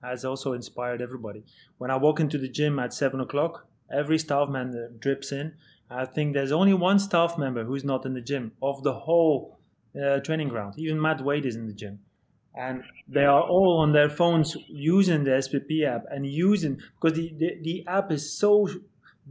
has 0.02 0.24
also 0.24 0.54
inspired 0.54 1.00
everybody. 1.00 1.44
When 1.76 1.90
I 1.90 1.96
walk 1.96 2.18
into 2.18 2.36
the 2.36 2.48
gym 2.48 2.80
at 2.80 2.92
seven 2.92 3.20
o'clock, 3.20 3.66
every 3.92 4.18
staff 4.18 4.48
member 4.48 4.88
drips 4.98 5.30
in. 5.30 5.54
I 5.90 6.04
think 6.04 6.34
there's 6.34 6.52
only 6.52 6.74
one 6.74 6.98
staff 6.98 7.38
member 7.38 7.64
who's 7.64 7.84
not 7.84 8.04
in 8.04 8.14
the 8.14 8.20
gym 8.20 8.52
of 8.60 8.82
the 8.82 8.92
whole 8.92 9.58
uh, 9.94 10.18
training 10.20 10.48
ground. 10.48 10.74
Even 10.76 11.00
Matt 11.00 11.22
Wade 11.22 11.46
is 11.46 11.56
in 11.56 11.66
the 11.66 11.72
gym 11.72 12.00
and 12.58 12.82
they 13.06 13.24
are 13.24 13.42
all 13.42 13.78
on 13.78 13.92
their 13.92 14.10
phones 14.10 14.56
using 14.66 15.22
the 15.22 15.30
SPP 15.30 15.86
app 15.86 16.04
and 16.10 16.26
using 16.26 16.80
because 17.00 17.16
the, 17.16 17.32
the, 17.38 17.50
the 17.62 17.84
app 17.86 18.10
is 18.10 18.30
so 18.36 18.68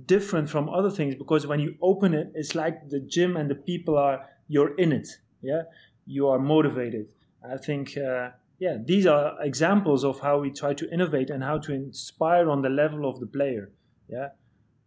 different 0.06 0.50
from 0.50 0.70
other 0.70 0.90
things 0.90 1.14
because 1.14 1.46
when 1.46 1.60
you 1.60 1.76
open 1.82 2.14
it 2.14 2.32
it's 2.36 2.56
like 2.56 2.90
the 2.90 3.00
gym 3.02 3.36
and 3.36 3.50
the 3.50 3.56
people 3.56 3.98
are 3.98 4.26
you're 4.48 4.76
in 4.76 4.92
it 4.94 5.10
yeah? 5.42 5.64
You 6.10 6.30
are 6.30 6.40
motivated. 6.40 7.08
I 7.44 7.58
think 7.58 7.98
uh, 7.98 8.30
yeah 8.60 8.78
these 8.84 9.06
are 9.06 9.36
examples 9.44 10.06
of 10.06 10.20
how 10.22 10.40
we 10.40 10.50
try 10.52 10.74
to 10.74 10.90
innovate 10.92 11.30
and 11.30 11.44
how 11.44 11.58
to 11.60 11.74
inspire 11.74 12.50
on 12.50 12.62
the 12.62 12.70
level 12.70 13.10
of 13.10 13.20
the 13.20 13.28
player 13.28 13.72
yeah? 14.08 14.30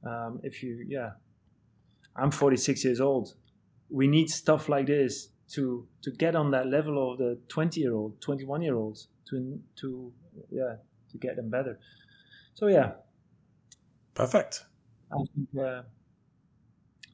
Um, 0.05 0.41
if 0.43 0.63
you 0.63 0.85
yeah. 0.89 1.11
I'm 2.17 2.31
46 2.31 2.85
years 2.85 3.01
old. 3.01 3.35
We 3.91 4.09
need 4.09 4.31
stuff 4.31 4.69
like 4.69 4.87
this 4.87 5.29
to 5.53 5.87
to 6.03 6.11
get 6.11 6.35
on 6.35 6.51
that 6.53 6.67
level 6.67 7.13
of 7.13 7.19
the 7.19 7.39
20 7.49 7.81
year 7.81 7.95
old 7.95 8.21
21 8.21 8.63
year 8.63 8.77
olds 8.77 9.09
to 9.29 9.61
to 9.77 10.13
yeah 10.51 10.77
to 11.11 11.19
get 11.19 11.37
them 11.37 11.51
better. 11.51 11.79
So 12.55 12.67
yeah. 12.69 12.93
Perfect. 14.15 14.65
Think, 15.11 15.65
uh, 15.65 15.83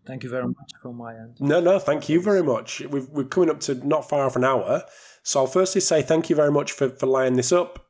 thank 0.07 0.22
you 0.22 0.30
very 0.30 0.47
much 0.47 0.72
from 0.82 0.97
my 0.97 1.14
end. 1.14 1.37
No 1.41 1.61
no 1.61 1.78
thank 1.78 2.09
you 2.09 2.20
very 2.20 2.43
much. 2.43 2.80
We 2.80 3.01
are 3.01 3.24
coming 3.24 3.51
up 3.51 3.61
to 3.61 3.74
not 3.87 4.09
far 4.09 4.26
off 4.26 4.37
an 4.37 4.45
hour. 4.45 4.82
So 5.22 5.41
i'll 5.41 5.47
firstly 5.47 5.80
say 5.80 6.03
thank 6.03 6.30
you 6.30 6.37
very 6.37 6.53
much 6.53 6.72
for, 6.72 6.91
for 6.91 7.07
lining 7.07 7.37
this 7.37 7.53
up. 7.53 7.87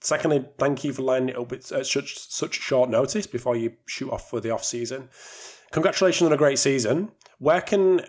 Secondly 0.00 0.44
thank 0.58 0.84
you 0.84 0.92
for 0.92 1.02
lining 1.02 1.30
it 1.30 1.36
up 1.36 1.52
at 1.52 1.64
such 1.64 2.18
such 2.18 2.54
short 2.54 2.90
notice 2.90 3.26
before 3.26 3.56
you 3.56 3.72
shoot 3.86 4.10
off 4.10 4.28
for 4.28 4.40
the 4.40 4.50
off 4.50 4.64
season. 4.64 5.08
Congratulations 5.72 6.26
on 6.26 6.32
a 6.32 6.36
great 6.36 6.58
season. 6.58 7.10
Where 7.38 7.60
can 7.60 8.02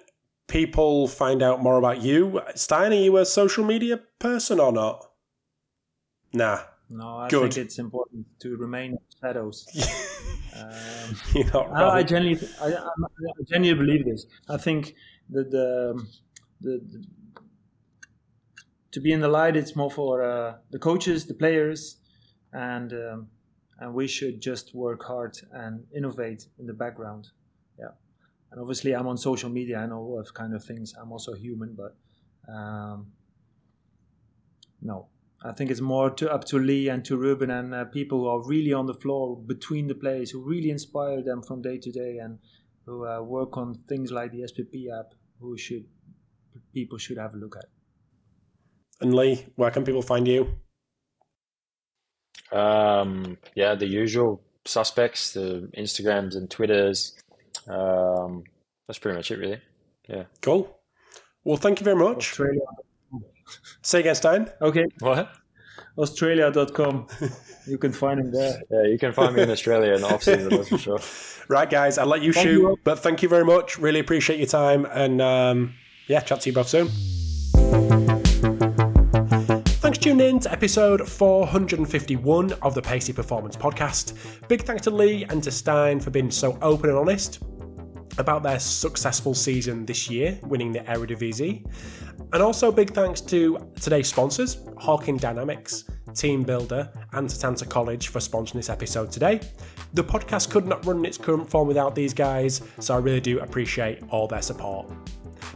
people 0.47 1.07
find 1.07 1.41
out 1.41 1.61
more 1.61 1.77
about 1.77 2.01
you. 2.01 2.41
Stijn, 2.55 2.91
are 2.91 2.93
you 2.93 3.17
a 3.17 3.25
social 3.25 3.63
media 3.63 3.99
person 4.19 4.59
or 4.59 4.71
not? 4.71 5.05
Nah. 6.33 6.59
No, 6.89 7.17
I 7.17 7.27
Good. 7.27 7.53
think 7.53 7.65
it's 7.65 7.79
important 7.79 8.25
to 8.39 8.55
remain 8.55 8.97
shadows. 9.21 9.67
um, 10.57 11.15
You're 11.33 11.51
not 11.51 11.69
wrong. 11.69 11.97
I, 11.97 12.03
genuinely, 12.03 12.47
I, 12.61 12.73
I, 12.73 13.43
genuinely 13.49 13.85
believe 13.85 14.05
this. 14.05 14.25
I 14.47 14.57
think 14.57 14.95
that 15.31 15.51
the, 15.51 16.01
the, 16.61 16.79
the 16.91 17.05
to 18.91 19.01
be 19.01 19.11
in 19.11 19.19
the 19.19 19.27
light, 19.27 19.57
it's 19.57 19.75
more 19.75 19.91
for 19.91 20.23
uh, 20.23 20.55
the 20.71 20.79
coaches, 20.79 21.25
the 21.25 21.33
players, 21.33 21.97
and 22.53 22.93
um, 22.93 23.27
and 23.79 23.93
we 23.93 24.07
should 24.07 24.41
just 24.41 24.73
work 24.73 25.03
hard 25.03 25.37
and 25.51 25.83
innovate 25.95 26.47
in 26.57 26.65
the 26.65 26.73
background. 26.73 27.27
Yeah, 28.47 28.53
and 28.53 28.61
obviously 28.61 28.95
I'm 28.95 29.07
on 29.07 29.17
social 29.17 29.49
media 29.49 29.81
and 29.81 29.93
all 29.93 30.17
those 30.17 30.31
kind 30.31 30.53
of 30.55 30.63
things. 30.63 30.93
I'm 30.99 31.11
also 31.11 31.33
human, 31.33 31.75
but 31.75 31.95
um, 32.51 33.07
no, 34.81 35.07
I 35.43 35.51
think 35.51 35.71
it's 35.71 35.81
more 35.81 36.09
to, 36.11 36.31
up 36.31 36.45
to 36.45 36.59
Leigh 36.59 36.89
and 36.89 37.03
to 37.05 37.17
Ruben 37.17 37.51
and 37.51 37.73
uh, 37.73 37.85
people 37.85 38.19
who 38.19 38.27
are 38.27 38.45
really 38.47 38.73
on 38.73 38.85
the 38.85 38.93
floor 38.93 39.37
between 39.37 39.87
the 39.87 39.95
players, 39.95 40.31
who 40.31 40.41
really 40.41 40.69
inspire 40.69 41.21
them 41.21 41.41
from 41.41 41.61
day 41.61 41.77
to 41.77 41.91
day, 41.91 42.17
and 42.17 42.39
who 42.85 43.05
uh, 43.05 43.21
work 43.21 43.57
on 43.57 43.75
things 43.87 44.11
like 44.11 44.31
the 44.31 44.41
SPP 44.41 44.87
app. 44.97 45.13
Who 45.39 45.57
should 45.57 45.85
people 46.73 46.97
should 46.97 47.17
have 47.17 47.33
a 47.33 47.37
look 47.37 47.55
at. 47.57 47.65
And 49.01 49.13
Leigh, 49.13 49.45
where 49.55 49.69
can 49.71 49.83
people 49.83 50.01
find 50.01 50.27
you? 50.27 50.51
Um, 52.51 53.37
yeah, 53.55 53.75
the 53.75 53.87
usual 53.87 54.41
suspects, 54.65 55.33
the 55.33 55.69
Instagrams 55.77 56.35
and 56.35 56.49
Twitters. 56.49 57.13
Um, 57.67 58.43
that's 58.87 58.99
pretty 58.99 59.17
much 59.17 59.31
it, 59.31 59.39
really. 59.39 59.61
Yeah. 60.07 60.23
Cool. 60.41 60.77
Well, 61.43 61.57
thank 61.57 61.79
you 61.79 61.83
very 61.83 61.95
much. 61.95 62.17
Australia. 62.31 62.61
Say 63.81 64.01
again, 64.01 64.15
Stijn. 64.15 64.51
Okay. 64.61 64.85
What? 64.99 65.31
Australia.com. 65.97 67.07
you 67.67 67.77
can 67.77 67.91
find 67.91 68.19
him 68.19 68.31
there. 68.31 68.61
Yeah, 68.69 68.83
you 68.83 68.97
can 68.97 69.13
find 69.13 69.35
me 69.35 69.41
in 69.43 69.49
Australia 69.49 69.93
in 69.93 70.01
the 70.01 70.07
off 70.13 70.23
season, 70.23 70.49
that's 70.49 70.69
for 70.69 70.77
sure. 70.77 70.99
Right, 71.49 71.69
guys, 71.69 71.97
I'll 71.97 72.07
let 72.07 72.21
you 72.21 72.33
thank 72.33 72.45
shoot, 72.45 72.59
you. 72.59 72.77
but 72.83 72.99
thank 72.99 73.23
you 73.23 73.29
very 73.29 73.45
much. 73.45 73.77
Really 73.77 73.99
appreciate 74.01 74.37
your 74.37 74.49
time. 74.49 74.85
And 74.85 75.21
um, 75.21 75.75
yeah, 76.07 76.19
chat 76.19 76.41
to 76.41 76.49
you 76.49 76.53
both 76.53 76.67
soon. 76.67 76.89
Tuning 80.07 80.35
in 80.35 80.39
to 80.39 80.51
episode 80.53 81.05
451 81.05 82.53
of 82.61 82.73
the 82.73 82.81
Pacey 82.81 83.11
Performance 83.11 83.57
Podcast. 83.57 84.13
Big 84.47 84.61
thanks 84.61 84.83
to 84.83 84.89
Leigh 84.89 85.23
and 85.23 85.43
to 85.43 85.49
Stijn 85.49 86.01
for 86.01 86.11
being 86.11 86.31
so 86.31 86.57
open 86.61 86.89
and 86.89 86.97
honest 86.97 87.43
about 88.17 88.41
their 88.41 88.57
successful 88.57 89.33
season 89.33 89.85
this 89.85 90.09
year, 90.09 90.39
winning 90.43 90.71
the 90.71 90.79
Eredivisie. 90.79 91.69
And 92.31 92.41
also 92.41 92.71
big 92.71 92.91
thanks 92.91 93.19
to 93.19 93.69
today's 93.81 94.07
sponsors, 94.07 94.55
Hawkin 94.81 95.19
Dynamics, 95.19 95.83
TeamBuildr, 96.11 96.89
and 97.11 97.27
Setanta 97.27 97.69
College 97.69 98.07
for 98.07 98.19
sponsoring 98.19 98.53
this 98.53 98.69
episode 98.69 99.11
today. 99.11 99.41
The 99.93 100.05
podcast 100.05 100.49
could 100.49 100.67
not 100.67 100.85
run 100.85 100.99
in 100.99 101.05
its 101.05 101.17
current 101.17 101.49
form 101.49 101.67
without 101.67 101.95
these 101.95 102.13
guys, 102.13 102.61
so 102.79 102.95
I 102.95 102.99
really 102.99 103.19
do 103.19 103.41
appreciate 103.41 104.03
all 104.07 104.25
their 104.25 104.41
support. 104.41 104.89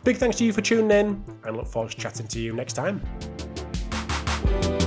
Big 0.03 0.17
thanks 0.17 0.35
to 0.39 0.43
you 0.43 0.51
for 0.51 0.59
tuning 0.59 0.91
in, 0.91 1.23
and 1.45 1.55
look 1.55 1.67
forward 1.67 1.91
to 1.91 1.97
chatting 1.97 2.27
to 2.27 2.39
you 2.41 2.51
next 2.51 2.73
time. 2.73 3.01
Bye. 4.51 4.80